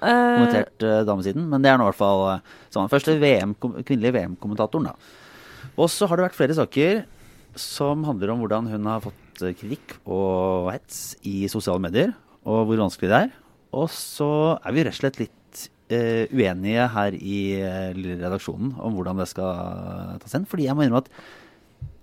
kommentert 0.00 0.84
uh, 0.84 1.00
damesiden, 1.04 1.48
men 1.48 1.62
det 1.64 1.70
er 1.70 1.76
nå 1.80 1.84
i 1.84 1.90
hvert 1.90 2.00
fall 2.00 2.22
uh, 2.24 2.54
sånn. 2.72 2.88
Første 2.92 3.16
VM, 3.20 3.54
kvinnelige 3.60 4.14
VM-kommentatoren, 4.16 4.88
da. 4.88 4.94
Og 5.76 5.90
så 5.92 6.08
har 6.08 6.16
det 6.16 6.28
vært 6.30 6.38
flere 6.38 6.56
saker 6.56 7.04
som 7.58 8.04
handler 8.08 8.32
om 8.32 8.40
hvordan 8.40 8.70
hun 8.72 8.88
har 8.88 9.04
fått 9.04 9.44
kritikk 9.60 9.98
og 10.06 10.70
hets 10.72 11.16
i 11.24 11.48
sosiale 11.52 11.80
medier, 11.82 12.14
og 12.44 12.66
hvor 12.68 12.80
vanskelig 12.84 13.10
det 13.12 13.20
er. 13.26 13.30
Og 13.76 13.88
så 13.92 14.58
er 14.64 14.72
vi 14.76 14.84
rett 14.84 14.96
og 14.96 15.00
slett 15.02 15.20
litt 15.20 15.36
uenige 15.90 16.86
her 16.94 17.16
i 17.18 17.40
eh, 17.58 17.90
redaksjonen 18.22 18.74
om 18.78 18.94
hvordan 18.96 19.20
det 19.22 19.28
skal 19.30 20.18
tas 20.22 20.36
hen. 20.36 20.46
Fordi 20.48 20.68
jeg 20.68 20.76
må 20.76 20.86
innrømme 20.86 21.04
at 21.04 21.12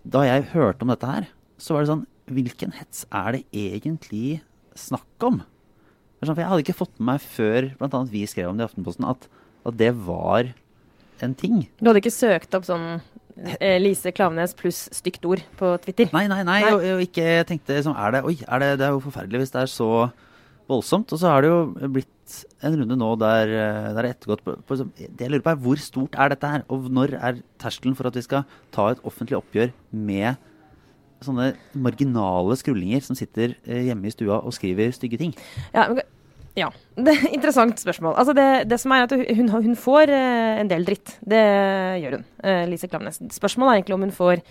da 0.07 0.23
jeg 0.27 0.49
hørte 0.53 0.85
om 0.85 0.91
dette 0.93 1.09
her, 1.09 1.27
så 1.59 1.75
var 1.75 1.83
det 1.83 1.93
sånn 1.93 2.05
Hvilken 2.27 2.73
hets 2.75 3.05
er 3.15 3.37
det 3.37 3.45
egentlig 3.55 4.41
snakk 4.75 5.23
om? 5.23 5.37
Sånn, 6.19 6.33
for 6.33 6.41
jeg 6.41 6.49
hadde 6.51 6.63
ikke 6.65 6.75
fått 6.75 6.97
med 6.97 7.13
meg 7.13 7.23
før 7.23 7.69
bl.a. 7.79 8.01
vi 8.11 8.25
skrev 8.27 8.49
om 8.49 8.57
det 8.59 8.65
i 8.65 8.67
Aftenposten, 8.67 9.05
at, 9.07 9.29
at 9.63 9.77
det 9.79 9.93
var 10.03 10.49
en 11.23 11.35
ting. 11.39 11.61
Du 11.79 11.87
hadde 11.87 12.01
ikke 12.01 12.11
søkt 12.11 12.57
opp 12.57 12.65
sånn 12.67 12.99
eh, 13.61 13.77
Lise 13.79 14.11
Klavenes 14.11 14.55
pluss 14.57 14.87
stygt 14.95 15.23
ord 15.29 15.43
på 15.59 15.71
Twitter? 15.85 16.09
Nei, 16.11 16.25
nei, 16.27 16.41
nei. 16.43 16.59
Nei. 16.65 16.73
Og, 16.73 16.83
og 16.97 17.03
ikke 17.05 17.23
jeg 17.23 17.47
tenkte 17.49 17.79
sånn 17.85 17.97
Er 17.97 18.17
det 18.17 18.23
Oi, 18.27 18.35
er 18.43 18.63
det, 18.63 18.71
det 18.81 18.87
er 18.89 18.95
jo 18.97 19.03
forferdelig 19.07 19.45
hvis 19.45 19.55
det 19.55 19.63
er 19.63 19.71
så 19.71 19.89
voldsomt. 20.69 21.11
Og 21.13 21.19
så 21.21 21.31
har 21.31 21.43
det 21.45 21.51
jo 21.51 21.89
blitt 21.95 22.35
en 22.65 22.75
runde 22.81 22.97
nå 22.99 23.09
der, 23.21 23.47
eh, 23.55 23.87
det 23.95 24.01
er 24.03 24.09
ettergått 24.11 24.43
på, 24.43 24.55
på, 24.67 24.77
sånn- 24.79 24.91
Det 24.97 25.23
jeg 25.23 25.31
lurer 25.31 25.45
på, 25.45 25.53
er 25.53 25.61
hvor 25.63 25.79
stort 25.79 26.17
er 26.19 26.29
dette 26.33 26.51
her? 26.51 26.65
Og 26.69 26.89
når 26.91 27.15
er 27.15 27.41
terskelen 27.59 27.95
for 27.95 28.07
at 28.07 28.15
vi 28.19 28.25
skal 28.25 28.45
ta 28.71 28.89
et 28.91 29.01
offentlig 29.07 29.39
oppgjør 29.39 29.71
med 29.93 30.35
sånne 31.23 31.55
marginale 31.73 32.53
skrullinger 32.59 33.01
som 33.01 33.15
sitter 33.17 33.55
eh, 33.65 33.87
hjemme 33.87 34.05
i 34.05 34.13
stua 34.13 34.41
og 34.43 34.53
skriver 34.53 34.91
stygge 34.93 35.17
ting? 35.17 35.33
Ja, 35.73 35.87
ja. 36.57 36.69
Det 36.97 37.13
er 37.13 37.33
Interessant 37.33 37.79
spørsmål. 37.79 38.15
Altså 38.17 38.33
det, 38.33 38.67
det 38.69 38.79
som 38.81 38.91
er 38.91 39.05
at 39.07 39.13
hun, 39.13 39.49
hun 39.49 39.75
får 39.77 40.09
eh, 40.09 40.59
en 40.61 40.69
del 40.71 40.85
dritt. 40.85 41.17
Det 41.21 41.43
gjør 42.03 42.19
hun, 42.19 42.25
Lise 42.71 42.89
Klamnes. 42.91 43.21
Spørsmålet 43.31 43.71
er 43.71 43.79
egentlig 43.81 43.97
om 43.97 44.05
hun 44.07 44.15
får 44.15 44.41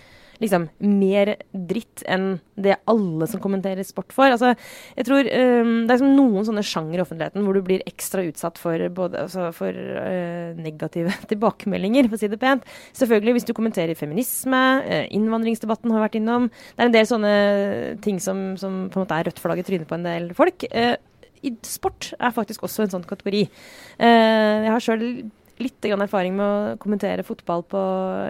liksom 0.41 0.67
mer 0.83 1.33
dritt 1.51 2.03
enn 2.09 2.37
det 2.57 2.77
alle 2.89 3.27
som 3.29 3.41
kommenterer 3.41 3.85
sport 3.85 4.13
får. 4.15 4.35
Altså, 4.35 4.53
jeg 4.97 5.07
tror 5.07 5.27
um, 5.27 5.73
Det 5.85 5.93
er 5.93 5.99
liksom 5.99 6.15
noen 6.17 6.47
sånne 6.47 6.65
sjanger 6.65 6.97
i 6.97 7.03
offentligheten 7.03 7.45
hvor 7.45 7.57
du 7.57 7.63
blir 7.65 7.85
ekstra 7.89 8.25
utsatt 8.27 8.59
for, 8.61 8.81
både, 8.97 9.25
altså 9.25 9.49
for 9.55 9.73
uh, 9.73 10.57
negative 10.57 11.13
tilbakemeldinger, 11.31 12.09
for 12.09 12.17
å 12.17 12.21
si 12.21 12.31
det 12.31 12.41
pent. 12.41 12.65
Selvfølgelig 12.97 13.37
hvis 13.37 13.49
du 13.49 13.55
kommenterer 13.57 13.97
feminisme, 13.99 14.63
uh, 14.85 15.05
innvandringsdebatten 15.15 15.93
har 15.93 16.07
vært 16.07 16.19
innom. 16.21 16.49
Det 16.73 16.85
er 16.85 16.91
en 16.91 16.97
del 16.97 17.09
sånne 17.09 17.35
ting 18.05 18.21
som, 18.23 18.49
som 18.59 18.85
på 18.91 18.99
en 18.99 19.05
måte 19.05 19.19
er 19.19 19.29
rødt 19.29 19.43
flagg 19.43 19.61
i 19.61 19.67
trynet 19.67 19.89
på 19.89 19.99
en 19.99 20.07
del 20.07 20.31
folk. 20.37 20.67
Uh, 20.73 20.95
sport 21.67 22.11
er 22.17 22.33
faktisk 22.33 22.65
også 22.65 22.83
en 22.83 22.95
sånn 22.95 23.05
kategori. 23.07 23.43
jeg 24.01 24.71
har 24.73 24.83
sjøl 24.83 25.03
litt 25.61 25.85
erfaring 25.87 26.35
med 26.37 26.45
å 26.45 26.77
kommentere 26.81 27.25
fotball 27.25 27.63
på 27.69 27.81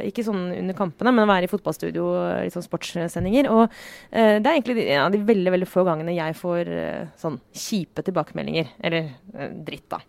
Ikke 0.08 0.26
sånn 0.26 0.52
under 0.56 0.78
kampene, 0.78 1.14
men 1.14 1.26
å 1.26 1.30
være 1.30 1.48
i 1.48 1.52
fotballstudio, 1.52 2.06
litt 2.46 2.56
sånn 2.56 2.66
sportssendinger. 2.66 3.50
Og 3.52 3.64
uh, 3.68 4.38
det 4.40 4.46
er 4.46 4.54
egentlig 4.54 4.88
en 4.88 5.06
av 5.06 5.14
de 5.14 5.22
veldig 5.28 5.54
veldig 5.58 5.70
få 5.70 5.86
gangene 5.88 6.16
jeg 6.18 6.38
får 6.40 6.72
uh, 6.72 7.16
sånn 7.20 7.40
kjipe 7.56 8.06
tilbakemeldinger. 8.08 8.72
Eller 8.88 9.12
uh, 9.36 9.50
dritt, 9.68 9.88
da. 9.92 10.02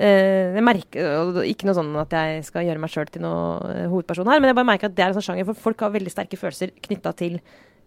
jeg 0.00 0.64
merker 0.64 1.40
Ikke 1.46 1.68
noe 1.68 1.76
sånn 1.76 1.94
at 2.00 2.12
jeg 2.16 2.44
skal 2.46 2.66
gjøre 2.66 2.82
meg 2.82 2.92
sjøl 2.92 3.08
til 3.12 3.24
noe 3.24 3.86
hovedperson 3.92 4.28
her, 4.30 4.42
men 4.42 4.52
jeg 4.52 4.58
bare 4.58 4.70
merker 4.72 4.90
at 4.90 4.96
det 4.96 5.04
er 5.04 5.12
en 5.12 5.18
sånn 5.18 5.30
sjanger, 5.30 5.48
for 5.50 5.66
folk 5.68 5.86
har 5.86 5.94
veldig 5.94 6.12
sterke 6.12 6.40
følelser 6.40 6.74
knytta 6.86 7.14
til 7.16 7.40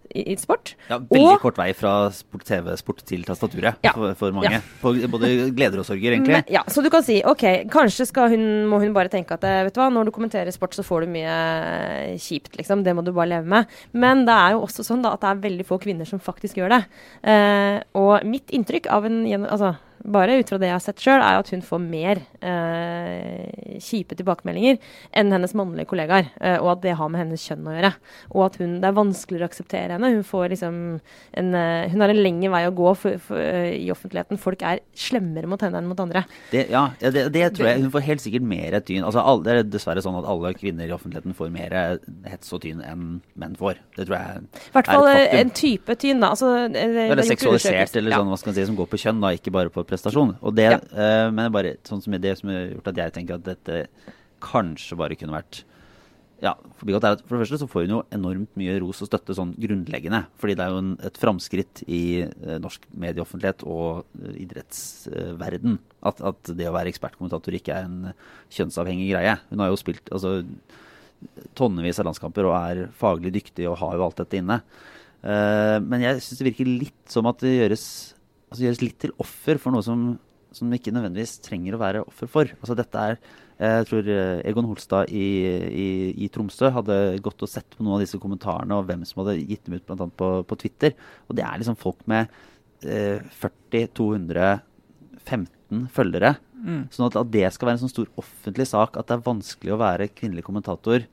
i, 0.10 0.36
sport. 0.40 0.74
Ja, 0.90 0.98
Veldig 1.00 1.36
og, 1.36 1.42
kort 1.44 1.60
vei 1.60 1.70
fra 1.78 1.94
TV-sport 2.12 3.04
til 3.08 3.26
tastaturet 3.28 3.84
ja, 3.86 3.94
for, 3.94 4.16
for, 4.18 4.36
mange. 4.36 4.58
Ja. 4.58 4.62
På 4.82 4.94
både 5.14 5.50
gleder 5.56 5.82
og 5.82 5.88
sorger, 5.88 6.16
egentlig. 6.16 6.40
Men, 6.40 6.48
ja, 6.52 6.64
Så 6.72 6.84
du 6.86 6.90
kan 6.94 7.06
si 7.06 7.20
OK, 7.28 7.46
kanskje 7.72 8.08
hun, 8.32 8.46
må 8.70 8.82
hun 8.82 8.96
bare 8.96 9.12
tenke 9.12 9.38
at 9.38 9.46
eh, 9.48 9.62
vet 9.68 9.76
du 9.76 9.82
hva, 9.82 9.90
når 9.94 10.10
du 10.10 10.16
kommenterer 10.16 10.52
sport, 10.56 10.78
så 10.78 10.86
får 10.86 11.06
du 11.06 11.14
mye 11.18 11.36
kjipt, 12.18 12.56
liksom. 12.58 12.84
Det 12.86 12.96
må 12.98 13.06
du 13.06 13.14
bare 13.14 13.34
leve 13.36 13.50
med. 13.50 13.78
Men 13.92 14.26
det 14.30 14.36
er 14.36 14.56
jo 14.56 14.64
også 14.66 14.86
sånn 14.88 15.06
da, 15.06 15.14
at 15.16 15.26
det 15.26 15.34
er 15.34 15.44
veldig 15.46 15.68
få 15.68 15.80
kvinner 15.82 16.10
som 16.10 16.24
faktisk 16.24 16.60
gjør 16.60 16.78
det. 16.78 16.82
Eh, 17.30 17.78
og 18.00 18.26
mitt 18.28 18.50
inntrykk 18.56 18.90
av 18.94 19.08
en 19.10 19.22
altså, 19.46 19.76
bare 20.04 20.40
ut 20.40 20.50
fra 20.52 20.60
det 20.62 20.70
jeg 20.70 20.76
har 20.76 20.84
sett 20.84 21.04
sjøl, 21.04 21.22
er 21.22 21.40
at 21.40 21.50
hun 21.54 21.64
får 21.66 21.82
mer 21.84 22.22
eh, 22.46 23.80
kjipe 23.84 24.16
tilbakemeldinger 24.20 24.80
enn 25.20 25.34
hennes 25.36 25.56
mannlige 25.58 25.90
kollegaer. 25.92 26.30
Eh, 26.40 26.58
og 26.60 26.74
at 26.76 26.84
det 26.86 26.96
har 27.00 27.12
med 27.12 27.24
hennes 27.24 27.44
kjønn 27.44 27.68
å 27.68 27.76
gjøre. 27.76 27.92
Og 28.34 28.44
at 28.46 28.60
hun, 28.62 28.78
det 28.82 28.90
er 28.90 28.98
vanskeligere 28.98 29.48
å 29.48 29.52
akseptere 29.52 29.98
henne. 29.98 30.12
Hun, 30.16 30.26
får 30.28 30.54
liksom 30.56 30.80
en, 31.00 31.50
eh, 31.58 31.90
hun 31.92 32.04
har 32.04 32.14
en 32.14 32.22
lengre 32.22 32.54
vei 32.54 32.64
å 32.68 32.76
gå 32.76 32.94
for, 33.00 33.20
for, 33.24 33.40
uh, 33.40 33.72
i 33.74 33.90
offentligheten. 33.94 34.40
Folk 34.42 34.64
er 34.66 34.84
slemmere 34.98 35.50
mot 35.50 35.62
henne 35.64 35.82
enn 35.82 35.90
mot 35.90 36.00
andre. 36.00 36.24
Det, 36.54 36.66
ja, 36.72 36.86
det, 37.02 37.28
det, 37.36 37.46
tror 37.58 37.72
jeg. 37.72 37.84
Hun 37.84 37.94
får 37.94 38.06
helt 38.08 38.24
sikkert 38.24 38.48
mer 38.48 38.80
tyn. 38.86 39.04
Altså, 39.08 39.24
alle, 39.24 39.46
det 39.46 39.56
er 39.56 39.72
dessverre 39.78 40.04
sånn 40.06 40.20
at 40.22 40.30
alle 40.30 40.54
kvinner 40.58 40.90
i 40.90 40.96
offentligheten 40.96 41.36
får 41.38 41.52
mer 41.54 41.76
hets 42.30 42.56
og 42.56 42.64
tyn 42.64 42.84
enn 42.86 43.20
menn 43.40 43.56
får. 43.60 43.80
Det 43.98 44.08
tror 44.08 44.18
jeg 44.18 44.26
er 44.26 44.40
et 44.40 44.60
faktum. 44.60 44.70
I 44.70 44.78
hvert 44.78 44.92
fall 44.94 45.40
en 45.40 45.54
type 45.56 45.96
tyn, 46.02 46.24
da. 46.24 46.32
Altså, 46.36 46.52
eller 46.70 47.26
seksualisert, 47.28 47.96
eller 48.00 48.16
sånn, 48.16 48.32
hva 48.32 48.40
skal 48.40 48.52
man 48.52 48.58
si, 48.58 48.68
som 48.70 48.78
går 48.80 48.90
på 48.92 49.02
kjønn, 49.02 49.22
da, 49.24 49.34
ikke 49.36 49.54
bare 49.56 49.74
på 49.74 49.84
prestasjon. 49.90 50.36
Og 50.40 50.56
det, 50.56 50.70
ja. 50.72 50.80
uh, 50.94 51.28
men 51.34 51.52
bare 51.54 51.78
sånn 51.88 52.04
som 52.06 52.16
det 52.16 52.36
som 52.40 52.54
har 52.54 52.70
gjort 52.76 52.92
at 52.94 53.04
jeg 53.04 53.16
tenker 53.18 53.40
at 53.40 53.48
dette 53.48 53.82
kanskje 54.44 54.98
bare 55.00 55.18
kunne 55.20 55.36
vært 55.36 55.64
ja, 56.44 56.54
forbigått 56.80 57.06
er 57.06 57.16
at 57.18 57.24
For 57.26 57.36
det 57.36 57.44
første 57.44 57.60
så 57.62 57.68
får 57.70 57.86
hun 57.86 57.94
jo 57.98 58.02
enormt 58.16 58.52
mye 58.60 58.78
ros 58.82 59.02
og 59.04 59.10
støtte 59.10 59.36
sånn 59.36 59.52
grunnleggende. 59.60 60.22
Fordi 60.40 60.56
det 60.58 60.66
er 60.66 60.74
jo 60.74 60.82
en, 60.82 60.92
et 61.10 61.20
framskritt 61.20 61.82
i 61.88 62.04
uh, 62.26 62.58
norsk 62.64 62.86
medieoffentlighet 63.06 63.66
og 63.68 64.06
uh, 64.06 64.36
idrettsverden 64.40 65.80
uh, 65.80 65.98
at, 66.12 66.22
at, 66.32 66.54
det 66.56 66.70
å 66.70 66.76
være 66.76 66.94
ekspertkommentator 66.94 67.58
ikke 67.60 67.76
er 67.76 67.90
en 67.90 68.14
kjønnsavhengig 68.56 69.10
greie. 69.12 69.36
Hun 69.52 69.66
har 69.66 69.72
jo 69.72 69.82
spilt 69.82 70.14
altså, 70.16 70.38
tonnevis 71.60 72.00
av 72.00 72.08
landskamper 72.08 72.48
og 72.48 72.56
er 72.62 72.86
faglig 72.96 73.34
dyktig 73.36 73.68
og 73.68 73.80
har 73.82 73.98
jo 73.98 74.08
alt 74.08 74.22
dette 74.22 74.40
inne. 74.40 74.62
men 75.20 76.00
jeg 76.00 76.22
syns 76.24 76.40
det 76.40 76.46
virker 76.48 76.70
litt 76.70 77.12
som 77.12 77.28
at 77.28 77.42
det 77.44 77.58
gjøres 77.58 77.84
altså 78.50 78.66
gjøres 78.66 78.82
litt 78.84 78.98
til 79.02 79.14
offer 79.22 79.60
for 79.62 79.76
noe 79.76 79.86
som, 79.86 80.10
som 80.56 80.74
ikke 80.74 80.94
nødvendigvis 80.96 81.38
trenger 81.46 81.76
å 81.76 81.82
være 81.82 82.04
offer 82.06 82.32
for. 82.32 82.52
Altså 82.60 82.78
dette 82.78 83.06
er, 83.12 83.20
Jeg 83.60 83.88
tror 83.90 84.10
eh, 84.14 84.42
Egon 84.50 84.68
Holstad 84.70 85.12
i, 85.12 85.26
i, 85.70 85.88
i, 86.16 86.30
Tromsø 86.34 86.72
hadde 86.74 87.20
gått 87.26 87.44
og 87.44 87.52
sett 87.52 87.76
på 87.76 87.84
noen 87.84 87.98
av 87.98 88.06
disse 88.06 88.20
kommentarene 88.22 88.78
og 88.78 88.88
hvem 88.88 89.04
som 89.08 89.24
hadde 89.24 89.42
gitt 89.42 89.66
dem 89.68 89.78
ut 89.78 89.86
bl.a. 89.86 90.08
På, 90.22 90.32
på 90.48 90.60
Twitter. 90.64 90.96
Og 91.28 91.38
det 91.38 91.46
er 91.46 91.60
liksom 91.60 91.80
folk 91.80 92.02
med 92.10 92.32
eh, 92.88 93.20
40 93.42 93.92
215 94.00 95.90
følgere. 95.94 96.38
Mm. 96.60 96.88
Sånn 96.92 97.08
at, 97.08 97.20
at, 97.20 97.32
det 97.32 97.46
skal 97.56 97.70
være 97.70 97.80
en 97.80 97.86
sånn 97.86 97.94
stor 97.94 98.10
offentlig 98.20 98.68
sak 98.68 98.98
at 99.00 99.08
det 99.08 99.18
er 99.18 99.28
vanskelig 99.28 99.76
å 99.76 99.80
være 99.80 100.12
kvinnelig 100.12 100.48
kommentator 100.48 101.06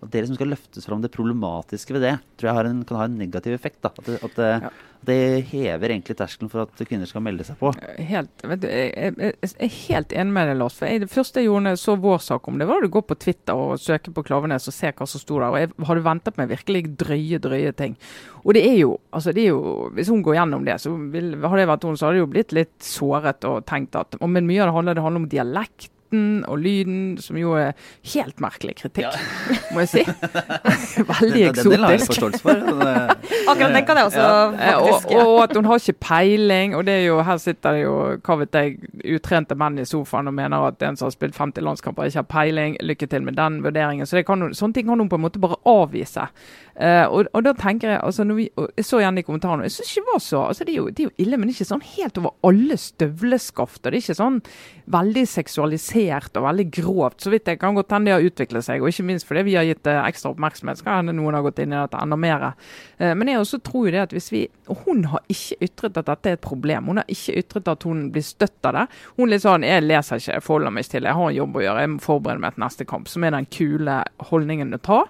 at 0.00 0.12
det 0.14 0.22
som 0.26 0.36
skal 0.36 0.48
løftes 0.54 0.86
fram 0.88 1.02
det 1.04 1.10
problematiske 1.12 1.92
ved 1.92 2.06
det, 2.06 2.14
tror 2.40 2.50
jeg 2.50 2.70
en, 2.70 2.84
kan 2.88 3.00
ha 3.02 3.08
en 3.08 3.18
negativ 3.20 3.52
effekt. 3.52 3.82
Da. 3.84 3.90
At, 3.92 4.06
det, 4.06 4.16
at 4.24 4.38
det, 4.38 4.48
ja. 4.64 4.70
det, 5.10 5.18
hever 5.50 5.92
egentlig 5.92 6.16
terskelen 6.16 6.48
for 6.52 6.64
at 6.64 6.82
kvinner 6.88 7.08
skal 7.10 7.24
melde 7.24 7.44
seg 7.44 7.58
på. 7.60 7.72
Helt, 8.08 8.32
du, 8.40 8.64
jeg, 8.64 8.94
jeg, 8.96 9.34
jeg, 9.42 9.52
er 9.66 9.74
helt 9.74 10.16
enig 10.22 10.36
med 10.38 10.48
deg, 10.50 10.58
Lars. 10.62 10.78
for 10.80 10.88
jeg, 10.88 11.04
Det 11.04 11.10
første 11.12 11.42
jeg 11.42 11.50
gjorde 11.50 11.66
når 11.66 11.76
jeg 11.76 11.82
så 11.84 11.98
vår 12.06 12.24
sak 12.30 12.48
om 12.48 12.62
det, 12.62 12.70
var 12.72 12.88
å 12.88 12.92
gå 12.96 13.04
på 13.10 13.18
Twitter 13.26 13.60
og 13.60 13.84
søke 13.84 14.16
på 14.16 14.24
Klavenes 14.30 14.70
og 14.72 14.78
se 14.78 14.94
hva 14.96 15.10
som 15.12 15.24
sto 15.24 15.36
der. 15.36 15.50
og 15.50 15.60
Jeg 15.60 15.90
hadde 15.92 16.08
ventet 16.08 16.40
meg 16.40 16.52
virkelig 16.56 16.84
drøye, 17.04 17.44
drøye 17.50 17.76
ting. 17.76 18.00
Og 18.40 18.56
det 18.56 18.64
er 18.64 18.78
jo, 18.80 18.96
altså 19.12 19.36
det 19.36 19.42
er 19.44 19.50
jo 19.52 19.90
Hvis 19.92 20.08
hun 20.08 20.22
går 20.24 20.38
gjennom 20.38 20.64
det, 20.64 20.80
så 20.80 20.94
vil, 21.12 21.34
hadde 21.44 21.64
jeg 21.66 21.74
vært 21.74 21.88
hun, 21.90 22.00
så 22.00 22.08
hadde 22.08 22.22
jeg 22.22 22.24
jo 22.24 22.34
blitt 22.38 22.56
litt 22.56 22.76
såret 22.80 23.44
og 23.44 23.66
tenkt 23.68 23.98
at 24.00 24.16
Men 24.24 24.48
mye 24.48 24.64
av 24.64 24.70
det 24.70 24.78
handler, 24.78 24.96
det 24.96 25.04
handler 25.04 25.26
om 25.26 25.32
dialekt 25.36 25.92
teksten 26.10 26.44
og 26.48 26.58
lyden, 26.58 27.18
som 27.18 27.36
jo 27.36 27.54
er 27.54 27.72
helt 28.14 28.40
merkelig 28.40 28.76
kritikk, 28.76 29.06
ja. 29.06 29.54
må 29.74 29.80
jeg 29.80 29.88
si. 29.88 30.04
Veldig 31.20 31.42
eksotisk. 31.50 31.64
Den, 31.64 31.72
den 31.72 31.84
har 31.84 31.92
jeg 31.92 32.06
forståelse 32.06 32.42
for. 32.42 32.54
Akkurat 33.50 33.74
den 33.74 33.86
kan 33.86 33.96
jeg 33.96 34.04
også 34.04 34.20
ja. 34.20 34.78
faktisk. 34.78 35.10
Og, 35.10 35.26
og, 35.26 35.42
at 35.44 35.56
hun 35.56 35.64
har 35.64 35.78
ikke 35.78 35.98
peiling. 36.00 36.76
Og 36.76 36.86
det 36.86 36.94
er 36.94 37.04
jo, 37.06 37.20
her 37.22 37.36
sitter 37.36 37.76
det 37.76 37.84
jo 37.84 37.94
hva 38.26 38.38
vet 38.40 38.54
jeg, 38.54 38.90
utrente 39.16 39.54
menn 39.58 39.78
i 39.78 39.86
sofaen 39.88 40.30
og 40.30 40.34
mener 40.34 40.70
at 40.70 40.82
en 40.82 40.96
som 40.96 41.08
har 41.08 41.14
spilt 41.14 41.38
50 41.38 41.64
landskamper, 41.64 42.08
ikke 42.08 42.22
har 42.22 42.30
peiling. 42.30 42.76
Lykke 42.82 43.06
til 43.10 43.22
med 43.26 43.38
den 43.38 43.60
vurderingen. 43.64 44.06
Så 44.06 44.22
kan, 44.26 44.50
sånne 44.54 44.76
ting 44.76 44.90
kan 44.90 45.00
hun 45.00 45.10
på 45.10 45.20
en 45.20 45.26
måte 45.26 45.42
bare 45.42 45.60
avvise. 45.68 46.26
Uh, 46.80 47.04
og, 47.12 47.26
og, 47.34 47.42
da 47.44 47.52
tenker 47.58 47.90
Jeg 47.90 47.98
altså 48.00 48.24
vi, 48.24 48.46
jeg 48.56 48.84
så 48.86 49.00
igjen 49.02 49.18
i 49.20 49.24
kommentarene 49.26 49.66
jeg 49.66 49.74
synes 49.74 49.90
ikke 49.90 50.04
det 50.06 50.12
var 50.14 50.20
så, 50.24 50.38
altså 50.48 50.64
det 50.64 50.72
er, 50.72 50.76
jo, 50.78 50.84
det 50.86 51.02
er 51.02 51.08
jo 51.10 51.24
ille, 51.24 51.36
men 51.36 51.50
ikke 51.52 51.66
sånn 51.66 51.82
helt 51.84 52.20
over 52.22 52.32
alle 52.46 52.78
støvleskafter. 52.80 53.90
Det 53.90 53.98
er 53.98 54.04
ikke 54.04 54.16
sånn 54.16 54.38
veldig 54.94 55.24
seksualisert 55.28 55.99
og 56.38 56.44
veldig 56.46 56.66
grovt. 56.74 57.20
Så 57.22 57.32
vidt 57.32 57.48
jeg 57.48 57.60
kan 57.60 57.76
godt 57.76 57.92
hende 57.94 58.10
det 58.10 58.16
har 58.16 58.26
utviklet 58.26 58.66
seg, 58.66 58.82
og 58.82 58.90
ikke 58.90 59.06
minst 59.08 59.26
fordi 59.28 59.44
vi 59.46 59.56
har 59.58 59.66
gitt 59.68 59.82
det 59.86 59.96
ekstra 59.98 60.32
oppmerksomhet. 60.32 60.80
Skal 60.80 61.00
hende 61.00 61.14
noen 61.16 61.36
har 61.36 61.44
gått 61.44 61.60
inn 61.62 61.74
i 61.74 61.78
dette 61.78 62.00
enda 62.00 62.18
mer. 62.20 62.46
Uh, 63.00 63.12
men 63.18 63.32
jeg 63.32 63.42
også 63.42 63.60
tror 63.66 63.88
jo 63.88 63.94
det 63.94 64.04
at 64.06 64.14
hvis 64.16 64.30
vi 64.32 64.46
og 64.70 64.84
Hun 64.86 65.04
har 65.10 65.20
ikke 65.28 65.56
ytret 65.66 65.98
at 65.98 66.06
dette 66.06 66.30
er 66.30 66.36
et 66.38 66.44
problem. 66.44 66.86
Hun 66.90 67.00
har 67.02 67.10
ikke 67.10 67.36
ytret 67.42 67.68
at 67.68 67.82
hun 67.86 68.06
blir 68.14 68.24
støtt 68.24 68.66
av 68.68 68.76
det. 68.76 68.86
Hun 69.18 69.30
litt 69.30 69.42
sånn 69.42 69.66
Jeg 69.66 69.84
leser 69.84 70.22
ikke, 70.22 70.36
jeg 70.38 70.46
forholder 70.46 70.74
meg 70.74 70.86
ikke 70.86 70.94
til, 70.94 71.08
jeg 71.10 71.18
har 71.18 71.30
en 71.30 71.36
jobb 71.36 71.58
å 71.58 71.64
gjøre, 71.64 71.84
jeg 71.84 71.92
må 71.92 72.02
forberede 72.04 72.44
meg 72.44 72.54
til 72.54 72.64
neste 72.64 72.86
kamp. 72.88 73.10
Som 73.10 73.26
er 73.26 73.34
den 73.34 73.50
kule 73.50 74.00
holdningen 74.30 74.76
å 74.78 74.82
ta. 74.82 75.00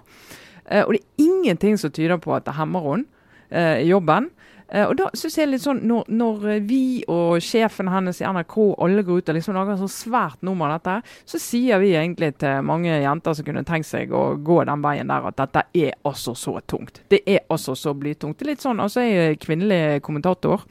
Uh, 0.65 0.83
og 0.83 0.93
det 0.95 1.01
er 1.01 1.25
ingenting 1.27 1.79
som 1.79 1.93
tyder 1.93 2.21
på 2.21 2.35
at 2.35 2.47
det 2.49 2.57
hemmer 2.57 2.87
henne 2.89 3.20
i 3.51 3.89
jobben. 3.89 4.29
Uh, 4.71 4.85
og 4.87 4.93
da 4.95 5.09
synes 5.17 5.35
jeg 5.35 5.49
litt 5.49 5.63
sånn, 5.65 5.81
når, 5.83 6.05
når, 6.15 6.43
vi 6.63 7.01
og 7.11 7.43
sjefen 7.43 7.89
hennes 7.91 8.21
i 8.21 8.27
NRK 8.27 8.55
alle 8.79 9.03
går 9.03 9.19
ut 9.19 9.31
og 9.33 9.35
liksom 9.35 9.57
lager 9.57 9.81
sånn 9.81 9.91
svært 9.91 10.45
nummer 10.47 10.71
av 10.71 10.79
dette, 10.79 11.17
så 11.27 11.41
sier 11.43 11.81
vi 11.83 11.89
egentlig 11.99 12.29
til 12.39 12.63
mange 12.63 12.93
jenter 12.93 13.35
som 13.35 13.47
kunne 13.47 13.65
tenkt 13.67 13.89
seg 13.89 14.13
å 14.15 14.23
gå 14.39 14.61
den 14.69 14.85
veien 14.85 15.11
der, 15.11 15.27
at 15.27 15.41
dette 15.41 15.65
er 15.75 15.97
altså 16.07 16.37
så 16.39 16.55
tungt. 16.63 17.01
Det 17.11 17.19
er 17.27 17.43
altså 17.51 17.75
så 17.75 17.91
blytungt. 17.97 18.39
Det 18.39 18.47
er 18.47 18.53
litt 18.53 18.63
sånn, 18.63 18.79
altså 18.79 19.03
Jeg 19.03 19.33
er 19.33 19.37
kvinnelig 19.43 19.99
kommentator, 20.07 20.63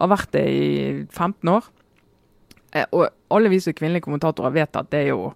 har 0.00 0.10
vært 0.10 0.34
det 0.34 0.44
i 0.50 0.66
15 1.06 1.54
år. 1.54 1.70
og 2.90 3.06
alle 3.30 3.48
vi 3.52 3.60
som 3.62 3.70
er 3.70 3.78
kvinnelige 3.78 4.08
kommentatorer 4.08 4.50
vet 4.50 4.76
at 4.76 4.90
det 4.90 5.04
er 5.04 5.12
jo 5.12 5.34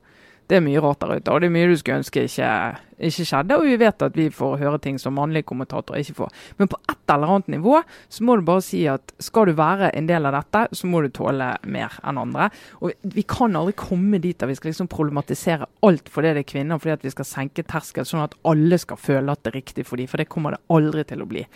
det 0.49 0.57
er 0.57 0.65
mye 0.65 0.81
rart 0.81 1.03
der 1.05 1.19
ute, 1.19 1.31
og 1.31 1.43
det 1.43 1.49
er 1.51 1.55
mye 1.55 1.69
du 1.69 1.77
skulle 1.77 2.01
ønske 2.01 2.25
ikke, 2.25 2.51
ikke, 2.99 3.27
skjedde. 3.27 3.59
Og 3.59 3.67
vi 3.69 3.79
vet 3.81 4.05
at 4.05 4.19
vi 4.19 4.29
får 4.35 4.59
høre 4.63 4.81
ting 4.83 4.99
som 5.01 5.17
mannlige 5.19 5.47
kommentatorer 5.49 6.03
ikke 6.03 6.19
får. 6.23 6.35
Men 6.59 6.71
på 6.71 6.81
et 6.91 7.15
eller 7.15 7.35
annet 7.35 7.53
nivå 7.57 7.81
så 8.13 8.27
må 8.27 8.37
du 8.37 8.45
bare 8.47 8.65
si 8.65 8.83
at 8.91 9.15
skal 9.23 9.49
du 9.49 9.57
være 9.59 9.91
en 9.97 10.09
del 10.11 10.29
av 10.29 10.37
dette, 10.37 10.65
så 10.77 10.91
må 10.91 11.03
du 11.03 11.11
tåle 11.15 11.51
mer 11.65 11.99
enn 12.03 12.21
andre. 12.21 12.51
Og 12.83 12.93
vi 13.03 13.25
kan 13.29 13.57
aldri 13.57 13.77
komme 13.79 14.21
dit 14.23 14.43
at 14.43 14.51
vi 14.51 14.59
skal 14.59 14.73
liksom 14.73 14.91
problematisere 14.93 15.69
alt 15.87 16.11
fordi 16.13 16.35
det 16.37 16.45
er 16.45 16.53
kvinner, 16.53 16.81
fordi 16.83 16.97
at 16.99 17.07
vi 17.07 17.15
skal 17.15 17.29
senke 17.29 17.67
terskel, 17.67 18.07
sånn 18.09 18.27
at 18.27 18.37
alle 18.49 18.79
skal 18.81 19.01
føle 19.01 19.33
at 19.33 19.45
det 19.45 19.53
er 19.53 19.61
riktig 19.61 19.87
for 19.89 20.01
dem. 20.01 20.11
For 20.11 20.21
det 20.21 20.31
kommer 20.33 20.57
det 20.57 20.65
aldri 20.75 21.07
til 21.09 21.25
å 21.25 21.29
bli. 21.29 21.47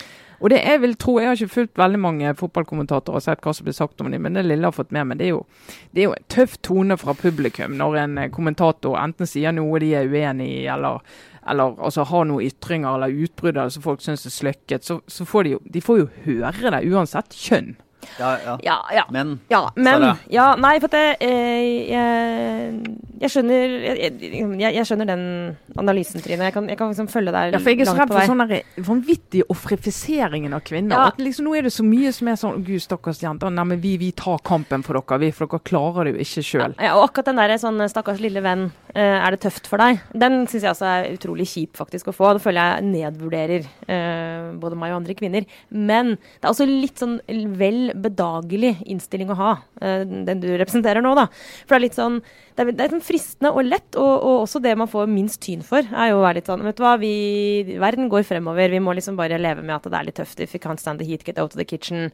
Og 0.42 0.50
det 0.50 0.58
Jeg 0.58 0.80
vil 0.82 0.96
tro, 0.98 1.18
jeg 1.20 1.28
har 1.28 1.38
ikke 1.38 1.54
fulgt 1.54 1.78
veldig 1.78 1.98
mange 2.02 2.34
fotballkommentatorer 2.34 3.20
og 3.20 3.22
sett 3.22 3.44
hva 3.44 3.52
som 3.54 3.66
blir 3.66 3.76
sagt 3.76 4.00
om 4.02 4.10
dem, 4.10 4.24
men 4.24 4.34
det 4.34 4.42
lille 4.42 4.66
jeg 4.66 4.72
har 4.72 4.74
fått 4.74 4.94
med 4.94 5.06
meg, 5.06 5.20
det 5.20 5.28
er 5.28 5.36
jo, 5.36 5.44
det 5.94 6.02
er 6.02 6.08
jo 6.08 6.14
en 6.16 6.26
tøff 6.34 6.56
tone 6.66 6.96
fra 6.98 7.14
publikum 7.14 7.76
når 7.78 7.98
en 8.00 8.18
eh, 8.18 8.30
kommentator 8.34 8.98
enten 8.98 9.28
sier 9.30 9.54
noe 9.54 9.78
de 9.82 9.92
er 9.94 10.10
uenig 10.10 10.48
i, 10.50 10.64
eller, 10.72 10.98
eller 11.48 11.78
altså, 11.82 12.04
har 12.06 12.26
noen 12.28 12.46
ytringer 12.46 12.94
eller 12.96 13.24
utbrudd 13.24 13.58
så 13.72 13.82
folk 13.82 14.02
syns 14.04 14.26
er 14.28 14.34
sløkket, 14.34 14.84
så, 14.86 15.00
så 15.10 15.26
får 15.26 15.46
de 15.46 15.54
jo 15.56 15.62
de 15.74 15.82
får 15.82 16.02
jo 16.02 16.10
høre 16.26 16.74
det 16.74 16.84
uansett 16.92 17.34
kjønn. 17.34 17.74
Ja, 18.18 18.32
ja. 18.44 18.56
Ja, 18.62 18.78
ja. 18.94 19.04
Men 19.10 19.40
Ja, 19.50 19.70
men 19.76 20.00
Sara? 20.02 20.16
ja, 20.30 20.46
Nei, 20.60 20.74
for 20.82 20.90
at 20.90 20.96
det, 20.96 21.16
eh, 21.24 21.92
jeg, 21.92 22.96
jeg 23.22 23.32
skjønner 23.32 23.76
jeg, 23.86 24.12
jeg, 24.20 24.74
jeg 24.76 24.88
skjønner 24.88 25.08
den 25.08 25.24
analysen, 25.80 26.22
Trine. 26.24 26.48
Jeg 26.50 26.56
kan, 26.56 26.68
jeg 26.70 26.78
kan 26.80 26.92
liksom 26.92 27.08
følge 27.12 27.32
deg 27.34 27.52
langt 27.52 27.56
Ja, 27.56 27.62
for 27.62 27.72
jeg 27.72 27.84
er 27.84 27.90
så 27.90 27.96
redd 27.98 28.12
for 28.12 28.32
sånn 28.32 28.86
vanvittig 28.88 29.44
ofrifiseringen 29.52 30.56
av 30.56 30.64
kvinner. 30.66 30.96
Ja. 30.96 31.10
At 31.12 31.22
liksom 31.22 31.42
Nå 31.42 31.56
er 31.58 31.66
det 31.66 31.72
så 31.74 31.82
mye 31.86 32.12
som 32.14 32.28
er 32.30 32.36
sånn 32.38 32.60
Gud, 32.66 32.82
stakkars 32.84 33.22
jenter. 33.22 33.50
Nei, 33.50 33.64
men 33.72 33.80
vi, 33.82 33.96
vi 33.98 34.12
tar 34.14 34.38
kampen 34.46 34.84
for 34.86 34.98
dere, 34.98 35.18
vi, 35.24 35.32
for 35.34 35.50
dere 35.50 35.64
klarer 35.66 36.06
det 36.06 36.14
jo 36.14 36.26
ikke 36.26 36.44
sjøl. 36.46 36.76
Ja, 36.78 36.94
og 36.98 37.08
akkurat 37.08 37.32
den 37.32 37.40
der 37.40 37.56
sånn 37.62 37.80
stakkars 37.90 38.22
lille 38.22 38.42
venn, 38.44 38.68
eh, 38.94 39.18
er 39.18 39.34
det 39.34 39.42
tøft 39.46 39.66
for 39.70 39.82
deg? 39.82 40.02
Den 40.14 40.44
syns 40.50 40.62
jeg 40.66 40.70
også 40.74 40.88
er 40.90 41.10
utrolig 41.16 41.48
kjip 41.50 41.78
faktisk 41.80 42.12
å 42.12 42.16
få. 42.16 42.34
Da 42.36 42.42
føler 42.42 42.76
jeg 42.76 42.86
nedvurderer 42.92 43.66
eh, 43.90 44.52
både 44.62 44.78
meg 44.78 44.94
og 44.94 45.00
andre 45.02 45.16
kvinner. 45.18 45.48
Men 45.70 46.14
det 46.16 46.46
er 46.46 46.52
også 46.52 46.68
litt 46.68 47.02
sånn 47.02 47.18
vel 47.58 47.91
bedagelig 47.94 48.76
innstilling 48.90 49.32
å 49.32 49.38
ha, 49.38 49.52
eh, 49.80 50.04
den 50.04 50.42
du 50.42 50.48
representerer 50.60 51.04
nå, 51.04 51.14
da. 51.18 51.26
For 51.64 51.74
det 51.74 51.78
er 51.78 51.84
litt 51.86 51.98
sånn 51.98 52.20
det 52.52 52.64
er, 52.64 52.72
det 52.76 52.84
er 52.84 52.92
sånn 52.92 53.04
fristende 53.04 53.52
og 53.56 53.64
lett, 53.64 53.96
og, 53.96 54.10
og 54.12 54.42
også 54.42 54.60
det 54.64 54.74
man 54.76 54.90
får 54.90 55.08
minst 55.08 55.40
tyn 55.44 55.62
for, 55.64 55.80
er 55.80 56.10
jo 56.10 56.18
å 56.20 56.24
være 56.24 56.40
litt 56.40 56.50
sånn 56.50 56.64
Vet 56.66 56.76
du 56.78 56.84
hva, 56.84 56.94
vi, 57.00 57.12
verden 57.80 58.10
går 58.12 58.26
fremover. 58.28 58.72
Vi 58.72 58.82
må 58.84 58.92
liksom 58.96 59.16
bare 59.16 59.40
leve 59.40 59.64
med 59.64 59.74
at 59.78 59.88
det 59.88 59.98
er 59.98 60.08
litt 60.08 60.18
tøft. 60.20 60.40
If 60.44 60.52
you 60.54 60.60
can't 60.62 60.80
stand 60.80 61.00
the 61.00 61.08
heat, 61.08 61.24
get 61.24 61.40
out 61.40 61.56
of 61.56 61.60
the 61.60 61.68
kitchen. 61.68 62.10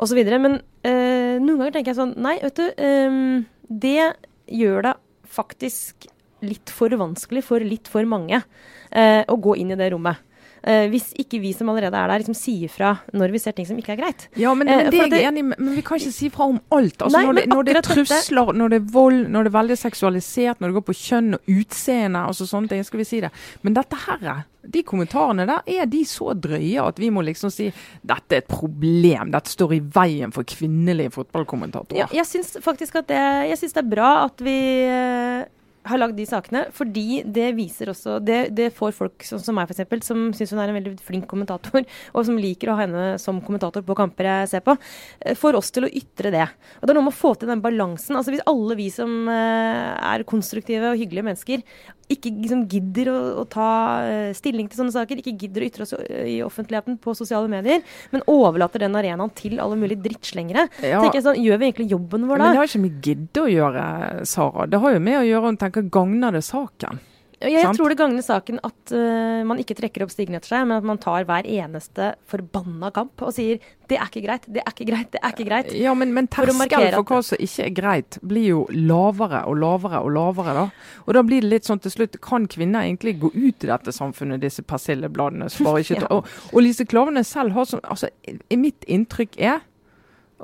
Videre. 0.00 0.38
Men 0.40 0.60
eh, 0.86 1.36
noen 1.40 1.58
ganger 1.60 1.74
tenker 1.74 1.92
jeg 1.92 1.98
sånn 1.98 2.14
Nei, 2.20 2.38
vet 2.40 2.56
du. 2.56 2.66
ehm, 2.80 3.44
det 3.68 4.12
gjør 4.50 4.86
det 4.88 4.94
faktisk 5.30 6.08
litt 6.44 6.72
for 6.72 6.92
vanskelig 6.96 7.42
for 7.44 7.62
litt 7.64 7.88
for 7.90 8.06
mange 8.08 8.40
eh, 8.40 9.22
å 9.28 9.36
gå 9.36 9.56
inn 9.60 9.74
i 9.74 9.78
det 9.78 9.90
rommet. 9.92 10.20
Eh, 10.62 10.86
hvis 10.92 11.10
ikke 11.20 11.40
vi 11.40 11.52
som 11.56 11.70
allerede 11.72 11.96
er 11.96 12.10
der, 12.10 12.20
liksom 12.22 12.36
sier 12.36 12.68
fra 12.72 12.92
når 13.16 13.32
vi 13.32 13.40
ser 13.42 13.56
ting 13.56 13.66
som 13.68 13.78
ikke 13.80 13.94
er 13.94 14.00
greit. 14.02 14.26
Ja, 14.36 14.52
men, 14.54 14.68
Eh, 14.68 14.76
men 14.84 14.90
det 14.92 15.00
er 15.00 15.16
jeg 15.16 15.28
enig 15.32 15.44
med, 15.44 15.58
men 15.58 15.74
vi 15.74 15.82
kan 15.86 15.98
ikke 15.98 16.12
si 16.12 16.28
fra 16.30 16.44
om 16.50 16.60
alt. 16.70 17.00
Altså, 17.00 17.16
Nei, 17.16 17.24
når, 17.26 17.38
det, 17.40 17.46
når 17.48 17.62
det 17.66 17.76
er 17.76 17.86
trusler, 17.88 18.52
når 18.52 18.68
det 18.74 18.78
er 18.82 18.86
vold, 18.92 19.20
når 19.32 19.46
det 19.46 19.50
er 19.52 19.56
veldig 19.58 19.78
seksualisert, 19.80 20.60
når 20.60 20.68
det 20.68 20.78
går 20.78 20.86
på 20.90 20.96
kjønn 21.00 21.34
og 21.38 21.52
utseende 21.56 22.24
og 22.28 22.36
så 22.36 22.46
sånne 22.50 22.68
ting, 22.72 22.84
skal 22.84 23.02
vi 23.02 23.08
si 23.08 23.20
det. 23.24 23.30
Men 23.62 23.76
dette 23.78 23.98
her, 24.04 24.44
de 24.60 24.82
kommentarene 24.84 25.46
der, 25.48 25.62
er 25.66 25.88
de 25.90 26.02
så 26.04 26.34
drøye 26.36 26.82
at 26.84 27.00
vi 27.00 27.08
må 27.10 27.24
liksom 27.24 27.50
si 27.52 27.70
dette 28.02 28.36
er 28.36 28.44
et 28.44 28.50
problem. 28.50 29.32
Dette 29.32 29.50
står 29.50 29.74
i 29.78 29.80
veien 29.96 30.34
for 30.34 30.44
kvinnelige 30.44 31.14
fotballkommentatorer. 31.16 32.04
Ja, 32.04 32.10
jeg 32.20 32.28
syns 32.28 32.56
faktisk 32.62 33.00
at 33.00 33.08
det, 33.08 33.22
jeg 33.50 33.58
syns 33.62 33.72
det 33.78 33.84
er 33.84 33.90
bra 33.96 34.10
at 34.26 34.44
vi 34.44 34.58
eh, 34.84 35.48
har 35.88 36.00
lagd 36.00 36.16
de 36.18 36.26
sakene, 36.28 36.64
fordi 36.76 37.22
det 37.24 37.50
viser 37.56 37.88
også 37.92 38.18
Det, 38.24 38.40
det 38.54 38.68
får 38.76 38.92
folk 38.96 39.24
som, 39.24 39.38
som 39.40 39.56
meg, 39.56 39.70
f.eks., 39.70 40.06
som 40.06 40.26
syns 40.36 40.52
hun 40.52 40.60
er 40.60 40.72
en 40.72 40.76
veldig 40.76 40.96
flink 41.04 41.26
kommentator, 41.30 41.86
og 42.14 42.26
som 42.28 42.36
liker 42.40 42.70
å 42.70 42.76
ha 42.76 42.84
henne 42.84 43.06
som 43.22 43.40
kommentator 43.44 43.84
på 43.86 43.96
kamper 43.98 44.28
jeg 44.28 44.50
ser 44.52 44.64
på, 44.66 44.76
eh, 45.24 45.36
får 45.38 45.56
oss 45.56 45.70
til 45.74 45.88
å 45.88 45.92
ytre 46.02 46.32
det. 46.34 46.48
Og 46.80 46.84
Det 46.86 46.92
er 46.92 47.00
noe 47.00 47.08
med 47.08 47.14
å 47.14 47.20
få 47.20 47.32
til 47.38 47.48
den 47.48 47.62
balansen. 47.64 48.16
Altså 48.18 48.34
Hvis 48.34 48.44
alle 48.50 48.76
vi 48.76 48.90
som 48.92 49.24
eh, 49.32 49.94
er 50.14 50.26
konstruktive 50.28 50.92
og 50.92 51.00
hyggelige 51.00 51.26
mennesker, 51.30 51.64
ikke 52.10 52.32
liksom 52.34 52.64
gidder 52.66 53.06
å, 53.12 53.18
å 53.38 53.44
ta 53.46 53.66
eh, 54.02 54.32
stilling 54.34 54.66
til 54.66 54.80
sånne 54.80 54.94
saker, 54.94 55.20
ikke 55.22 55.36
gidder 55.44 55.62
å 55.62 55.68
ytre 55.68 55.84
oss 55.86 55.92
i 56.26 56.40
offentligheten 56.42 56.96
på 56.98 57.14
sosiale 57.14 57.46
medier, 57.50 57.84
men 58.10 58.24
overlater 58.30 58.82
den 58.82 58.96
arenaen 58.98 59.30
til 59.38 59.60
alle 59.62 59.78
mulige 59.78 60.02
drittslengere, 60.08 60.66
Ja. 60.82 60.98
tenker 60.98 61.20
jeg 61.20 61.26
sånn, 61.28 61.38
gjør 61.38 61.60
vi 61.62 61.68
egentlig 61.70 61.88
jobben 61.92 62.26
vår 62.26 62.40
da? 62.42 62.48
Men 62.48 62.56
det 62.56 62.60
har 62.64 62.70
ikke 62.72 62.82
med 62.82 62.98
gidde 63.06 63.44
å 63.44 63.50
gjøre, 63.52 63.84
Sara. 64.26 64.66
Det 64.66 64.80
har 64.82 64.96
jo 64.96 65.02
med 65.06 65.20
å 65.20 65.26
gjøre 65.28 65.44
hun 65.52 65.56
tenker 65.56 65.69
gagner 65.70 66.32
det 66.32 66.42
saken. 66.46 67.00
Jeg, 67.40 67.62
sant? 67.64 67.78
tror 67.78 67.88
det 67.88 67.96
gagner 67.96 68.20
saken 68.20 68.58
at 68.60 68.90
uh, 68.92 69.40
man 69.48 69.56
ikke 69.62 69.72
trekker 69.78 70.02
opp 70.04 70.10
stigen 70.12 70.36
etter 70.36 70.50
seg, 70.52 70.66
men 70.68 70.76
at 70.76 70.84
man 70.84 70.98
tar 71.00 71.24
hver 71.24 71.46
eneste 71.48 72.10
forbanna 72.28 72.90
kamp 72.92 73.22
og 73.24 73.32
sier 73.32 73.62
det 73.88 73.96
er 73.96 74.10
ikke 74.10 74.20
greit, 74.26 74.44
det 74.52 74.60
er 74.60 74.74
ikke 74.74 74.86
greit, 74.90 75.08
det 75.14 75.22
er 75.24 75.32
ikke 75.32 75.46
greit. 75.48 75.70
Ja, 75.72 75.94
men, 75.96 76.12
men 76.12 76.28
terskelen 76.28 76.92
for 76.98 77.08
hva 77.08 77.20
som 77.24 77.40
ikke 77.40 77.64
er 77.64 77.72
greit, 77.78 78.18
blir 78.20 78.44
jo 78.44 78.58
lavere 78.76 79.40
og 79.48 79.56
lavere 79.56 80.02
og 80.04 80.12
lavere. 80.18 80.52
da. 80.58 80.66
Og 81.06 81.16
da 81.16 81.22
blir 81.24 81.40
det 81.40 81.48
litt 81.54 81.70
sånn 81.70 81.80
til 81.80 81.94
slutt 81.94 82.20
Kan 82.20 82.44
kvinner 82.50 82.84
egentlig 82.84 83.16
gå 83.22 83.32
ut 83.32 83.64
i 83.64 83.70
dette 83.72 83.94
samfunnet, 83.96 84.42
disse 84.44 84.62
persillebladene? 84.66 85.48
Ja. 85.90 86.04
og, 86.12 86.28
og 86.52 86.60
Lise 86.60 86.84
Klovne 86.84 87.22
selv 87.24 87.54
har 87.56 87.64
sånn 87.66 87.80
altså, 87.88 88.10
i- 88.28 88.58
Mitt 88.60 88.84
inntrykk 88.84 89.40
er, 89.40 89.62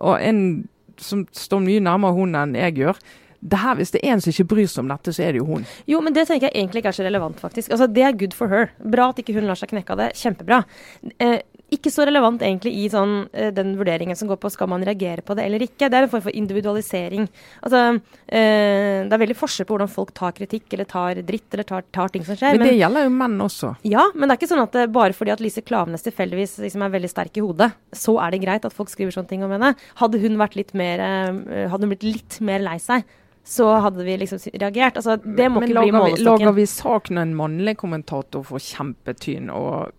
og 0.01 0.17
en 0.23 0.41
som 0.97 1.27
står 1.29 1.61
mye 1.61 1.83
nærmere 1.85 2.17
hun 2.17 2.35
enn 2.41 2.57
jeg 2.57 2.79
gjør 2.81 3.01
det 3.47 3.59
her, 3.63 3.75
Hvis 3.79 3.93
det 3.95 4.03
er 4.03 4.15
en 4.15 4.21
som 4.21 4.33
ikke 4.33 4.49
bryr 4.55 4.71
seg 4.71 4.85
om 4.85 4.93
dette, 4.93 5.13
så 5.15 5.23
er 5.27 5.35
det 5.35 5.43
jo 5.43 5.49
hun. 5.49 5.67
Jo, 5.87 6.01
men 6.05 6.17
det 6.17 6.27
tenker 6.29 6.49
jeg 6.51 6.57
egentlig 6.59 6.83
ikke 6.83 6.95
er 6.95 7.01
så 7.01 7.07
relevant, 7.07 7.43
faktisk. 7.43 7.71
Altså, 7.71 7.87
Det 7.93 8.03
er 8.03 8.13
good 8.13 8.35
for 8.35 8.49
her. 8.49 8.71
Bra 8.83 9.11
at 9.11 9.21
ikke 9.23 9.35
hun 9.35 9.47
lar 9.47 9.59
seg 9.59 9.71
knekke 9.71 9.95
av 9.95 10.03
det. 10.03 10.09
Kjempebra. 10.19 10.65
Eh, 11.21 11.41
ikke 11.75 11.91
så 11.91 12.05
relevant 12.07 12.43
egentlig 12.47 12.71
i 12.79 12.87
sånn, 12.91 13.29
eh, 13.35 13.51
den 13.51 13.73
vurderingen 13.79 14.17
som 14.17 14.29
går 14.31 14.39
på 14.39 14.51
skal 14.55 14.69
man 14.71 14.85
reagere 14.87 15.23
på 15.27 15.35
det 15.35 15.47
eller 15.47 15.65
ikke. 15.65 15.89
Det 15.91 15.99
er 15.99 16.07
en 16.07 16.13
form 16.13 16.23
for 16.23 16.31
individualisering. 16.31 17.27
Altså, 17.63 18.01
eh, 18.29 19.03
det 19.03 19.13
er 19.13 19.19
veldig 19.19 19.37
forskjell 19.37 19.67
på 19.67 19.75
hvordan 19.75 19.91
folk 19.91 20.13
tar 20.15 20.33
kritikk 20.33 20.73
eller 20.73 20.85
tar 20.85 21.23
dritt 21.27 21.53
eller 21.53 21.65
tar, 21.65 21.83
tar 21.91 22.09
ting 22.09 22.25
som 22.25 22.37
skjer. 22.39 22.59
Men 22.59 22.69
det 22.69 22.79
gjelder 22.79 23.09
jo 23.09 23.11
menn 23.11 23.39
også. 23.43 23.77
Ja, 23.83 24.07
men 24.15 24.29
det 24.29 24.37
er 24.37 24.41
ikke 24.43 24.53
sånn 24.55 24.63
at 24.63 24.79
det, 24.79 24.93
bare 24.95 25.17
fordi 25.17 25.35
at 25.35 25.43
Lise 25.43 25.65
Klaveness 25.67 26.07
tilfeldigvis 26.07 26.59
liksom 26.63 26.87
er 26.87 26.95
veldig 26.95 27.11
sterk 27.11 27.37
i 27.37 27.43
hodet, 27.43 27.73
så 27.93 28.15
er 28.23 28.31
det 28.31 28.45
greit 28.47 28.65
at 28.65 28.77
folk 28.77 28.93
skriver 28.93 29.11
sånne 29.11 29.29
ting 29.29 29.43
om 29.43 29.51
henne. 29.51 29.75
Hadde 29.99 30.23
hun 30.23 30.39
vært 30.39 30.55
litt 30.55 30.75
mer 30.75 31.03
eh, 31.03 31.67
Hadde 31.67 31.83
hun 31.83 31.95
blitt 31.97 32.07
litt 32.07 32.41
mer 32.41 32.63
lei 32.63 32.79
seg, 32.79 33.03
så 33.47 33.69
hadde 33.81 34.03
vi 34.05 34.17
liksom 34.19 34.41
reagert. 34.59 34.97
Altså, 34.99 35.17
det 35.23 35.47
må 35.53 35.61
Men 35.61 35.69
ikke 35.69 35.83
bli 35.83 35.93
lager 35.93 36.17
vi, 36.17 36.25
lager 36.27 36.53
vi 36.57 36.65
sak 36.67 37.11
når 37.15 37.23
en 37.29 37.35
mannlig 37.39 37.77
kommentator 37.79 38.43
får 38.49 38.65
kjempetyn 38.67 39.51
og 39.55 39.93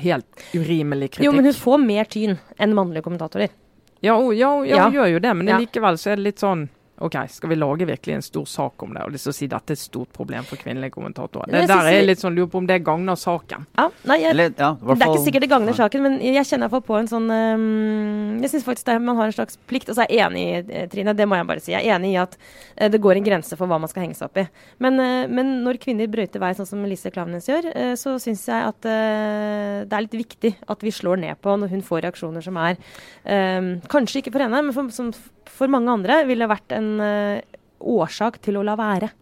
helt 0.00 0.44
urimelig 0.56 1.10
kritikk? 1.12 1.26
Jo, 1.28 1.32
men 1.36 1.44
hun 1.50 1.56
får 1.60 1.82
mer 1.84 2.08
tyn 2.08 2.38
enn 2.58 2.74
mannlige 2.78 3.04
kommentatorer. 3.04 3.52
Ja, 4.00 4.14
hun, 4.16 4.32
ja, 4.36 4.48
hun- 4.56 4.66
ja, 4.68 4.76
Ja. 4.76 4.90
gjør 4.90 5.12
jo 5.12 5.18
det, 5.18 5.34
men 5.36 5.46
likevel 5.60 5.98
så 6.00 6.12
er 6.12 6.16
det 6.16 6.24
litt 6.24 6.40
sånn 6.40 6.68
OK, 7.00 7.16
skal 7.32 7.48
vi 7.52 7.56
lage 7.56 7.86
virkelig 7.88 8.14
en 8.14 8.22
stor 8.22 8.44
sak 8.44 8.82
om 8.84 8.92
det? 8.94 9.02
Og 9.06 9.14
liksom 9.14 9.32
si 9.32 9.46
dette 9.48 9.72
er 9.72 9.78
et 9.78 9.80
stort 9.80 10.10
problem 10.12 10.44
for 10.44 10.60
kvinnelige 10.60 10.92
kommentatorer. 10.92 11.48
Det 11.48 11.62
der 11.70 11.88
er 11.88 11.96
jeg 11.96 12.06
litt 12.10 12.20
sånn, 12.20 12.36
lurer 12.36 12.50
på 12.52 12.60
om 12.60 12.66
det 12.68 12.76
gagner 12.84 13.16
saken. 13.16 13.64
Ja, 13.78 13.86
nei, 14.10 14.18
jeg, 14.20 14.34
Eller, 14.34 14.52
ja, 14.52 14.70
det 14.76 14.96
er 14.96 15.14
ikke 15.14 15.24
sikkert 15.24 15.46
det 15.46 15.50
gagner 15.52 15.72
Ja. 15.72 15.78
saken, 15.80 16.04
men 16.04 16.18
jeg 16.20 16.44
kjenner 16.44 16.68
iallfall 16.68 16.84
på 16.84 16.98
en 16.98 17.08
sånn 17.08 17.30
um, 17.30 18.42
Jeg 18.42 18.52
syns 18.52 18.66
faktisk 18.66 18.90
det, 18.90 18.98
man 19.00 19.16
har 19.16 19.30
en 19.30 19.36
slags 19.38 19.56
plikt. 19.70 19.88
Og 19.88 19.96
så 19.96 20.04
er 20.04 20.12
jeg 20.12 20.26
enig, 20.28 20.68
eh, 20.68 20.86
Trine, 20.92 21.16
det 21.16 21.28
må 21.28 21.40
jeg 21.40 21.48
bare 21.48 21.64
si. 21.64 21.72
Jeg 21.72 21.88
er 21.88 21.96
enig 21.96 22.12
i 22.12 22.20
at 22.20 22.36
uh, 22.36 22.88
det 22.92 23.00
går 23.00 23.16
en 23.16 23.28
grense 23.30 23.56
for 23.56 23.70
hva 23.70 23.80
man 23.80 23.88
skal 23.88 24.04
henge 24.04 24.18
seg 24.18 24.28
opp 24.28 24.42
i. 24.42 24.46
Men, 24.78 25.00
uh, 25.00 25.24
men 25.28 25.64
når 25.64 25.80
kvinner 25.80 26.10
brøyter 26.10 26.42
vei, 26.42 26.52
sånn 26.58 26.68
som 26.68 26.84
Lise 26.84 27.12
Klaveness 27.12 27.48
gjør, 27.48 27.70
uh, 27.72 27.94
så 27.96 28.18
syns 28.20 28.44
jeg 28.48 28.60
at 28.60 28.80
det 28.80 29.96
er 29.96 30.04
litt 30.04 30.16
viktig 30.16 30.54
at 30.68 30.84
vi 30.84 30.92
slår 30.94 31.20
ned 31.20 31.40
på 31.40 31.52
når 31.56 31.72
hun 31.72 31.82
får 31.84 32.04
reaksjoner 32.04 32.44
som 32.44 32.56
er 32.60 32.76
øhm, 33.24 33.70
Kanskje 33.90 34.22
ikke 34.22 34.32
for 34.34 34.44
henne, 34.44 34.62
men 34.66 34.74
for, 34.74 34.88
som 34.94 35.10
for 35.50 35.70
mange 35.72 35.92
andre 35.92 36.22
ville 36.28 36.48
vært 36.48 36.72
en 36.76 36.89
eh, 37.00 37.42
årsak 37.80 38.40
til 38.42 38.58
å 38.58 38.64
la 38.66 38.74
være. 38.80 39.12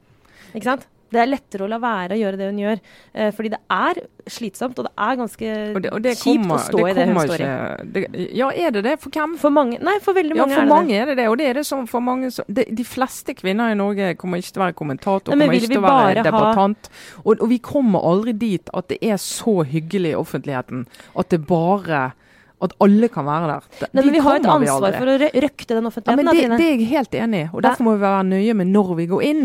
Ikke 0.54 0.64
sant? 0.72 0.86
Det 1.08 1.22
er 1.22 1.28
lettere 1.30 1.64
å 1.64 1.68
la 1.72 1.78
være 1.80 2.12
å 2.12 2.18
gjøre 2.20 2.36
det 2.36 2.46
hun 2.50 2.58
gjør. 2.60 2.80
eh, 3.16 3.30
fordi 3.32 3.48
det 3.54 3.58
er 3.72 4.00
slitsomt, 4.28 4.76
og 4.78 4.84
det 4.84 4.92
er 5.00 5.14
ganske 5.16 5.52
Og 5.74 5.80
det, 5.82 5.92
og 5.96 6.02
det 6.04 6.12
kjipt 6.18 6.42
kommer, 6.42 6.58
å 6.58 6.64
stå 6.66 6.82
i 6.84 6.92
det 6.98 7.06
hun 7.08 7.20
står 7.22 7.40
i. 7.40 7.86
det, 7.94 8.02
Ja, 8.36 8.48
er 8.52 8.70
det 8.76 8.82
det? 8.84 8.92
For 9.00 9.08
hvem? 9.16 9.38
For 9.40 9.48
mange, 9.50 9.78
nei, 9.80 9.94
for 10.04 10.12
veldig 10.12 10.36
Ja, 10.36 10.44
mange 10.44 10.52
for 10.54 10.60
er 10.60 10.66
det 10.66 10.74
mange 10.74 10.88
det. 10.92 10.98
er 11.00 11.06
det 11.06 11.16
det. 11.16 11.28
Og 11.32 11.38
det 11.38 11.46
er 11.48 11.54
det 11.54 11.64
som 11.64 11.86
for 11.88 12.00
mange 12.04 12.30
som 12.30 12.44
de, 12.52 12.64
De 12.76 12.84
fleste 12.84 13.32
kvinner 13.34 13.72
i 13.72 13.74
Norge 13.80 14.10
kommer 14.20 14.36
ikke 14.36 14.52
til 14.52 14.60
å 14.60 14.66
være 14.66 14.76
kommentator, 14.82 15.32
Nei, 15.34 15.46
kommer 15.46 15.56
ikke 15.62 15.72
til 15.72 15.80
å 15.80 15.88
være 15.88 16.16
ha- 16.20 16.28
debattant. 16.28 16.90
Og, 17.24 17.40
og 17.40 17.48
vi 17.48 17.58
kommer 17.58 18.04
aldri 18.04 18.32
dit 18.36 18.68
at 18.74 18.88
det 18.92 18.98
er 19.00 19.16
så 19.16 19.62
hyggelig 19.64 20.12
i 20.12 20.20
offentligheten 20.20 20.86
at 21.16 21.28
det 21.30 21.46
bare 21.46 22.12
At 22.61 22.72
alle 22.82 23.09
kan 23.09 23.24
være 23.28 23.46
der. 23.52 23.66
De 23.78 23.86
Nei, 23.94 24.02
men 24.04 24.14
vi 24.16 24.18
har 24.24 24.36
et 24.40 24.46
ansvar 24.50 24.96
for 24.98 25.06
å 25.12 25.16
røkte 25.18 25.76
den 25.76 25.84
Ja, 25.84 25.88
offentligheten. 25.92 26.24
men 26.24 26.34
det, 26.34 26.59
det 26.59 26.66
er 26.66 26.72
jeg 26.74 26.88
helt 26.90 27.14
enig 27.14 27.42
i. 27.44 27.48
Og 27.54 27.62
Derfor 27.62 27.84
må 27.86 27.94
vi 27.94 28.02
være 28.02 28.24
nøye 28.26 28.54
med 28.59 28.66
når 28.74 28.94
vi 28.98 29.06
går 29.06 29.22
inn. 29.28 29.44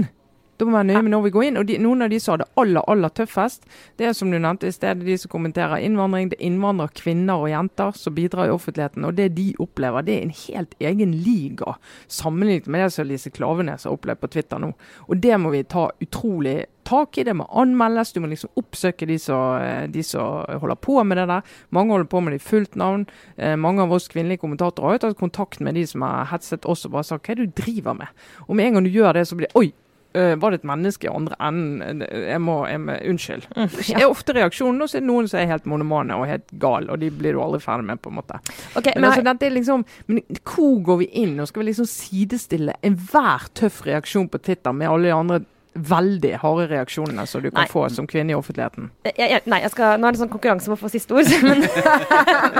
Da 0.64 0.70
må 0.70 0.78
man 0.78 0.88
være 0.88 0.96
nøye 0.96 1.04
med 1.04 1.12
når 1.12 1.24
vi 1.26 1.32
går 1.36 1.44
inn. 1.44 1.58
Og 1.60 1.66
de, 1.68 1.78
Noen 1.84 2.06
av 2.06 2.12
de 2.14 2.20
som 2.24 2.34
har 2.34 2.44
det 2.44 2.50
aller 2.62 2.86
aller 2.88 3.12
tøffest, 3.20 3.66
det 4.00 4.08
er 4.08 4.14
som 4.16 4.32
du 4.32 4.38
nevnte 4.40 4.70
i 4.70 4.72
stedet 4.72 5.04
de 5.04 5.18
som 5.20 5.32
kommenterer 5.34 5.84
innvandring. 5.84 6.30
Det 6.32 6.38
er 6.40 6.46
innvandrere, 6.48 6.96
kvinner 6.96 7.44
og 7.44 7.52
jenter 7.52 7.98
som 8.00 8.16
bidrar 8.16 8.48
i 8.48 8.54
offentligheten. 8.54 9.04
Og 9.04 9.18
det 9.20 9.34
de 9.36 9.50
opplever, 9.60 10.08
det 10.08 10.16
er 10.16 10.28
en 10.28 10.38
helt 10.38 10.78
egen 10.80 11.18
liga 11.26 11.76
sammenlignet 12.08 12.70
med 12.72 12.86
det 12.86 12.94
som 12.96 13.10
Lise 13.10 13.34
Klavenes 13.34 13.84
har 13.84 13.98
opplevd 13.98 14.24
på 14.24 14.32
Twitter 14.38 14.64
nå. 14.64 14.72
Og 15.10 15.20
det 15.20 15.42
må 15.42 15.52
vi 15.52 15.66
ta 15.68 15.90
utrolig 16.00 16.62
tak 16.88 17.18
i. 17.18 17.28
Det 17.28 17.36
må 17.36 17.48
anmeldes. 17.52 18.16
Du 18.16 18.22
må 18.24 18.32
liksom 18.32 18.56
oppsøke 18.60 19.08
de 19.10 19.20
som, 19.20 19.60
eh, 19.60 19.88
de 19.92 20.04
som 20.04 20.48
holder 20.48 20.80
på 20.80 21.04
med 21.04 21.18
det 21.18 21.28
der. 21.28 21.44
Mange 21.72 21.92
holder 21.92 22.08
på 22.08 22.24
med 22.24 22.34
det 22.34 22.42
i 22.42 22.50
fullt 22.50 22.76
navn. 22.80 23.06
Eh, 23.38 23.56
mange 23.56 23.84
av 23.84 23.92
oss 23.92 24.08
kvinnelige 24.08 24.40
kommentatorer 24.40 24.88
har 24.88 25.00
jo 25.00 25.08
tatt 25.10 25.20
kontakt 25.20 25.60
med 25.60 25.76
de 25.76 25.86
som 25.88 26.02
har 26.02 26.26
hetset 26.32 26.66
oss 26.66 26.86
og 26.86 26.92
bare 26.92 27.04
sagt 27.04 27.28
hva 27.28 27.32
er 27.32 27.44
det 27.44 27.52
du 27.52 27.62
driver 27.64 27.94
med? 27.94 28.08
Og 28.48 28.56
med 28.56 28.68
en 28.68 28.74
gang 28.74 28.84
du 28.84 28.92
gjør 28.92 29.14
det, 29.14 29.28
så 29.28 29.36
blir 29.36 29.48
det 29.48 29.56
oi. 29.56 29.74
Eh, 30.14 30.36
var 30.40 30.52
det 30.54 30.62
et 30.62 30.68
menneske 30.70 31.08
i 31.08 31.12
andre 31.14 31.36
enden? 31.42 32.02
Eh, 32.02 32.28
Jeg 32.34 32.42
må, 32.42 32.58
jeg 32.70 32.80
må 32.82 32.98
Unnskyld. 33.10 33.48
Mm, 33.56 33.70
Det 33.78 33.96
er 34.02 34.08
ofte 34.10 34.36
reaksjonen, 34.38 34.82
og 34.82 34.90
så 34.90 34.98
er 34.98 35.06
det 35.06 35.10
noen 35.10 35.28
som 35.32 35.40
er 35.40 35.50
helt 35.52 35.66
monomane 35.70 36.16
og 36.18 36.28
helt 36.30 36.48
gal, 36.62 36.90
og 36.90 37.00
de 37.00 37.10
blir 37.12 37.34
du 37.38 37.42
aldri 37.44 37.62
ferdig 37.64 37.86
med, 37.90 38.02
på 38.02 38.10
en 38.14 38.20
måte. 38.22 38.40
Okay, 38.76 38.94
Men, 38.96 39.02
men, 39.02 39.10
altså, 39.12 39.26
dette 39.30 39.46
er 39.50 39.56
liksom, 39.58 39.86
men 40.08 40.24
hvor 40.44 40.78
går 40.84 41.02
vi 41.04 41.10
inn? 41.24 41.36
Nå 41.38 41.48
skal 41.50 41.64
vi 41.64 41.72
liksom 41.72 41.90
sidestille 41.90 42.76
enhver 42.84 43.50
tøff 43.54 43.82
reaksjon 43.88 44.30
på 44.30 44.42
Twitter 44.44 44.72
med 44.74 44.90
alle 44.90 45.10
de 45.12 45.18
andre 45.18 45.42
veldig 45.74 46.36
harde 46.44 46.68
reaksjonene 46.70 47.26
som 47.28 47.42
du 47.42 47.50
kan 47.50 47.64
Nei. 47.64 47.70
få 47.72 47.88
som 47.90 48.06
kvinne 48.10 48.34
i 48.34 48.38
offentligheten. 48.38 48.92
Jeg, 49.08 49.16
jeg, 49.18 49.42
nei, 49.50 49.60
jeg 49.64 49.72
skal, 49.74 49.98
nå 50.00 50.08
er 50.08 50.16
det 50.16 50.22
sånn 50.22 50.32
konkurranse 50.34 50.70
om 50.70 50.76
å 50.76 50.80
få 50.80 50.92
siste 50.94 51.16
ord, 51.18 51.30
men, 51.50 51.64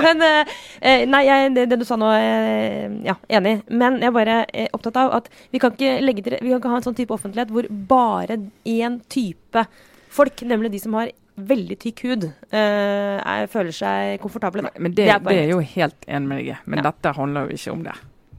men 0.02 0.24
eh, 0.26 0.54
eh, 0.80 1.04
Nei, 1.06 1.22
jeg, 1.28 1.52
det, 1.54 1.66
det 1.70 1.78
du 1.80 1.84
sa 1.86 1.98
nå, 2.00 2.10
eh, 2.18 2.96
ja, 3.06 3.14
enig. 3.38 3.56
Men 3.70 4.00
jeg 4.02 4.10
er 4.10 4.16
bare 4.16 4.38
er 4.50 4.72
opptatt 4.74 4.98
av 5.00 5.12
at 5.20 5.28
vi 5.54 5.60
kan 5.62 5.74
ikke 5.76 5.92
legge 6.02 6.24
til 6.26 6.38
Vi 6.40 6.50
kan 6.50 6.58
ikke 6.62 6.72
ha 6.72 6.80
en 6.80 6.86
sånn 6.88 6.96
type 6.98 7.14
offentlighet 7.14 7.52
hvor 7.54 7.68
bare 7.90 8.40
én 8.66 8.98
type 9.12 9.66
folk, 10.14 10.42
nemlig 10.46 10.72
de 10.74 10.80
som 10.82 10.96
har 10.98 11.12
veldig 11.34 11.76
tykk 11.82 12.02
hud, 12.06 12.24
er, 12.54 13.48
føler 13.50 13.74
seg 13.74 14.20
komfortable. 14.22 14.62
Nei, 14.62 14.70
Men 14.78 14.92
det, 14.94 15.08
Det 15.08 15.14
er 15.16 15.22
det, 15.24 15.38
er 15.40 15.48
jo 15.50 15.62
helt 15.74 16.06
enig 16.06 16.30
med 16.30 16.42
deg. 16.44 16.60
Men 16.70 16.78
Ja. 16.78 16.84
dette 16.90 17.14
handler 17.16 17.48
jo 17.48 17.56
ikke 17.58 17.72
om 17.74 17.82
det, 17.86 17.94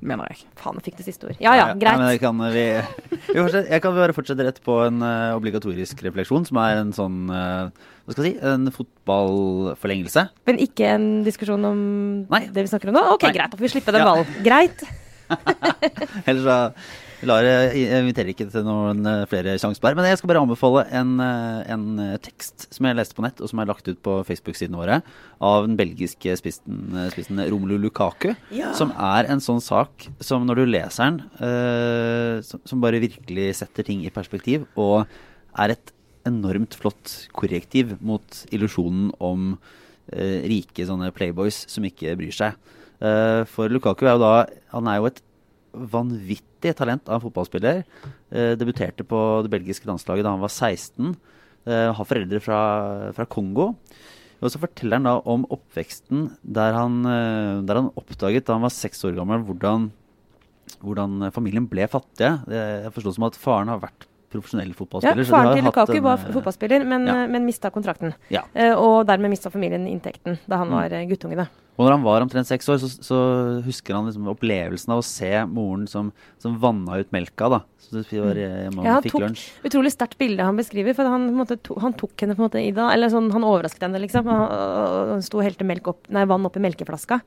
mener 0.07 0.29
jeg. 0.31 0.45
Faen, 0.59 0.77
jeg 0.79 0.87
fikk 0.89 0.99
det 1.01 1.05
siste 1.07 1.27
ord. 1.29 1.39
Ja 1.43 1.55
ja, 1.57 1.67
greit. 1.73 1.99
Nei, 2.01 2.11
jeg, 2.15 2.21
kan, 2.23 2.39
vi, 2.53 2.65
vi 3.31 3.39
jeg 3.41 3.81
kan 3.83 3.97
bare 3.97 4.15
fortsette 4.15 4.45
rett 4.47 4.61
på 4.65 4.77
en 4.85 5.01
uh, 5.03 5.35
obligatorisk 5.37 6.03
refleksjon, 6.05 6.45
som 6.49 6.59
er 6.61 6.81
en 6.83 6.93
sånn 6.95 7.23
uh, 7.31 7.69
Hva 8.05 8.15
skal 8.15 8.27
jeg 8.29 8.35
si? 8.35 8.43
En 8.45 8.69
fotballforlengelse. 8.75 10.27
Men 10.49 10.61
ikke 10.65 10.91
en 10.97 11.07
diskusjon 11.25 11.65
om 11.71 11.81
Nei. 12.31 12.45
det 12.53 12.67
vi 12.67 12.71
snakker 12.73 12.91
om 12.93 12.99
nå? 12.99 13.05
Ok, 13.15 13.27
Nei. 13.29 13.33
greit. 13.39 13.51
Da 13.53 13.59
får 13.59 13.67
vi 13.67 13.73
slippe 13.77 13.95
den 13.95 14.05
Ja. 14.05 14.11
ballen. 14.13 14.39
Greit. 14.45 14.85
Ellers 16.29 16.45
så 16.45 16.59
lar 17.23 17.45
jeg, 17.45 17.85
jeg 17.85 18.03
inviterer 18.03 18.31
ikke 18.33 18.47
til 18.51 18.65
noen 18.67 19.05
eh, 19.07 19.23
flere 19.31 19.55
sjanser. 19.61 19.95
Men 19.97 20.07
jeg 20.09 20.19
skal 20.19 20.31
bare 20.31 20.41
anbefale 20.43 20.83
en, 20.99 21.13
eh, 21.23 21.61
en 21.75 21.85
eh, 22.03 22.17
tekst 22.23 22.67
som 22.75 22.87
jeg 22.89 22.97
leste 22.99 23.17
på 23.17 23.25
nett, 23.25 23.39
og 23.39 23.51
som 23.51 23.61
er 23.61 23.69
lagt 23.69 23.87
ut 23.87 24.01
på 24.05 24.17
Facebook-sidene 24.27 24.79
våre, 24.79 24.99
av 25.39 25.67
den 25.67 25.77
belgiske 25.79 26.35
spissen, 26.41 26.83
eh, 26.95 27.09
spissen 27.13 27.41
Romelu 27.51 27.77
Lukaku. 27.85 28.33
Som 28.77 28.91
er 28.95 29.31
en 29.31 29.43
sånn 29.43 29.63
sak 29.63 30.09
som 30.19 30.45
når 30.47 30.61
du 30.61 30.65
leser 30.73 31.11
den, 31.11 31.21
eh, 31.39 32.43
som, 32.45 32.63
som 32.67 32.83
bare 32.83 33.03
virkelig 33.03 33.51
setter 33.61 33.87
ting 33.87 34.03
i 34.05 34.13
perspektiv, 34.13 34.67
og 34.75 35.05
er 35.55 35.75
et 35.75 35.95
enormt 36.25 36.75
flott 36.77 37.11
korrektiv 37.37 37.95
mot 38.03 38.41
illusjonen 38.53 39.11
om 39.23 39.53
eh, 40.11 40.41
rike 40.49 40.87
sånne 40.87 41.11
playboys 41.15 41.63
som 41.71 41.85
ikke 41.87 42.17
bryr 42.19 42.35
seg. 42.35 42.57
Eh, 43.03 43.43
for 43.51 43.71
Lukaku 43.71 44.07
er 44.07 44.15
jo 44.15 44.21
da 44.23 44.35
Han 44.71 44.87
er 44.87 45.01
jo 45.01 45.09
et 45.09 45.17
vanvittig 45.91 46.73
talent 46.77 47.07
av 47.09 47.17
en 47.19 47.23
fotballspiller. 47.25 47.83
Eh, 48.31 48.53
debuterte 48.59 49.05
på 49.07 49.19
det 49.45 49.51
belgiske 49.53 49.87
landslaget 49.89 50.25
da 50.25 50.33
han 50.35 50.43
var 50.43 50.53
16. 50.53 51.15
Eh, 51.65 51.91
har 51.97 52.05
foreldre 52.07 52.41
fra, 52.41 53.11
fra 53.17 53.25
Kongo. 53.25 53.75
Og 54.43 54.51
så 54.51 54.59
forteller 54.61 54.99
han 54.99 55.07
da 55.07 55.13
om 55.31 55.45
oppveksten 55.49 56.27
der 56.43 56.75
han, 56.75 56.99
eh, 57.05 57.61
der 57.65 57.79
han 57.81 57.91
oppdaget 57.97 58.45
da 58.45 58.57
han 58.57 58.65
var 58.67 58.73
seks 58.75 59.03
år 59.07 59.15
gammel, 59.17 59.45
hvordan, 59.47 59.89
hvordan 60.83 61.31
familien 61.33 61.67
ble 61.69 61.87
fattige. 61.87 62.43
Det- 62.45 62.83
Jeg 62.85 62.93
forstår 62.93 63.15
som 63.15 63.23
at 63.29 63.35
faren 63.39 63.67
har 63.67 63.79
vært 63.79 64.05
profesjonell 64.35 64.71
Ja, 64.71 64.77
fotballspiller. 64.79 65.23
så 65.23 65.31
de 65.31 65.35
faren 65.35 65.55
til 65.55 65.65
Lukaku 65.69 65.97
en, 65.97 66.03
var 66.05 66.17
eh, 66.19 66.31
fotballspiller, 66.35 66.85
men, 66.85 67.07
ja. 67.07 67.15
eh, 67.23 67.27
men 67.31 67.45
mista 67.47 67.71
kontrakten. 67.71 68.13
Ja. 68.33 68.41
Eh, 68.53 68.73
og 68.75 69.05
dermed 69.09 69.31
mista 69.33 69.49
familien 69.53 69.87
inntekten 69.87 70.39
da 70.47 70.57
han 70.61 70.67
Mm. 70.69 70.75
var 70.75 70.89
mm. 70.89 71.09
guttunge. 71.09 71.35
Da. 71.37 71.47
Og 71.77 71.83
når 71.85 71.91
han 71.91 72.03
var 72.03 72.21
omtrent 72.23 72.47
seks 72.47 72.69
år, 72.71 72.77
så, 72.79 72.87
så 73.03 73.17
husker 73.65 73.93
han 73.97 74.05
liksom 74.07 74.27
opplevelsen 74.31 74.93
av 74.95 75.01
å 75.01 75.03
se 75.03 75.31
moren 75.45 75.87
som, 75.91 76.13
som 76.39 76.55
vanna 76.61 76.99
ut 77.01 77.11
melka. 77.11 77.49
da. 77.51 77.59
Så 77.83 77.99
det 78.09 78.21
var 78.21 78.33
hjemme 78.39 78.79
og 78.79 78.85
Ja, 78.87 78.93
han 78.93 79.03
fikk 79.03 79.11
tok- 79.17 79.25
lunsj. 79.25 79.43
Utrolig 79.67 79.91
sterkt 79.91 80.17
bilde 80.17 80.43
han 80.47 80.55
beskriver. 80.55 80.95
For 80.95 81.03
han, 81.11 81.27
på 81.33 81.35
måte, 81.41 81.57
to, 81.61 81.75
han 81.83 81.93
tok 81.93 82.15
henne 82.23 82.37
på 82.37 82.41
en 82.41 82.47
måte 82.47 82.63
i 82.63 82.71
det. 82.71 82.85
Eller 82.95 83.11
sånn, 83.11 83.27
han 83.35 83.43
overrasket 83.43 83.83
henne, 83.89 83.99
liksom. 83.99 84.25
Han, 84.25 84.47
han 85.11 85.21
sto 85.25 85.41
og 85.41 85.43
helte 85.49 85.67
opp, 85.91 86.07
nei, 86.09 86.23
vann 86.25 86.47
opp 86.47 86.55
i 86.55 86.63
melkeflaska. 86.63 87.19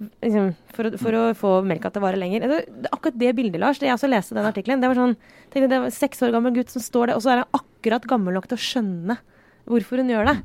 Liksom, 0.00 0.54
for, 0.72 0.88
for 0.96 1.12
å 1.18 1.22
få 1.36 1.48
melka 1.68 1.90
til 1.92 2.00
å 2.00 2.06
vare 2.06 2.16
lenger. 2.20 2.46
Det, 2.48 2.60
det, 2.84 2.88
akkurat 2.94 3.18
det 3.20 3.34
bildet, 3.36 3.60
Lars, 3.60 3.78
det 3.82 3.90
jeg 3.90 3.98
også 3.98 4.08
leste 4.08 4.36
den 4.38 4.48
artikkelen, 4.48 4.80
det 4.80 4.88
var 4.88 4.96
sånn 4.96 5.16
tenkte, 5.52 5.68
Det 5.68 5.80
var 5.82 5.92
seks 5.92 6.22
år 6.24 6.32
gammel 6.32 6.54
gutt 6.56 6.72
som 6.72 6.80
står 6.84 7.10
der, 7.10 7.18
og 7.18 7.24
så 7.24 7.34
er 7.34 7.42
han 7.42 7.58
akkurat 7.60 8.06
gammel 8.08 8.38
nok 8.38 8.48
til 8.48 8.56
å 8.56 8.64
skjønne 8.64 9.18
hvorfor 9.68 10.00
hun 10.00 10.08
gjør 10.14 10.30
det. 10.30 10.36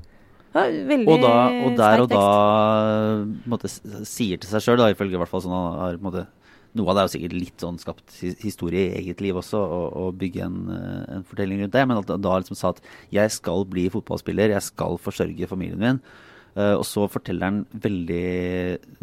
veldig 0.92 1.08
Og, 1.08 1.22
da, 1.24 1.36
og 1.68 1.78
der 1.80 2.04
og 2.04 2.10
da 2.12 3.68
s- 3.68 3.82
sier 4.12 4.40
til 4.40 4.50
seg 4.52 4.64
sjøl, 4.64 4.84
ifølge 4.92 5.16
i 5.16 5.22
hvert 5.24 5.32
fall 5.32 5.44
sånn 5.46 5.56
han 5.56 5.80
har 6.04 6.28
Noe 6.76 6.92
av 6.92 6.98
det 6.98 7.00
er 7.00 7.08
jo 7.08 7.14
sikkert 7.14 7.36
litt 7.40 7.64
sånn 7.64 7.78
skapt 7.80 8.18
historie 8.44 8.90
i 8.90 8.98
eget 9.00 9.22
liv 9.24 9.38
også, 9.40 9.56
å 9.56 9.82
og 9.96 10.18
bygge 10.20 10.42
en, 10.44 10.58
eh, 10.76 11.16
en 11.16 11.24
fortelling 11.24 11.62
rundt 11.62 11.72
det. 11.72 11.88
Men 11.88 12.02
at 12.02 12.08
da 12.20 12.34
liksom 12.36 12.58
sa 12.60 12.74
at 12.76 12.82
'jeg 13.10 13.32
skal 13.32 13.64
bli 13.64 13.88
fotballspiller, 13.88 14.50
jeg 14.52 14.62
skal 14.62 14.98
forsørge 14.98 15.48
familien 15.48 15.80
min'. 15.80 16.02
Eh, 16.56 16.76
og 16.76 16.86
så 16.88 17.08
forteller 17.12 17.52
han 17.52 17.66
veldig 17.72 18.26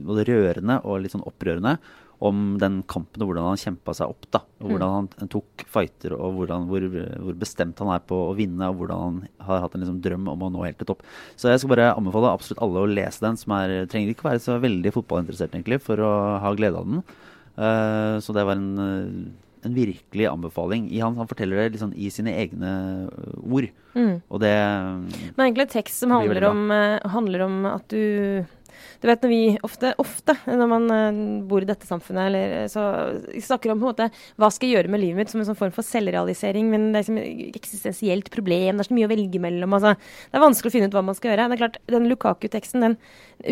både 0.01 0.29
rørende 0.31 0.81
og 0.87 1.03
litt 1.03 1.15
sånn 1.15 1.27
opprørende 1.29 1.77
om 2.23 2.43
den 2.63 2.79
kampen 2.91 3.23
og 3.25 3.33
hvordan 3.33 3.49
han 3.51 3.61
kjempa 3.61 3.95
seg 3.99 4.13
opp. 4.13 4.29
da, 4.31 4.43
og 4.63 4.71
Hvordan 4.71 4.95
han, 4.95 5.31
tok 5.33 5.65
fighter 5.67 6.15
og 6.15 6.37
hvordan, 6.39 6.69
hvor, 6.71 6.87
hvor 7.27 7.39
bestemt 7.41 7.83
han 7.83 7.91
er 7.97 8.05
på 8.07 8.19
å 8.29 8.37
vinne, 8.39 8.69
og 8.71 8.79
hvordan 8.79 9.03
han 9.03 9.17
har 9.49 9.65
hatt 9.65 9.75
en 9.75 9.83
liksom 9.83 9.99
drøm 10.05 10.31
om 10.31 10.47
å 10.47 10.53
nå 10.55 10.63
helt 10.63 10.79
til 10.79 10.93
topp. 10.93 11.03
Så 11.35 11.51
jeg 11.51 11.63
skal 11.63 11.73
bare 11.75 11.91
anbefale 11.97 12.31
absolutt 12.31 12.63
alle 12.63 12.85
å 12.85 12.91
lese 12.91 13.25
den, 13.25 13.39
som 13.41 13.57
er, 13.59 13.75
trenger 13.91 14.15
ikke 14.15 14.29
være 14.29 14.45
så 14.45 14.61
veldig 14.63 14.95
fotballinteressert 14.95 15.57
egentlig 15.57 15.83
for 15.83 16.03
å 16.03 16.13
ha 16.45 16.55
glede 16.59 16.79
av 16.79 16.93
den. 16.93 17.03
Uh, 17.59 18.17
så 18.23 18.33
det 18.37 18.47
var 18.49 18.57
en, 18.57 18.71
eh, 18.81 19.09
en 19.63 19.75
virkelig 19.75 20.27
anbefaling. 20.27 20.89
I 20.91 21.03
han, 21.03 21.17
han 21.19 21.29
forteller 21.31 21.63
det 21.63 21.77
liksom 21.77 21.93
i 21.95 22.11
sine 22.13 22.35
egne 22.35 22.73
eh, 23.07 23.37
ord. 23.43 23.69
Mm. 23.95 24.17
Og 24.33 24.41
det 24.43 24.57
Men 25.37 25.47
egentlig 25.47 25.69
en 25.69 25.77
tekst 25.77 26.03
som 26.03 26.15
handler 26.15 26.49
om, 26.49 26.67
eh, 26.73 26.99
handler 27.13 27.47
om 27.47 27.63
at 27.69 27.87
du 27.93 28.45
Du 29.03 29.07
vet 29.07 29.21
når 29.23 29.29
vi 29.29 29.59
ofte, 29.67 29.91
ofte 30.01 30.35
når 30.47 30.69
man 30.71 30.85
eh, 30.95 31.19
bor 31.47 31.63
i 31.63 31.69
dette 31.69 31.87
samfunnet, 31.87 32.31
eller 32.31 32.69
så 32.73 32.83
snakker 33.39 33.71
om 33.71 33.83
på 33.83 33.87
en 33.87 33.93
måte 33.93 34.09
hva 34.41 34.49
skal 34.51 34.69
jeg 34.69 34.79
gjøre 34.79 34.91
med 34.95 35.03
livet 35.03 35.21
mitt 35.21 35.31
som 35.31 35.43
en 35.43 35.49
sånn 35.51 35.59
form 35.59 35.75
for 35.75 35.87
selvrealisering, 35.87 36.71
men 36.71 36.89
det 36.91 37.03
er 37.03 37.05
liksom 37.05 37.19
et 37.21 37.59
eksistensielt 37.59 38.31
problem, 38.35 38.79
det 38.79 38.87
er 38.87 38.91
så 38.91 38.97
mye 38.97 39.09
å 39.11 39.13
velge 39.13 39.43
mellom. 39.43 39.75
Altså. 39.77 39.95
Det 40.31 40.39
er 40.39 40.47
vanskelig 40.47 40.73
å 40.73 40.77
finne 40.77 40.89
ut 40.91 40.97
hva 40.97 41.05
man 41.05 41.19
skal 41.19 41.33
gjøre. 41.33 41.49
Det 41.51 41.59
er 41.59 41.63
klart, 41.65 41.81
Den 41.93 42.09
Lukaku-teksten, 42.11 42.87
den 42.87 42.97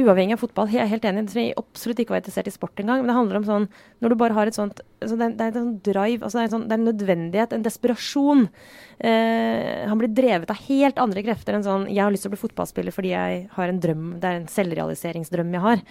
uavhengig 0.00 0.38
av 0.38 0.44
fotball, 0.46 0.70
jeg 0.72 0.86
er 0.86 0.94
helt 0.94 1.04
enig, 1.10 1.26
jeg 1.34 1.58
absolutt 1.58 2.00
ikke 2.02 2.16
var 2.16 2.22
interessert 2.22 2.50
i 2.50 2.54
sport 2.54 2.80
engang, 2.80 3.02
men 3.02 3.12
det 3.12 3.18
handler 3.18 3.42
om 3.42 3.50
sånn 3.50 3.68
når 4.00 4.14
du 4.14 4.20
bare 4.22 4.38
har 4.38 4.50
et 4.50 4.56
sånt 4.56 4.80
altså 5.00 5.16
det, 5.16 5.26
er, 5.26 5.34
det 5.36 5.44
er 5.44 5.50
en 5.50 5.58
sånn 5.58 5.74
drive, 5.86 6.20
altså 6.22 6.38
det 6.38 6.42
er 6.42 6.48
en, 6.48 6.54
sånn, 6.54 6.66
det 6.68 6.76
er 6.76 6.80
en 6.80 6.88
nødvendighet, 6.90 7.54
en 7.56 7.66
desperasjon. 7.66 8.46
Eh, 9.00 9.88
han 9.88 10.00
blir 10.00 10.12
drevet 10.12 10.52
av 10.52 10.60
helt 10.66 11.00
andre 11.00 11.24
krefter 11.24 11.56
enn 11.56 11.64
sånn 11.64 11.86
'jeg 11.88 12.04
har 12.04 12.12
lyst 12.12 12.26
til 12.26 12.30
å 12.30 12.34
bli 12.34 12.42
fotballspiller 12.42 12.92
fordi 12.92 13.14
jeg 13.14 13.48
har 13.56 13.68
en 13.68 13.80
drøm', 13.80 14.20
det 14.20 14.28
er 14.28 14.36
en 14.40 14.50
selvrealiseringsdrøm 14.52 15.56
jeg 15.56 15.64
har. 15.64 15.82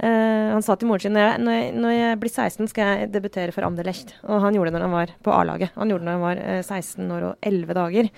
Eh, 0.00 0.52
han 0.52 0.62
sa 0.62 0.76
til 0.76 0.88
moren 0.88 1.00
sin 1.00 1.12
når 1.16 1.26
jeg, 1.26 1.40
når, 1.40 1.52
jeg, 1.56 1.74
når 1.80 1.92
jeg 1.96 2.20
blir 2.20 2.32
16, 2.32 2.68
skal 2.68 2.84
jeg 2.84 3.12
debutere 3.12 3.52
for 3.52 3.64
Anderlecht. 3.64 4.14
Og 4.24 4.40
han 4.40 4.54
gjorde 4.54 4.72
det 4.72 4.78
når 4.78 4.88
han 4.88 4.98
var 4.98 5.12
på 5.22 5.34
A-laget. 5.34 5.70
Han 5.76 5.88
gjorde 5.88 6.04
det 6.04 6.08
når 6.08 6.18
han 6.18 6.28
var 6.28 6.36
eh, 6.44 6.62
16 6.62 7.10
år 7.10 7.28
og 7.30 7.36
11 7.42 7.74
dager. 7.80 8.10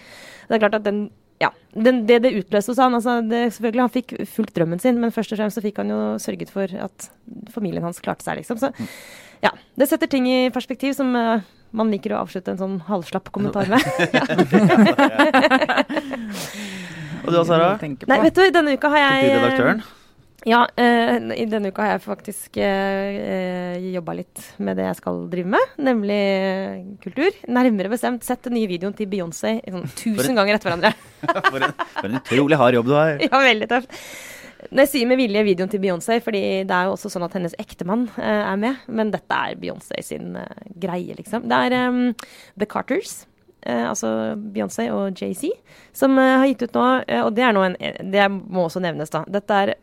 Det 0.49 0.55
er 0.57 0.63
klart 0.63 0.81
at 0.81 0.87
den 0.87 1.11
ja, 1.43 1.51
den, 1.75 2.05
det 2.07 2.21
det 2.23 2.35
utløste 2.39 2.71
hos 2.71 2.79
han 2.79 2.95
altså 2.95 3.17
det, 3.27 3.49
Selvfølgelig, 3.57 3.83
han 3.83 3.93
fikk 3.97 4.15
fulgt 4.31 4.55
drømmen 4.55 4.83
sin, 4.83 5.01
men 5.03 5.15
først 5.15 5.35
og 5.35 5.41
fremst 5.41 5.59
så 5.59 5.65
fikk 5.65 5.81
han 5.83 5.91
jo 5.91 5.99
sørget 6.23 6.53
for 6.55 6.71
at 6.87 7.09
familien 7.51 7.83
hans 7.83 7.99
klarte 8.05 8.27
seg, 8.27 8.39
liksom. 8.39 8.61
Så 8.63 8.71
ja, 9.43 9.51
det 9.79 9.89
setter 9.91 10.07
ting 10.11 10.29
i 10.31 10.51
perspektiv 10.55 10.95
som 10.97 11.15
uh, 11.19 11.43
man 11.75 11.91
liker 11.93 12.15
å 12.15 12.21
avslutte 12.23 12.53
en 12.55 12.61
sånn 12.61 12.77
halvslapp 12.89 13.33
kommentar 13.35 13.67
med. 13.73 13.83
Og 17.23 17.31
du 17.31 17.37
da, 17.39 17.43
Sara? 17.47 17.73
Nei, 17.81 18.21
vet 18.27 18.39
du, 18.39 18.45
denne 18.55 18.75
uka 18.77 18.91
har 18.93 19.01
jeg 19.05 19.19
Kulturredaktøren? 19.29 19.83
Ja, 20.43 20.65
uh, 20.67 21.17
i 21.39 21.45
denne 21.47 21.71
uka 21.71 21.85
har 21.85 21.93
jeg 21.95 22.03
faktisk 22.03 22.59
uh, 22.59 23.79
jobba 23.95 24.17
litt 24.19 24.43
med 24.59 24.75
det 24.81 24.89
jeg 24.89 24.99
skal 24.99 25.21
drive 25.31 25.53
med, 25.55 25.77
nemlig 25.79 26.19
eh, 26.19 26.81
kultur. 27.05 27.31
Nærmere 27.47 27.93
bestemt 27.93 28.27
sett 28.27 28.43
den 28.49 28.57
nye 28.59 28.71
videoen 28.71 28.97
til 28.99 29.07
Beyoncé 29.11 29.61
sånn 29.63 29.87
tusen 29.95 30.39
ganger 30.39 30.59
etter 30.59 30.73
hverandre. 30.73 30.93
For 31.53 31.63
en, 31.63 31.75
for 31.95 32.09
en 32.09 32.19
utrolig 32.19 32.57
hard 32.59 32.75
jobb 32.75 32.89
du 32.91 32.95
har. 32.97 33.21
ja, 33.23 33.43
veldig 33.47 33.69
tøft. 33.71 34.01
Når 34.71 34.85
jeg 34.85 34.91
sier 34.93 35.11
med 35.11 35.19
vilje 35.19 35.43
videoen 35.47 35.71
til 35.73 35.83
Beyoncé, 35.83 36.21
fordi 36.23 36.43
det 36.69 36.77
er 36.77 36.87
jo 36.87 36.95
også 36.95 37.11
sånn 37.13 37.27
at 37.27 37.35
hennes 37.37 37.57
ektemann 37.61 38.07
uh, 38.15 38.23
er 38.23 38.59
med, 38.61 38.87
men 38.87 39.11
dette 39.15 39.39
er 39.49 39.59
Beyoncé 39.61 39.99
sin 40.07 40.37
uh, 40.39 40.47
greie, 40.81 41.17
liksom. 41.19 41.49
Det 41.51 41.61
er 41.67 41.77
um, 41.91 42.03
The 42.61 42.69
Carters. 42.71 43.23
Uh, 43.67 43.89
altså 43.91 44.09
Beyoncé 44.55 44.89
og 44.95 45.19
JC, 45.19 45.51
som 45.97 46.19
har 46.19 46.49
gitt 46.51 46.65
ut 46.67 46.75
nå 46.75 46.87
Og 47.23 47.29
det 47.37 47.45
er 47.47 47.53
nå 47.55 47.63
en 47.63 47.77
Det 48.11 48.25
må 48.33 48.65
også 48.67 48.83
nevnes, 48.83 49.13
da. 49.13 49.23
Dette 49.31 49.61
er 49.63 49.75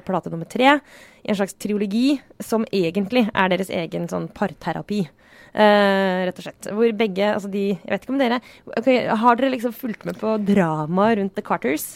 plate 0.00 0.30
nummer 0.32 0.48
tre 0.48 0.78
i 1.28 1.28
en 1.28 1.36
slags 1.36 1.52
triologi 1.60 2.14
som 2.40 2.64
egentlig 2.72 3.26
er 3.34 3.50
deres 3.52 3.68
egen 3.68 4.06
sånn 4.08 4.30
parterapi. 4.32 5.02
Uh, 5.52 6.24
rett 6.28 6.40
og 6.40 6.44
slett. 6.44 6.68
Hvor 6.76 6.90
begge 6.96 7.28
Altså 7.32 7.48
de 7.48 7.62
Jeg 7.72 7.88
vet 7.88 8.02
ikke 8.04 8.12
om 8.12 8.18
dere 8.20 8.36
okay, 8.76 9.06
Har 9.08 9.38
dere 9.38 9.48
liksom 9.54 9.72
fulgt 9.72 10.04
med 10.04 10.18
på 10.20 10.34
dramaet 10.44 11.16
rundt 11.18 11.34
The 11.38 11.44
Carters? 11.46 11.86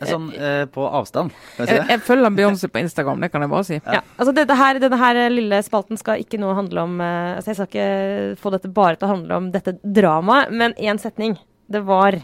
Sånn 0.00 0.30
eh, 0.34 0.64
på 0.72 0.82
avstand, 0.82 1.34
kan 1.56 1.66
jeg 1.66 1.68
si 1.68 1.74
det? 1.76 1.92
jeg 1.92 2.02
følger 2.06 2.34
Beyoncé 2.34 2.68
på 2.72 2.80
Instagram, 2.80 3.20
det 3.22 3.28
kan 3.30 3.44
jeg 3.44 3.52
bare 3.52 3.66
si. 3.68 3.76
Ja. 3.84 4.00
altså 4.16 4.32
dette 4.34 4.56
her, 4.58 4.80
Denne 4.82 4.98
her 4.98 5.20
lille 5.30 5.60
spalten 5.62 6.00
skal 6.00 6.22
ikke 6.24 6.40
nå 6.42 6.54
handle 6.58 6.86
om 6.88 6.96
eh, 7.04 7.36
altså 7.36 7.52
Jeg 7.52 7.58
skal 7.60 7.68
ikke 7.70 8.40
få 8.42 8.54
dette 8.56 8.72
bare 8.72 8.98
til 8.98 9.06
å 9.06 9.12
handle 9.12 9.38
om 9.38 9.50
dette 9.54 9.76
dramaet, 9.84 10.50
men 10.50 10.74
én 10.80 10.98
setning. 11.02 11.36
Det 11.70 11.84
var 11.86 12.18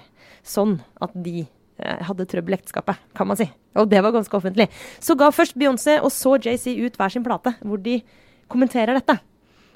sånn 0.46 0.78
at 1.04 1.14
de 1.14 1.44
eh, 1.44 2.00
hadde 2.08 2.26
trøbbel 2.30 2.56
i 2.56 2.58
ekteskapet, 2.58 2.98
kan 3.14 3.30
man 3.30 3.38
si. 3.38 3.46
Og 3.78 3.90
det 3.92 4.02
var 4.02 4.16
ganske 4.16 4.40
offentlig. 4.40 4.68
Så 5.04 5.14
ga 5.18 5.30
først 5.34 5.58
Beyoncé 5.60 5.98
og 6.00 6.10
så 6.14 6.34
JC 6.40 6.72
ut 6.82 6.98
hver 6.98 7.14
sin 7.14 7.26
plate, 7.26 7.54
hvor 7.62 7.78
de 7.84 8.00
kommenterer 8.50 8.96
dette. 8.98 9.20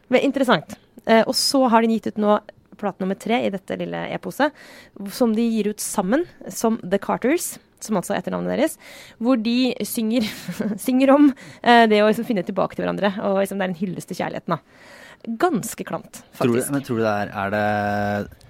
Det 0.09 0.18
er 0.20 0.26
interessant. 0.26 0.74
Eh, 1.07 1.22
og 1.26 1.36
så 1.38 1.66
har 1.70 1.84
de 1.84 1.95
gitt 1.97 2.11
ut 2.12 2.20
nå 2.24 2.40
plate 2.82 3.03
nummer 3.05 3.18
tre 3.20 3.38
i 3.47 3.53
dette 3.53 3.76
lille 3.78 4.01
eposet, 4.14 4.55
som 5.14 5.34
de 5.36 5.45
gir 5.45 5.70
ut 5.70 5.82
sammen, 5.82 6.24
som 6.51 6.80
The 6.82 6.99
Carters. 7.03 7.55
Som 7.83 7.99
altså 7.99 8.14
er 8.14 8.22
etternavnet 8.22 8.55
deres. 8.55 8.78
Hvor 9.22 9.41
de 9.43 9.74
synger, 9.89 10.28
synger 10.87 11.14
om 11.16 11.30
eh, 11.33 11.85
det 11.91 12.03
å 12.03 12.11
liksom 12.11 12.28
finne 12.28 12.47
tilbake 12.47 12.78
til 12.78 12.87
hverandre. 12.87 13.14
Og 13.28 13.41
liksom 13.43 13.59
det 13.59 13.68
er 13.68 13.74
en 13.74 13.80
hyllest 13.83 14.12
til 14.12 14.22
kjærligheten. 14.22 14.57
da. 14.57 15.37
Ganske 15.43 15.85
klamt, 15.87 16.24
Tror 16.35 16.51
du, 16.51 16.59
faktisk. 16.59 16.72
men 16.74 16.83
tror 16.87 16.99
du 16.99 17.05
det 17.05 17.11
er, 17.14 17.28
er 17.45 17.53
det 17.55 18.43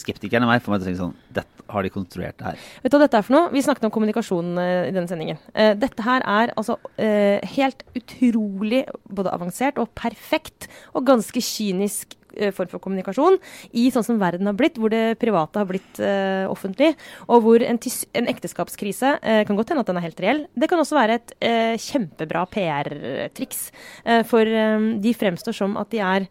skeptikeren 0.00 0.46
i 0.46 0.48
meg 0.48 0.62
får 0.64 0.72
meg 0.72 0.80
til 0.80 0.86
å 0.86 0.88
tenke 0.88 1.02
sånn 1.02 1.16
Dette 1.40 1.66
har 1.70 1.86
de 1.86 1.90
konstruert 1.94 2.38
det 2.40 2.46
her. 2.48 2.62
Vet 2.82 2.92
du 2.92 2.96
hva 2.96 3.04
dette 3.04 3.18
er 3.20 3.26
for 3.26 3.36
noe? 3.36 3.50
Vi 3.54 3.62
snakket 3.62 3.84
om 3.86 3.92
kommunikasjon 3.94 4.56
eh, 4.58 4.88
i 4.88 4.94
denne 4.94 5.10
sendingen. 5.10 5.38
Eh, 5.54 5.74
dette 5.78 6.02
her 6.02 6.24
er 6.26 6.50
altså 6.58 6.78
eh, 6.98 7.38
helt 7.54 7.84
utrolig 7.94 8.80
både 9.06 9.34
avansert 9.36 9.78
og 9.78 9.92
perfekt 9.98 10.66
og 10.94 11.06
ganske 11.10 11.42
kynisk 11.44 12.16
form 12.56 12.70
for 12.70 12.82
kommunikasjon 12.82 13.38
i 13.76 13.88
sånn 13.92 14.06
som 14.06 14.20
verden 14.20 14.48
har 14.48 14.56
blitt, 14.58 14.78
hvor 14.80 14.92
det 14.92 15.18
private 15.20 15.60
har 15.60 15.68
blitt 15.68 16.00
uh, 16.02 16.46
offentlig, 16.50 16.92
og 17.28 17.44
hvor 17.44 17.64
en, 17.64 17.78
en 17.78 18.30
ekteskapskrise 18.30 19.14
uh, 19.18 19.42
kan 19.48 19.58
godt 19.58 19.72
hende 19.72 19.84
at 19.84 19.90
den 19.90 20.00
er 20.00 20.06
helt 20.06 20.22
reell. 20.24 20.42
Det 20.54 20.70
kan 20.70 20.82
også 20.82 20.98
være 20.98 21.18
et 21.20 21.34
uh, 21.42 21.74
kjempebra 21.80 22.46
PR-triks, 22.50 23.62
eh, 24.04 24.22
for 24.28 24.46
um, 24.46 24.92
de 25.02 25.14
fremstår 25.16 25.56
som 25.56 25.76
at 25.80 25.90
de 25.92 26.02
er 26.04 26.26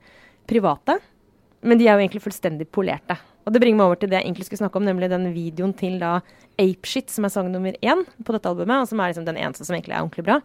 private, 0.49 0.99
men 1.65 1.79
de 1.79 1.87
er 1.87 1.95
jo 1.95 2.03
egentlig 2.05 2.23
fullstendig 2.23 2.69
polerte. 2.73 3.17
Og 3.45 3.53
det 3.53 3.61
bringer 3.63 3.79
meg 3.79 3.89
over 3.89 3.99
til 3.99 4.11
det 4.11 4.19
jeg 4.19 4.27
egentlig 4.27 4.47
skulle 4.47 4.63
snakke 4.63 4.79
om, 4.79 4.85
nemlig 4.85 5.09
den 5.11 5.29
videoen 5.33 5.73
til 5.77 5.97
da 6.01 6.19
Apeshit, 6.59 7.09
som 7.11 7.25
er 7.25 7.33
sang 7.33 7.49
nummer 7.51 7.75
én 7.81 8.03
på 8.25 8.35
dette 8.35 8.51
albumet, 8.51 8.83
og 8.83 8.91
som 8.91 8.99
er 8.99 9.11
liksom 9.11 9.25
den 9.27 9.39
eneste 9.39 9.65
som 9.65 9.77
egentlig 9.77 9.95
er 9.95 10.03
ordentlig 10.03 10.27
bra. 10.27 10.39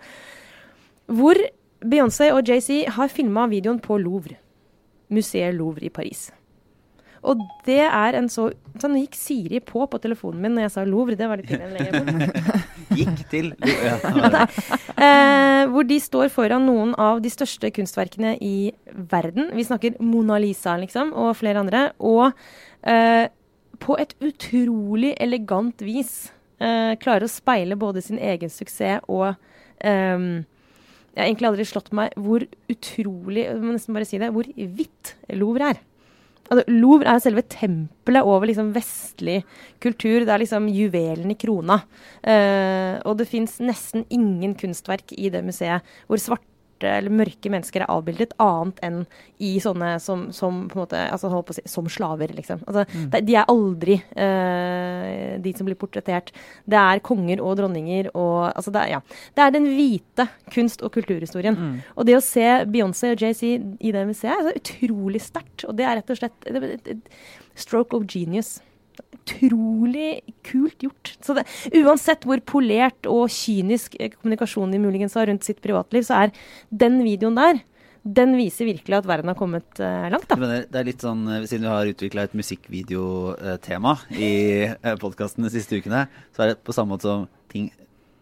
Hvor 1.10 1.40
Beyoncé 1.84 2.30
og 2.32 2.48
JC 2.48 2.86
har 2.96 3.12
filma 3.12 3.44
videoen 3.50 3.82
på 3.82 3.98
Louvre. 4.00 4.38
Museet 5.12 5.54
Louvre 5.56 5.86
i 5.88 5.92
Paris. 5.92 6.30
Og 7.24 7.40
det 7.64 7.80
er 7.86 8.18
en 8.18 8.28
så 8.28 8.50
Så 8.80 8.88
nå 8.90 8.98
gikk 9.00 9.16
Siri 9.16 9.60
på 9.64 9.84
på 9.88 10.00
telefonen 10.02 10.42
min 10.42 10.56
når 10.56 10.66
jeg 10.66 10.72
sa 10.74 10.84
Louvre. 10.88 11.16
Det 11.16 11.28
var 11.30 11.40
litt 11.40 11.52
enn 11.54 11.76
lenger 11.76 12.04
bort. 12.08 12.64
Gikk 12.98 13.20
til 13.30 13.52
ja. 13.86 14.46
Eh, 14.98 15.62
hvor 15.70 15.86
de 15.86 15.98
står 16.02 16.32
foran 16.34 16.66
noen 16.66 16.92
av 17.00 17.22
de 17.22 17.30
største 17.32 17.70
kunstverkene 17.74 18.34
i 18.42 18.72
verden. 18.92 19.52
Vi 19.54 19.64
snakker 19.66 19.96
Mona 20.02 20.40
Lisa, 20.42 20.74
liksom, 20.82 21.14
og 21.14 21.36
flere 21.38 21.62
andre. 21.62 21.84
Og 22.02 22.34
eh, 22.82 23.30
på 23.80 23.96
et 24.02 24.16
utrolig 24.24 25.14
elegant 25.22 25.86
vis 25.86 26.32
eh, 26.58 26.98
klarer 26.98 27.28
å 27.28 27.32
speile 27.32 27.78
både 27.78 28.02
sin 28.04 28.18
egen 28.18 28.50
suksess 28.50 29.06
og 29.06 29.30
ehm, 29.86 30.44
Jeg 31.14 31.22
har 31.22 31.28
egentlig 31.30 31.50
aldri 31.50 31.66
slått 31.68 31.92
meg 31.94 32.14
hvor 32.18 32.42
utrolig 32.72 33.44
Jeg 33.46 33.58
må 33.62 33.74
nesten 33.74 33.94
bare 33.94 34.08
si 34.08 34.18
det, 34.18 34.32
hvor 34.34 34.48
hvitt 34.50 35.14
Louvre 35.38 35.74
er. 35.74 35.82
Altså, 36.44 36.64
Louvre 36.68 37.14
er 37.14 37.22
selve 37.24 37.44
tempelet 37.48 38.26
over 38.26 38.48
liksom 38.50 38.72
vestlig 38.74 39.38
kultur. 39.82 40.24
Det 40.26 40.34
er 40.34 40.42
liksom 40.42 40.66
juvelen 40.74 41.30
i 41.32 41.38
krona. 41.40 41.78
Eh, 42.20 42.98
og 43.06 43.16
det 43.20 43.28
fins 43.30 43.56
nesten 43.64 44.04
ingen 44.12 44.56
kunstverk 44.58 45.14
i 45.16 45.30
det 45.32 45.44
museet 45.46 45.86
hvor 46.08 46.20
svarte 46.20 46.53
eller 46.82 47.12
mørke 47.14 47.50
mennesker 47.52 47.84
er 47.84 47.92
avbildet, 47.92 48.34
annet 48.42 48.80
enn 48.84 48.98
i 49.44 49.54
sånne 49.62 49.94
som, 50.02 50.26
som 50.34 50.64
på 50.70 50.78
en 50.78 50.82
måte, 50.82 51.00
altså 51.12 51.30
holdt 51.32 51.48
på 51.48 51.54
å 51.54 51.58
si, 51.58 51.64
som 51.70 51.88
slaver, 51.90 52.34
liksom. 52.34 52.64
Altså, 52.66 52.84
det, 53.12 53.22
de 53.28 53.36
er 53.38 53.52
aldri 53.52 53.98
uh, 54.00 55.36
de 55.44 55.54
som 55.56 55.68
blir 55.68 55.78
portrettert. 55.78 56.32
Det 56.66 56.80
er 56.80 57.04
konger 57.04 57.42
og 57.44 57.56
dronninger 57.60 58.10
og 58.14 58.50
altså 58.50 58.74
det, 58.74 58.84
er, 58.84 58.96
ja. 58.96 59.00
det 59.36 59.46
er 59.46 59.54
den 59.54 59.70
hvite 59.70 60.28
kunst- 60.54 60.84
og 60.84 60.94
kulturhistorien. 60.96 61.58
Og 61.94 62.08
det 62.08 62.18
å 62.18 62.24
se 62.24 62.46
Beyoncé 62.70 63.14
og 63.14 63.22
JC 63.22 63.42
i 63.54 63.94
det 63.94 64.04
museet 64.08 64.50
er 64.50 64.60
utrolig 64.60 65.22
sterkt. 65.24 65.66
Og 65.68 65.76
det 65.78 65.88
er 65.88 66.00
rett 66.00 66.14
og 66.14 66.20
slett 66.20 66.48
et, 66.50 66.70
et, 66.74 66.94
et 66.96 67.60
stroke 67.60 67.96
of 67.96 68.06
genius. 68.10 68.58
Utrolig 69.14 70.20
kult 70.44 70.82
gjort. 70.84 71.14
Så 71.24 71.36
det, 71.36 71.46
uansett 71.80 72.26
hvor 72.28 72.42
polert 72.44 73.08
og 73.10 73.30
kynisk 73.32 73.96
eh, 73.98 74.12
kommunikasjonen 74.12 74.74
de 74.76 74.82
muligens 74.82 75.16
har 75.18 75.30
rundt 75.30 75.46
sitt 75.46 75.62
privatliv, 75.64 76.04
så 76.06 76.26
er 76.26 76.34
den 76.70 77.00
videoen 77.06 77.38
der 77.38 77.62
den 78.04 78.34
viser 78.36 78.68
virkelig 78.68 78.98
at 78.98 79.06
verden 79.08 79.30
har 79.32 79.36
kommet 79.38 79.80
eh, 79.80 80.10
langt. 80.12 80.28
da. 80.28 80.36
Mener, 80.36 80.66
det 80.68 80.80
er 80.80 80.88
litt 80.90 81.04
sånn, 81.04 81.22
eh, 81.32 81.46
Siden 81.48 81.64
du 81.64 81.70
har 81.72 81.88
utvikla 81.88 82.26
et 82.26 82.36
musikkvideotema 82.36 83.94
i 84.12 84.34
podkasten 85.00 85.46
de 85.46 85.52
siste 85.54 85.80
ukene, 85.80 86.04
så 86.36 86.44
er 86.44 86.52
det 86.52 86.60
på 86.66 86.76
samme 86.76 86.94
måte 86.94 87.08
som 87.08 87.24
ting 87.52 87.70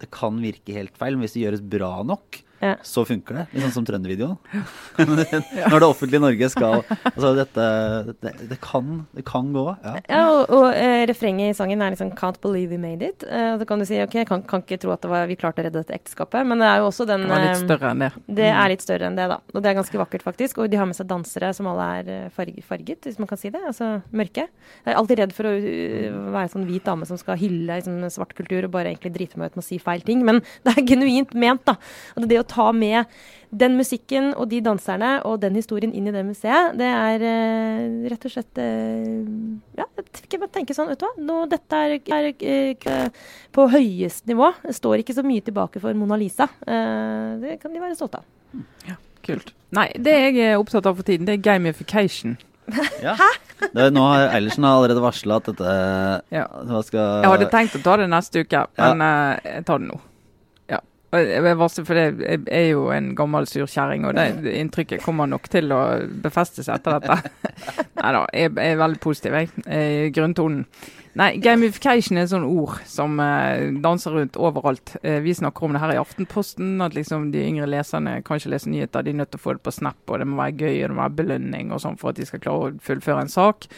Det 0.03 0.09
kan 0.11 0.39
virke 0.43 0.75
helt 0.75 0.97
feil, 0.99 1.15
men 1.15 1.27
hvis 1.27 1.35
det 1.37 1.45
gjøres 1.45 1.67
bra 1.75 1.91
nok, 2.07 2.41
Ja. 2.63 2.77
så 2.87 3.03
funker 3.07 3.41
det. 3.41 3.45
Litt 3.53 3.65
sånn 3.67 3.75
som 3.81 3.87
Trøndervideoen. 3.89 4.37
Når 5.73 5.83
det 5.83 5.89
offentlige 5.89 6.23
Norge 6.23 6.49
skal 6.53 6.83
Altså, 6.87 7.33
dette 7.37 7.65
Det, 8.23 8.33
det, 8.51 8.59
kan, 8.63 9.03
det 9.17 9.25
kan 9.27 9.49
gå. 9.55 9.65
Ja. 9.83 9.95
Ja, 10.07 10.23
og, 10.31 10.53
og 10.53 10.67
eh, 10.77 11.03
refrenget 11.11 11.53
i 11.53 11.57
sangen 11.57 11.83
er 11.83 11.95
liksom 11.95 12.13
'Can't 12.19 12.39
believe 12.43 12.71
we 12.71 12.79
made 12.79 13.03
it'. 13.03 13.27
Eh, 13.27 13.59
så 13.59 13.67
kan 13.67 13.83
du 13.83 13.87
si 13.89 13.99
ok, 14.03 14.15
jeg 14.23 14.29
kan, 14.29 14.43
kan 14.47 14.63
ikke 14.63 14.79
tro 14.83 14.93
at 14.95 15.03
det 15.03 15.11
var, 15.11 15.27
vi 15.27 15.37
klarte 15.37 15.63
å 15.63 15.67
redde 15.67 15.83
dette 15.83 15.97
ekteskapet, 15.97 16.47
men 16.47 16.63
det 16.63 16.69
er 16.69 16.83
jo 16.83 16.89
også 16.91 17.07
den 17.09 17.27
Det 17.27 17.33
var 17.33 17.43
litt 17.43 17.57
eh, 17.57 17.65
større 17.65 17.91
enn 17.91 18.05
det. 18.05 18.11
Det 18.27 18.49
er 18.53 18.73
litt 18.73 18.85
større 18.85 19.09
enn 19.09 19.19
det, 19.19 19.29
da. 19.33 19.39
Og 19.55 19.63
det 19.63 19.71
er 19.71 19.79
ganske 19.81 20.03
vakkert, 20.05 20.23
faktisk. 20.23 20.63
Og 20.63 20.71
de 20.71 20.79
har 20.79 20.89
med 20.89 20.99
seg 20.99 21.09
dansere 21.11 21.53
som 21.57 21.69
alle 21.73 21.89
er 22.01 22.31
farget, 22.35 23.09
hvis 23.09 23.19
man 23.19 23.31
kan 23.31 23.41
si 23.41 23.51
det. 23.51 23.63
Altså 23.67 23.91
mørke. 24.15 24.47
Jeg 24.47 24.93
er 24.93 24.99
alltid 24.99 25.23
redd 25.23 25.35
for 25.37 25.49
å 25.49 25.53
uh, 25.57 26.19
være 26.35 26.45
en 26.47 26.55
sånn 26.55 26.69
hvit 26.69 26.87
dame 26.87 27.09
som 27.09 27.19
skal 27.21 27.39
hylle 27.41 27.81
liksom, 27.81 27.99
svart 28.13 28.35
kultur 28.39 28.67
og 28.67 28.75
bare 28.75 28.93
egentlig 28.93 29.15
drite 29.17 29.41
meg 29.41 29.51
ut 29.51 29.59
med 29.59 29.65
å 29.65 29.67
si 29.67 29.79
feil 29.83 30.05
ting. 30.07 30.25
Men 30.27 30.43
det 30.67 30.77
er 30.77 30.87
genuint 30.89 31.35
ment, 31.35 31.65
da. 31.69 31.77
Og 32.17 32.29
det 32.31 32.41
å 32.41 32.47
ta 32.53 32.69
med 32.77 33.09
den 33.53 33.75
musikken 33.77 34.31
og 34.33 34.47
de 34.49 34.63
danserne 34.65 35.11
og 35.29 35.41
den 35.43 35.57
historien 35.59 35.93
inn 35.93 36.07
i 36.09 36.15
det 36.15 36.23
museet, 36.25 36.73
det 36.81 36.89
er 36.89 37.25
uh, 37.27 38.07
rett 38.13 38.25
og 38.29 38.33
slett 38.33 38.61
uh, 38.63 39.19
Ja, 39.77 39.85
jeg 39.99 40.07
fikk 40.23 40.39
bare 40.41 40.55
tenke 40.55 40.77
sånn, 40.77 40.89
vet 40.93 41.03
du 41.03 41.09
hva. 41.09 41.13
Nå, 41.21 41.39
dette 41.53 41.83
er, 41.85 41.99
er 42.17 42.31
uh, 42.33 43.27
på 43.53 43.67
høyest 43.75 44.29
nivå. 44.31 44.53
Det 44.65 44.77
står 44.79 45.03
ikke 45.03 45.17
så 45.17 45.25
mye 45.27 45.45
tilbake 45.45 45.83
for 45.83 45.93
Mona 45.99 46.17
Lisa. 46.21 46.49
Eh, 46.65 47.33
det 47.43 47.59
kan 47.63 47.73
de 47.75 47.83
være 47.83 47.97
stolte 47.99 48.23
av. 48.23 48.63
Ja, 48.89 48.97
Kult. 49.23 49.53
Nei, 49.73 49.87
det 50.03 50.15
jeg 50.19 50.41
er 50.43 50.59
opptatt 50.61 50.87
av 50.89 50.97
for 50.99 51.07
tiden, 51.07 51.29
det 51.29 51.39
er 51.39 51.45
gamification. 51.45 52.39
Ja. 53.03 53.15
Det, 53.63 53.89
nå 53.95 54.03
har 54.07 54.33
Eilertsen 54.35 54.65
allerede 54.67 55.03
varsla 55.03 55.37
at 55.39 55.49
dette 55.51 55.73
Ja. 56.35 56.47
skal, 56.83 57.23
Jeg 57.23 57.31
hadde 57.31 57.51
tenkt 57.53 57.77
å 57.79 57.83
ta 57.85 57.97
det 58.01 58.09
neste 58.11 58.43
uke, 58.43 58.65
men 58.79 59.03
eh, 59.07 59.53
jeg 59.59 59.65
tar 59.69 59.79
det 59.83 59.89
nå. 59.93 59.99
Ja. 60.71 60.79
Og 60.79 60.81
Jeg 60.81 60.81
vil 60.81 60.81
varsle, 60.81 61.02
for 61.13 61.99
det 61.99 62.07
jeg 62.25 62.41
er 62.49 62.67
jo 62.71 62.87
en 62.95 63.13
gammel 63.19 63.47
surkjerring, 63.49 64.07
og 64.09 64.17
det, 64.17 64.55
inntrykket 64.57 65.05
kommer 65.05 65.29
nok 65.29 65.51
til 65.53 65.73
å 65.77 65.83
befeste 66.25 66.65
seg 66.65 66.81
etter 66.81 66.99
dette. 66.99 67.19
Nei 68.01 68.17
da, 68.17 68.25
jeg, 68.33 68.55
jeg 68.57 68.75
er 68.75 68.83
veldig 68.83 69.03
positiv, 69.05 69.39
jeg. 69.39 70.11
Grunntonen. 70.17 70.67
Nei, 71.13 71.35
gamification 71.45 72.17
er 72.17 72.25
et 72.25 72.31
sånt 72.33 72.49
ord 72.49 72.79
som 72.89 73.19
eh, 73.21 73.67
danser 73.85 74.15
rundt 74.17 74.39
overalt. 74.41 74.95
Eh, 75.05 75.19
vi 75.21 75.35
snakker 75.37 75.67
om 75.67 75.75
det 75.77 75.83
her 75.83 75.93
i 75.93 75.99
Aftenposten, 76.01 76.79
at 76.81 76.97
liksom 76.97 77.27
de 77.35 77.43
yngre 77.45 77.69
leserne 77.69 78.15
kan 78.25 78.41
ikke 78.41 78.55
lese 78.55 78.73
nyheter. 78.73 79.05
De 79.05 79.13
er 79.13 79.19
nødt 79.21 79.35
til 79.35 79.43
å 79.43 79.45
få 79.45 79.59
det 79.59 79.65
på 79.67 79.75
Snap, 79.77 80.01
og 80.09 80.23
det 80.23 80.29
må 80.31 80.41
være 80.41 80.57
gøy 80.57 80.79
og 80.79 80.87
det 80.87 80.97
må 80.97 81.03
være 81.05 81.19
belønning 81.19 81.75
og 81.75 81.83
sånn 81.85 82.01
for 82.01 82.15
at 82.15 82.21
de 82.21 82.29
skal 82.31 82.41
klare 82.41 82.71
å 82.71 82.73
fullføre 82.87 83.27
en 83.27 83.33
sak. 83.35 83.69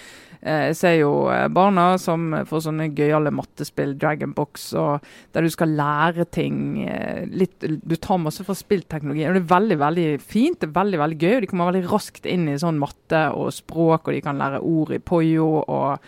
Eh, 0.44 0.66
Jeg 0.68 0.76
ser 0.76 0.94
jo 0.98 1.10
eh, 1.32 1.46
barna 1.48 1.86
som 1.98 2.26
får 2.44 2.64
sånne 2.66 2.90
gøyale 2.92 3.30
mattespill, 3.32 3.94
Dragonbox, 3.96 4.66
og 4.76 5.06
der 5.32 5.46
du 5.46 5.48
skal 5.54 5.72
lære 5.78 6.26
ting 6.36 6.82
eh, 6.84 7.24
litt 7.32 7.64
Du 7.64 7.96
tar 7.96 8.18
masse 8.20 8.44
fra 8.44 8.54
spillteknologi. 8.58 9.24
og 9.26 9.38
Det 9.38 9.42
er 9.44 9.54
veldig 9.54 9.78
veldig 9.80 10.06
fint, 10.20 10.60
det 10.60 10.68
er 10.68 10.76
veldig 10.80 11.00
veldig 11.00 11.18
gøy. 11.22 11.34
og 11.36 11.40
De 11.40 11.50
kommer 11.54 11.72
veldig 11.72 11.88
raskt 11.90 12.28
inn 12.28 12.44
i 12.52 12.58
sånn 12.60 12.78
matte 12.82 13.24
og 13.32 13.50
språk, 13.56 14.04
og 14.08 14.12
de 14.12 14.20
kan 14.26 14.36
lære 14.38 14.60
ord 14.60 14.92
i 14.92 15.00
poyo. 15.00 15.48
og 15.64 15.98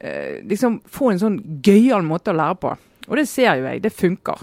eh, 0.00 0.40
liksom 0.48 0.80
Få 0.88 1.12
en 1.12 1.20
sånn 1.22 1.38
gøyal 1.64 2.02
måte 2.06 2.32
å 2.32 2.38
lære 2.40 2.58
på. 2.64 2.74
Og 3.10 3.16
det 3.20 3.28
ser 3.28 3.58
jo 3.60 3.68
jeg, 3.68 3.82
det 3.84 3.92
funker. 3.92 4.40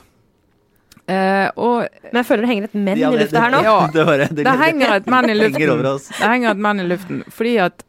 Uh, 1.11 1.49
og 1.59 1.87
Men 2.11 2.19
jeg 2.21 2.25
føler 2.27 2.45
det 2.45 2.49
henger 2.51 2.65
et 2.69 2.75
menn 2.77 2.99
Ja, 3.01 3.09
i 3.09 3.17
det- 3.17 3.23
lufta 3.25 3.41
her 3.41 3.51
nå. 3.51 3.61
Ja. 3.65 3.77
det, 3.91 4.27
det, 4.37 4.43
det 4.45 4.51
henger 4.61 4.93
et 4.99 5.07
menn 5.09 5.29
i 5.31 5.33
luften. 5.41 5.79
Det 6.21 6.29
henger 6.29 6.51
et 6.53 6.61
menn 6.61 6.79
i 6.79 6.85
luften. 6.87 7.23
Fordi 7.33 7.55
at 7.65 7.81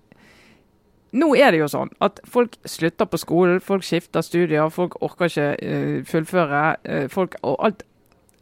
nå 1.12 1.28
er 1.36 1.52
det 1.52 1.60
jo 1.60 1.68
sånn 1.68 1.90
at 2.04 2.20
folk 2.28 2.56
slutter 2.68 3.08
på 3.08 3.20
skolen, 3.20 3.60
folk 3.64 3.84
skifter 3.84 4.24
studier, 4.24 4.70
folk 4.72 4.96
orker 5.04 5.28
ikke 5.28 5.48
uh, 5.60 5.96
fullføre. 6.08 6.62
Uh, 6.88 7.06
folk 7.12 7.38
og 7.42 7.58
alt 7.60 7.86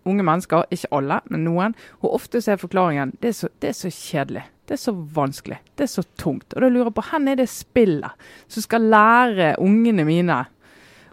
Unge 0.08 0.24
mennesker, 0.24 0.64
ikke 0.72 0.88
alle, 0.96 1.18
men 1.28 1.42
noen. 1.44 1.74
Og 2.00 2.14
ofte 2.16 2.40
så 2.40 2.54
er 2.54 2.60
forklaringen 2.62 3.10
det 3.20 3.34
er, 3.34 3.34
så, 3.36 3.50
det 3.60 3.68
er 3.68 3.74
så 3.76 3.90
kjedelig. 3.92 4.46
Det 4.64 4.72
er 4.72 4.80
så 4.80 4.94
vanskelig. 4.96 5.58
Det 5.76 5.84
er 5.84 5.90
så 5.92 6.04
tungt. 6.16 6.54
Og 6.54 6.64
da 6.64 6.70
lurer 6.70 6.88
jeg 6.88 6.96
på 6.96 7.04
hvor 7.04 7.28
er 7.28 7.36
det 7.36 7.46
spillet 7.52 8.30
som 8.48 8.64
skal 8.64 8.88
lære 8.94 9.50
ungene 9.60 10.06
mine, 10.08 10.38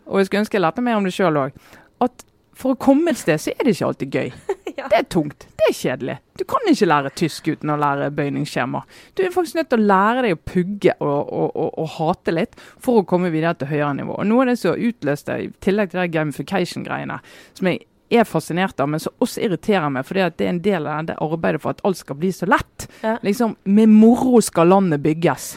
og 0.08 0.22
jeg 0.22 0.30
skulle 0.30 0.46
ønske 0.46 0.56
jeg 0.56 0.64
lærte 0.64 0.86
mer 0.86 1.00
om 1.00 1.08
det 1.08 1.14
sjøl 1.18 1.42
òg, 1.42 1.58
at 2.06 2.24
for 2.58 2.74
å 2.74 2.80
komme 2.82 3.14
et 3.14 3.20
sted, 3.22 3.42
så 3.42 3.54
er 3.54 3.66
det 3.66 3.76
ikke 3.76 3.92
alltid 3.92 4.22
gøy. 4.22 4.32
Ja. 4.78 4.86
Det 4.92 4.98
er 5.00 5.06
tungt. 5.10 5.48
Det 5.58 5.72
er 5.72 5.74
kjedelig. 5.74 6.16
Du 6.38 6.44
kan 6.46 6.68
ikke 6.70 6.86
lære 6.86 7.10
tysk 7.18 7.48
uten 7.50 7.72
å 7.74 7.80
lære 7.82 8.12
bøyningsskjema. 8.14 8.84
Du 9.18 9.24
er 9.26 9.32
faktisk 9.34 9.58
nødt 9.58 9.72
til 9.72 9.82
å 9.82 9.88
lære 9.90 10.26
deg 10.28 10.36
å 10.36 10.42
pugge 10.52 10.94
og, 11.02 11.32
og, 11.34 11.48
og, 11.48 11.72
og 11.82 11.88
hate 11.96 12.36
litt 12.36 12.54
for 12.62 13.02
å 13.02 13.06
komme 13.10 13.32
videre 13.34 13.56
til 13.58 13.72
høyere 13.72 13.96
nivå. 13.98 14.20
Og 14.22 14.30
Noe 14.30 14.46
av 14.46 14.52
det 14.52 14.60
som 14.62 14.78
utløste, 14.78 15.40
i 15.42 15.50
tillegg 15.66 15.90
til 15.90 16.04
de 16.04 16.06
gamification-greiene, 16.14 17.18
som 17.58 17.72
jeg 17.72 17.82
er 18.22 18.30
fascinert 18.30 18.80
av, 18.80 18.92
men 18.94 19.02
som 19.02 19.18
også 19.24 19.48
irriterer 19.48 19.90
meg. 19.98 20.06
fordi 20.06 20.30
det 20.38 20.46
er 20.46 20.54
en 20.54 20.62
del 20.70 20.88
av 20.94 21.10
det 21.10 21.18
arbeidet 21.26 21.62
for 21.64 21.74
at 21.74 21.82
alt 21.84 21.98
skal 21.98 22.22
bli 22.22 22.32
så 22.32 22.46
lett. 22.46 22.88
Ja. 23.02 23.18
Liksom, 23.26 23.58
Med 23.64 23.90
moro 23.90 24.42
skal 24.42 24.70
landet 24.70 25.02
bygges. 25.02 25.56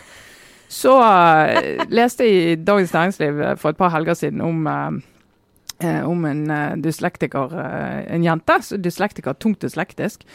Så 0.71 0.97
uh, 0.97 1.85
leste 1.91 2.25
jeg 2.25 2.53
i 2.53 2.57
Dagens 2.57 2.93
Næringsliv 2.95 3.41
eh, 3.43 3.57
for 3.59 3.75
et 3.75 3.77
par 3.77 3.91
helger 3.91 4.15
siden 4.15 4.41
om 4.41 4.67
uh, 4.67 5.01
om 6.07 6.25
en 6.29 6.43
uh, 6.51 6.79
dyslektiker, 6.81 7.55
en 7.57 8.25
jente, 8.27 8.59
dyslektiker, 8.77 9.39
tungt 9.41 9.63
dyslektisk, 9.65 10.27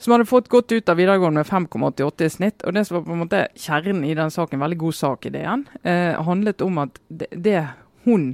som 0.00 0.14
hadde 0.14 0.28
fått 0.28 0.48
godt 0.48 0.72
ut 0.72 0.88
av 0.88 0.96
videregående 0.96 1.42
med 1.42 1.50
5,88 1.50 2.26
i 2.26 2.30
snitt. 2.32 2.64
og 2.64 2.74
Det 2.74 2.86
som 2.88 2.96
var 2.98 3.06
på 3.06 3.14
en 3.14 3.22
måte 3.24 3.42
kjernen 3.54 4.04
i 4.08 4.14
den 4.16 4.32
saken, 4.32 4.62
veldig 4.62 4.78
god 4.80 4.96
sak 4.96 5.26
i 5.28 5.32
det 5.34 5.42
igjen, 5.42 5.66
handlet 6.24 6.64
om 6.64 6.80
at 6.80 6.96
det, 7.12 7.28
det 7.36 7.58
hun 8.06 8.30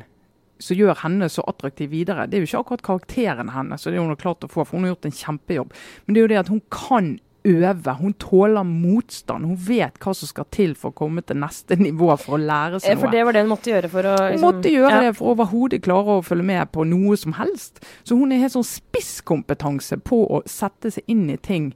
som 0.62 0.78
gjør 0.78 1.02
henne 1.02 1.28
så 1.32 1.44
attraktiv 1.50 1.90
videre, 1.92 2.26
det 2.26 2.38
er 2.38 2.44
jo 2.44 2.50
ikke 2.50 2.62
akkurat 2.62 2.84
karakteren 2.86 3.52
hennes, 3.52 3.82
så 3.82 3.92
det 3.92 4.00
har 4.00 4.20
klart 4.20 4.44
å 4.46 4.50
få, 4.50 4.64
for 4.64 4.78
hun 4.78 4.86
har 4.86 4.94
gjort 4.94 5.08
en 5.10 5.18
kjempejobb. 5.18 5.74
Men 6.06 6.14
det 6.14 6.20
er 6.20 6.24
jo 6.24 6.32
det 6.32 6.42
at 6.42 6.52
hun 6.52 6.62
kan 6.72 7.10
øve. 7.46 7.94
Hun 8.00 8.14
tåler 8.20 8.66
motstand. 8.66 9.46
Hun 9.46 9.58
vet 9.68 9.98
hva 10.02 10.14
som 10.16 10.30
skal 10.30 10.48
til 10.54 10.74
for 10.78 10.92
å 10.92 10.96
komme 10.96 11.24
til 11.26 11.38
neste 11.40 11.78
nivå 11.86 12.10
for 12.20 12.36
å 12.36 12.40
lære 12.42 12.80
seg 12.82 12.96
noe. 12.96 13.04
For 13.04 13.16
det 13.16 13.26
var 13.28 13.36
det 13.36 13.44
hun 13.44 13.52
måtte 13.54 13.72
gjøre 13.72 13.92
for 13.92 14.10
å 14.10 14.14
liksom, 14.16 14.38
Hun 14.38 14.46
måtte 14.46 14.72
gjøre 14.72 14.94
ja. 14.94 15.02
det 15.06 15.12
for 15.18 15.34
overhodet 15.34 15.82
klare 15.86 16.18
å 16.18 16.24
følge 16.26 16.48
med 16.52 16.72
på 16.74 16.86
noe 16.88 17.18
som 17.20 17.36
helst. 17.38 17.82
Så 18.06 18.18
hun 18.18 18.34
er 18.34 18.42
helt 18.44 18.56
sånn 18.56 18.66
spisskompetanse 18.66 20.00
på 20.06 20.24
å 20.26 20.42
sette 20.50 20.92
seg 20.94 21.06
inn 21.12 21.28
i 21.32 21.38
ting 21.38 21.72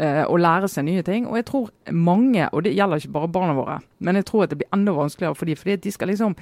uh, 0.00 0.24
og 0.28 0.38
lære 0.42 0.70
seg 0.70 0.88
nye 0.88 1.04
ting. 1.06 1.28
Og 1.30 1.40
jeg 1.40 1.48
tror 1.50 1.72
mange, 1.90 2.48
og 2.52 2.66
det 2.66 2.76
gjelder 2.76 3.02
ikke 3.02 3.16
bare 3.18 3.32
barna 3.34 3.58
våre, 3.58 3.80
men 4.04 4.20
jeg 4.20 4.28
tror 4.30 4.46
at 4.46 4.54
det 4.54 4.62
blir 4.62 4.72
enda 4.76 4.94
vanskeligere 4.96 5.38
for 5.38 5.50
dem, 5.50 5.60
fordi 5.60 5.80
de 5.86 5.94
skal 5.94 6.12
liksom 6.12 6.38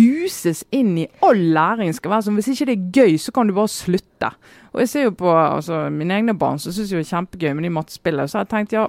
puses 0.00 0.64
inn 0.72 0.96
i 0.98 1.06
all 1.26 1.42
læring. 1.54 1.92
skal 1.94 2.10
være 2.14 2.26
sånn, 2.28 2.38
Hvis 2.40 2.48
ikke 2.54 2.68
det 2.70 2.76
er 2.78 2.90
gøy, 3.02 3.18
så 3.20 3.32
kan 3.36 3.46
du 3.46 3.54
bare 3.56 3.68
slutte. 3.68 4.32
Og 4.72 4.80
jeg 4.80 4.88
ser 4.88 5.06
jo 5.08 5.14
på 5.18 5.30
altså, 5.30 5.88
mine 5.90 6.14
egne 6.14 6.36
barn, 6.38 6.58
så 6.58 6.72
syns 6.72 6.92
jeg 6.92 7.02
det 7.02 7.06
er 7.08 7.16
kjempegøy 7.16 7.54
med 7.54 7.66
de 7.66 7.74
mattespillene. 7.74 8.28
Så 8.30 8.42
jeg 8.42 8.50
tenkt 8.52 8.76
ja, 8.76 8.86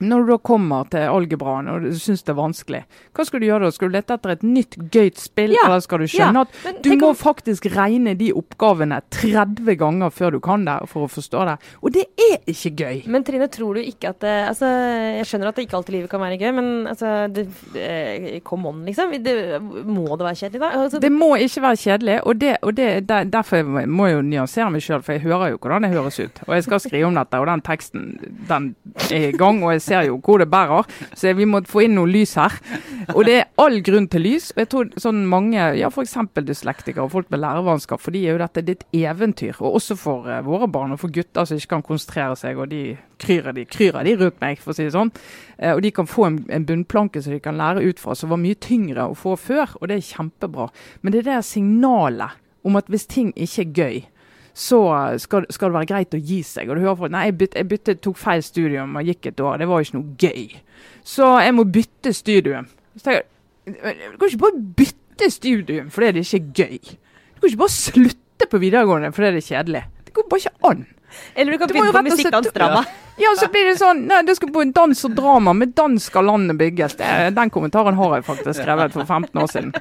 når 0.00 0.24
du 0.24 0.32
da 0.32 0.38
kommer 0.42 0.88
til 0.92 1.08
algebraen 1.10 1.68
og 1.72 1.86
du 1.86 1.98
syns 1.98 2.24
det 2.24 2.32
er 2.32 2.38
vanskelig, 2.38 2.82
hva 3.12 3.26
skal 3.26 3.42
du 3.42 3.46
gjøre 3.48 3.66
da? 3.66 3.72
Skal 3.74 3.90
du 3.90 3.96
lete 3.96 4.16
etter 4.16 4.34
et 4.34 4.44
nytt 4.46 4.78
gøyt 4.94 5.20
spill, 5.20 5.54
ja. 5.56 5.66
eller 5.66 5.82
skal 5.84 6.02
du 6.02 6.08
skjønne 6.10 6.44
ja. 6.44 6.70
at 6.70 6.80
du 6.84 6.90
må 6.96 7.12
om... 7.12 7.18
faktisk 7.18 7.68
regne 7.74 8.14
de 8.18 8.30
oppgavene 8.36 9.00
30 9.12 9.76
ganger 9.80 10.14
før 10.14 10.36
du 10.36 10.40
kan 10.44 10.66
det, 10.68 10.78
for 10.90 11.06
å 11.06 11.10
forstå 11.12 11.46
det? 11.50 11.56
Og 11.82 11.94
det 11.94 12.06
er 12.16 12.38
ikke 12.50 12.72
gøy. 12.82 13.02
Men 13.12 13.26
Trine, 13.26 13.48
tror 13.52 13.78
du 13.78 13.82
ikke 13.84 14.12
at 14.12 14.20
det, 14.24 14.34
altså, 14.48 14.70
Jeg 15.18 15.28
skjønner 15.28 15.50
at 15.50 15.58
det 15.58 15.66
ikke 15.66 15.78
alltid 15.80 15.96
livet 15.96 16.12
kan 16.12 16.22
være 16.22 16.38
gøy, 16.40 16.50
men 16.56 16.70
altså 16.90 17.12
det, 17.32 17.46
eh, 17.78 18.40
Come 18.46 18.70
on, 18.70 18.82
liksom. 18.86 19.12
Det, 19.22 19.34
må 19.62 20.16
det 20.16 20.26
være 20.26 20.40
kjedelig, 20.44 20.62
da? 20.62 20.70
Altså, 20.84 21.00
det 21.02 21.12
må 21.12 21.34
ikke 21.36 21.62
være 21.66 21.80
kjedelig, 21.82 22.18
og, 22.26 22.40
det, 22.40 22.56
og 22.62 22.76
der, 22.76 23.28
derfor 23.30 23.62
må 23.86 24.08
jeg 24.08 24.16
jo 24.16 24.22
nyansere 24.26 24.70
meg 24.72 24.84
sjøl, 24.84 25.02
for 25.04 25.16
jeg 25.16 25.24
hører 25.26 25.52
jo 25.52 25.60
hvordan 25.62 25.86
det 25.86 25.92
høres 25.92 26.18
ut. 26.20 26.42
Og 26.46 26.54
jeg 26.56 26.66
skal 26.66 26.82
skrive 26.82 27.10
om 27.10 27.18
dette, 27.18 27.40
og 27.40 27.48
den 27.50 27.64
teksten 27.66 28.08
den 28.48 28.72
er 29.10 29.28
i 29.28 29.36
gang. 29.36 29.62
og 29.62 29.72
jeg 29.72 29.82
ser 29.82 29.91
jo 30.06 30.18
hvor 30.24 30.40
det 30.42 30.48
bærer, 30.50 30.88
så 31.14 31.32
vi 31.36 31.46
må 31.48 31.60
få 31.68 31.84
inn 31.86 31.96
noe 31.98 32.10
lys 32.10 32.34
her. 32.40 32.54
Og 33.12 33.24
det 33.28 33.34
er 33.38 33.48
all 33.60 33.80
grunn 33.84 34.08
til 34.10 34.24
lys. 34.24 34.50
og 34.54 34.62
jeg 34.62 34.70
tror 34.72 34.90
sånn 35.04 35.22
mange, 35.28 35.60
ja 35.78 35.90
f.eks. 35.90 36.16
dyslektikere 36.38 37.04
og 37.04 37.12
folk 37.12 37.30
med 37.32 37.42
lærevansker, 37.42 38.00
for 38.00 38.14
de 38.14 38.24
er 38.24 38.36
jo 38.36 38.42
dette 38.42 38.64
ditt 38.66 38.84
eventyr. 38.96 39.58
Og 39.60 39.78
også 39.80 39.96
for 39.98 40.28
uh, 40.28 40.40
våre 40.46 40.68
barn 40.72 40.94
og 40.94 41.02
for 41.02 41.12
gutter 41.12 41.48
som 41.48 41.58
ikke 41.58 41.74
kan 41.76 41.86
konsentrere 41.86 42.38
seg, 42.38 42.58
og 42.58 42.70
de 42.72 42.96
kryrer 43.22 43.56
de, 43.56 43.66
kryrer 43.68 44.06
de 44.06 44.16
rundt 44.20 44.40
meg, 44.42 44.62
for 44.62 44.72
å 44.72 44.78
si 44.78 44.86
det 44.86 44.94
sånn. 44.96 45.12
Uh, 45.58 45.74
og 45.74 45.82
de 45.84 45.92
kan 45.94 46.08
få 46.10 46.28
en, 46.30 46.40
en 46.48 46.68
bunnplanke 46.68 47.22
som 47.22 47.34
de 47.34 47.42
kan 47.42 47.58
lære 47.58 47.84
ut 47.84 48.02
fra, 48.02 48.16
som 48.18 48.32
var 48.32 48.42
mye 48.42 48.58
tyngre 48.58 49.10
å 49.10 49.18
få 49.18 49.36
før, 49.40 49.76
og 49.80 49.90
det 49.90 49.98
er 49.98 50.08
kjempebra. 50.12 50.70
Men 51.02 51.14
det 51.14 51.22
er 51.22 51.30
det 51.32 51.44
signalet 51.50 52.40
om 52.62 52.78
at 52.78 52.88
hvis 52.90 53.08
ting 53.10 53.32
ikke 53.34 53.64
er 53.64 53.72
gøy, 53.76 54.02
så 54.54 54.80
skal, 55.22 55.46
skal, 55.48 55.70
det 55.70 55.78
være 55.78 55.88
greit 55.88 56.16
å 56.16 56.20
gi 56.20 56.42
seg. 56.44 56.68
Og 56.68 56.76
du 56.76 56.84
hører 56.84 56.98
folk 57.00 57.14
nei, 57.14 57.26
jeg, 57.30 57.36
bytte, 57.40 57.60
jeg 57.60 57.68
bytte, 57.70 57.96
tok 58.04 58.18
feil 58.20 58.42
studium 58.44 58.96
og 59.00 59.08
gikk 59.08 59.30
et 59.32 59.40
år. 59.40 59.60
Det 59.62 59.68
var 59.70 59.80
jo 59.80 59.88
ikke 59.88 59.98
noe 59.98 60.16
gøy. 60.20 60.42
Så 61.14 61.28
jeg 61.42 61.54
må 61.56 61.66
bytte 61.78 62.14
studium. 62.16 62.68
Så 62.96 63.06
tenker 63.06 63.22
jeg, 63.22 63.28
Du 63.64 64.18
kan 64.18 64.28
ikke 64.28 64.42
bare 64.42 64.64
bytte 64.82 65.30
studium 65.30 65.92
fordi 65.94 66.12
det 66.18 66.26
ikke 66.26 66.42
er 66.42 66.50
gøy. 66.58 66.96
Du 67.34 67.40
kan 67.40 67.52
ikke 67.52 67.62
bare 67.62 67.76
slutte 67.76 68.50
på 68.50 68.60
videregående 68.62 69.12
fordi 69.14 69.32
det 69.36 69.42
er 69.44 69.48
kjedelig. 69.48 69.84
Det 70.06 70.16
går 70.16 70.28
bare 70.30 70.44
ikke 70.44 70.70
an. 70.72 70.84
Eller 71.36 71.52
du 71.52 71.60
kan 71.60 71.72
begynne 71.72 71.92
på 71.94 72.04
musikkdansdrama. 72.08 72.84
Ja. 72.84 73.11
Ja, 73.16 73.34
så 73.38 73.48
blir 73.52 73.68
det 73.68 73.76
sånn 73.80 74.04
Nei, 74.08 74.22
du 74.26 74.32
skal 74.36 74.52
på 74.54 74.62
en 74.64 74.74
dans 74.74 75.04
og 75.08 75.16
drama. 75.16 75.54
Med 75.56 75.74
dans 75.76 76.08
skal 76.08 76.28
landet 76.28 76.58
bygges. 76.60 76.96
Det, 77.00 77.10
den 77.36 77.52
kommentaren 77.52 77.98
har 77.98 78.16
jeg 78.16 78.28
faktisk 78.28 78.62
skrevet 78.62 78.96
for 78.96 79.04
15 79.04 79.42
år 79.42 79.52
siden. 79.52 79.72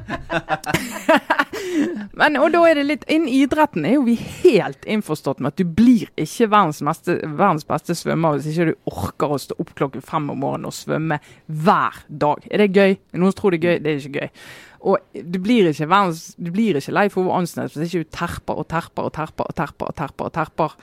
Men, 2.20 2.36
og 2.38 2.52
da 2.54 2.62
er 2.68 2.78
det 2.78 2.84
litt 2.86 3.06
Innen 3.12 3.30
idretten 3.32 3.86
er 3.88 3.96
jo 3.96 4.04
vi 4.06 4.16
helt 4.20 4.84
innforstått 4.90 5.40
med 5.42 5.54
at 5.54 5.62
du 5.62 5.66
blir 5.66 6.10
ikke 6.20 6.50
verdens, 6.52 6.82
meste, 6.86 7.16
verdens 7.24 7.66
beste 7.68 7.96
svømmer 7.98 8.38
hvis 8.38 8.52
ikke 8.52 8.72
du 8.72 8.92
orker 8.92 9.36
å 9.36 9.40
stå 9.42 9.58
opp 9.62 9.72
klokken 9.78 10.04
fem 10.06 10.30
om 10.34 10.42
morgenen 10.44 10.70
og 10.70 10.76
svømme 10.76 11.22
hver 11.48 12.04
dag. 12.08 12.44
Er 12.52 12.66
det 12.66 12.76
gøy? 12.76 12.98
Noen 13.18 13.38
tror 13.38 13.56
det 13.56 13.62
er 13.62 13.70
gøy, 13.70 13.80
det 13.82 13.94
er 13.94 14.04
ikke 14.04 14.26
gøy. 14.26 14.44
Og 14.92 15.14
du 15.14 15.38
blir 15.42 15.70
ikke, 15.70 15.90
verdens, 15.90 16.24
du 16.42 16.50
blir 16.54 16.80
ikke 16.80 16.96
lei 16.98 17.08
for 17.14 17.24
Ove 17.24 17.38
Ansnes 17.38 17.78
hvis 17.78 17.94
ikke 17.94 18.04
du 18.04 18.12
terper 18.18 18.62
og 18.62 18.68
terper 18.72 19.08
og 19.08 19.16
terper 19.16 19.48
og 19.48 19.58
terper. 19.58 19.92
og 19.92 20.00
terper 20.02 20.30
og 20.30 20.36
terper 20.38 20.78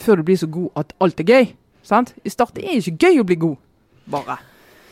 før 0.00 0.20
du 0.20 0.26
blir 0.28 0.38
så 0.40 0.46
god 0.46 0.70
at 0.76 0.92
alt 1.00 1.20
er 1.20 1.28
gøy. 1.28 1.50
Sant? 1.82 2.14
I 2.24 2.32
starten 2.32 2.62
er 2.62 2.78
det 2.78 2.86
ikke 2.86 3.08
gøy 3.08 3.20
å 3.22 3.26
bli 3.28 3.38
god, 3.40 3.56
bare. 4.10 4.38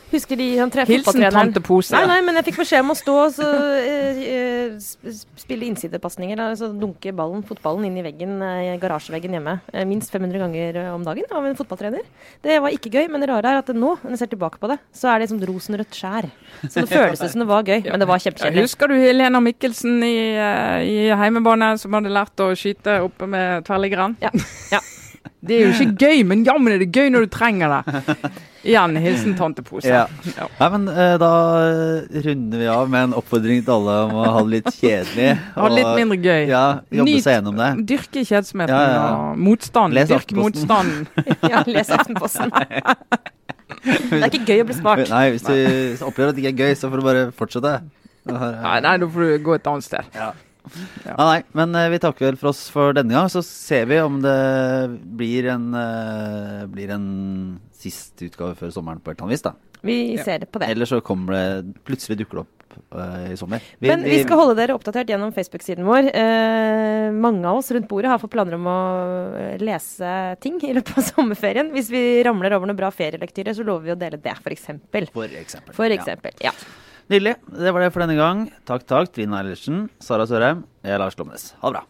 Husker 0.07 0.39
de 0.39 0.45
han 0.55 0.71
tre 0.71 0.85
Hilsen 0.87 1.25
tante 1.35 1.61
Pose. 1.63 1.91
Nei, 1.91 2.05
nei, 2.07 2.17
men 2.23 2.39
jeg 2.39 2.47
fikk 2.47 2.61
beskjed 2.61 2.83
om 2.85 2.93
å 2.93 2.95
stå 2.97 3.15
og 3.25 3.33
så, 3.35 3.47
uh, 3.47 5.17
spille 5.41 5.67
innsidepasninger. 5.67 6.39
Altså 6.39 6.69
dunke 6.71 7.11
ballen, 7.15 7.43
fotballen 7.47 7.89
inn 7.89 7.97
i 7.99 8.05
veggen, 8.05 8.37
uh, 8.39 8.77
garasjeveggen 8.79 9.35
hjemme. 9.35 9.57
Uh, 9.73 9.83
minst 9.89 10.13
500 10.13 10.43
ganger 10.45 10.79
om 10.93 11.03
dagen 11.07 11.27
av 11.35 11.47
en 11.49 11.57
fotballtrener. 11.59 12.07
Det 12.45 12.59
var 12.63 12.75
ikke 12.75 12.93
gøy, 12.93 13.09
men 13.11 13.23
det 13.23 13.31
rare 13.33 13.51
er 13.51 13.61
at 13.63 13.73
nå, 13.75 13.97
når 14.03 14.15
jeg 14.15 14.23
ser 14.23 14.31
tilbake 14.35 14.61
på 14.63 14.71
det, 14.71 14.79
så 14.95 15.11
er 15.11 15.23
det 15.23 15.31
som 15.33 15.41
rosenrødt 15.51 15.99
skjær. 15.99 16.29
Så 16.63 16.85
det 16.85 16.87
føles 16.93 17.23
som 17.23 17.43
det 17.43 17.49
var 17.49 17.67
gøy, 17.67 17.81
men 17.89 18.03
det 18.03 18.09
var 18.09 18.23
kjempekjedelig. 18.23 18.67
Husker 18.69 18.91
du 18.91 18.99
Helena 19.01 19.43
Mikkelsen 19.43 19.99
i, 20.07 20.17
i 20.87 20.97
heimebane 21.19 21.73
som 21.81 21.99
hadde 21.99 22.13
lært 22.15 22.45
å 22.45 22.53
skyte 22.57 23.01
oppe 23.03 23.27
med 23.27 23.67
tverrliggeren? 23.67 24.15
Ja. 24.23 24.31
ja. 24.71 24.83
Det 25.47 25.53
er 25.53 25.67
jo 25.67 25.73
ikke 25.75 26.07
gøy, 26.07 26.23
men 26.27 26.43
jammen 26.47 26.73
er 26.73 26.81
det 26.81 26.87
gøy 26.95 27.11
når 27.13 27.27
du 27.27 27.31
trenger 27.31 27.75
det. 27.75 27.99
Igjen, 28.67 28.97
hilsen 28.99 29.35
tante 29.39 29.63
Pose. 29.65 29.87
Ja. 29.87 30.05
Ja. 30.35 30.47
Nei, 30.59 30.69
men 30.73 30.87
uh, 30.91 31.15
Da 31.21 31.31
runder 32.25 32.63
vi 32.63 32.69
av 32.71 32.89
med 32.91 33.07
en 33.07 33.15
oppfordring 33.17 33.63
til 33.63 33.75
alle 33.77 33.97
om 34.07 34.15
å 34.19 34.25
ha 34.35 34.43
det 34.43 34.57
litt 34.57 34.71
kjedelig. 34.79 35.29
Ha 35.57 35.69
det 35.69 35.77
litt 35.79 35.93
mindre 36.01 36.17
gøy. 36.21 36.43
Ja, 36.51 36.65
Jobbe 36.93 37.09
Nyt, 37.09 37.23
seg 37.25 37.37
gjennom 37.37 37.61
det. 37.61 37.69
Dyrke 37.91 38.23
kjedsomheten 38.27 38.75
ja, 38.75 39.05
og 39.07 39.43
motstand. 39.47 39.97
Les 39.97 40.11
Dyrk 40.11 40.33
motstanden. 40.37 41.07
ja, 41.51 41.63
les 41.67 41.93
Aftenposten. 41.97 42.51
det 42.51 44.19
er 44.19 44.27
ikke 44.31 44.43
gøy 44.51 44.65
å 44.65 44.67
bli 44.69 44.77
smart. 44.77 45.05
Nei, 45.11 45.23
hvis 45.35 45.47
du 45.47 46.03
opplever 46.07 46.33
at 46.33 46.37
det 46.37 46.43
ikke 46.43 46.53
er 46.53 46.67
gøy, 46.67 46.79
så 46.79 46.91
får 46.91 47.01
du 47.01 47.07
bare 47.07 47.29
fortsette. 47.37 47.77
Nei, 48.27 48.77
nei, 48.83 48.97
da 48.99 49.07
får 49.07 49.23
du 49.23 49.47
gå 49.47 49.55
et 49.55 49.71
annet 49.71 49.87
sted. 49.87 50.11
Ja. 50.17 50.33
Ja. 51.05 51.13
Ah, 51.15 51.29
nei, 51.29 51.41
men 51.55 51.75
uh, 51.75 51.85
vi 51.91 51.99
takker 52.03 52.27
vel 52.27 52.39
for 52.39 52.51
oss 52.51 52.65
for 52.73 52.95
denne 52.95 53.15
gang. 53.15 53.29
Så 53.31 53.43
ser 53.45 53.87
vi 53.87 53.99
om 54.03 54.19
det 54.23 54.37
blir 55.19 55.47
en, 55.53 55.69
uh, 55.71 56.65
blir 56.71 56.91
en 56.95 57.07
siste 57.77 58.27
utgave 58.27 58.57
før 58.59 58.73
sommeren 58.73 59.01
på 59.01 59.11
et 59.11 59.17
eller 59.17 59.27
annet 59.27 59.37
vis. 59.37 59.47
da. 59.47 59.55
Vi 59.85 59.97
ja. 60.15 60.23
ser 60.25 60.43
det 60.43 60.51
på 60.51 60.61
det. 60.61 60.69
Eller 60.73 60.89
så 60.89 61.01
kommer 61.05 61.35
det 61.35 61.83
plutselig 61.85 62.17
dukker 62.21 62.39
det 62.39 62.43
opp 62.45 62.77
uh, 62.97 63.27
i 63.29 63.37
sommer. 63.37 63.61
Vi, 63.77 63.91
men 63.91 64.05
vi, 64.05 64.17
skal 64.23 64.41
holde 64.41 64.55
dere 64.57 64.73
oppdatert 64.77 65.11
gjennom 65.13 65.33
Facebook-siden 65.35 65.85
vår. 65.85 66.09
mange 67.13 67.45
av 67.45 67.61
oss 67.61 67.69
rundt 67.75 67.87
bordet 67.89 68.09
har 68.11 68.21
fått 68.21 68.33
planer 68.33 68.57
om 68.57 68.67
å 68.71 68.79
lese 69.61 70.15
ting 70.43 70.57
i 70.65 70.73
løpet 70.77 70.97
av 70.97 71.07
sommerferien. 71.11 71.71
Hvis 71.75 71.91
vi 71.93 72.03
ramler 72.25 72.57
over 72.57 72.69
noe 72.69 72.79
bra 72.79 72.91
ferielektyre, 72.93 73.53
så 73.53 73.65
lover 73.67 73.91
vi 73.91 73.95
å 73.95 74.01
dele 74.01 74.21
det, 74.21 74.35
f.eks. 74.41 74.67
For 74.89 75.39
eksempel. 75.43 75.77
For 75.77 75.99
eksempel, 75.99 76.37
ja. 76.41 76.51
ja. 76.51 76.85
Nydelig. 77.07 77.37
Det 77.47 77.71
var 77.71 77.85
det 77.85 77.93
for 77.95 78.03
denne 78.03 78.17
gang. 78.19 78.47
Takk, 78.67 78.83
takk, 78.89 79.13
Trine 79.15 79.37
Eilertsen, 79.39 79.85
Sara 80.03 80.27
Sørheim, 80.27 80.65
jeg 80.83 80.97
er 80.97 80.99
Lars 80.99 81.15
Lomnes. 81.19 81.53
Ha 81.61 81.69
det 81.69 81.79
bra. 81.79 81.85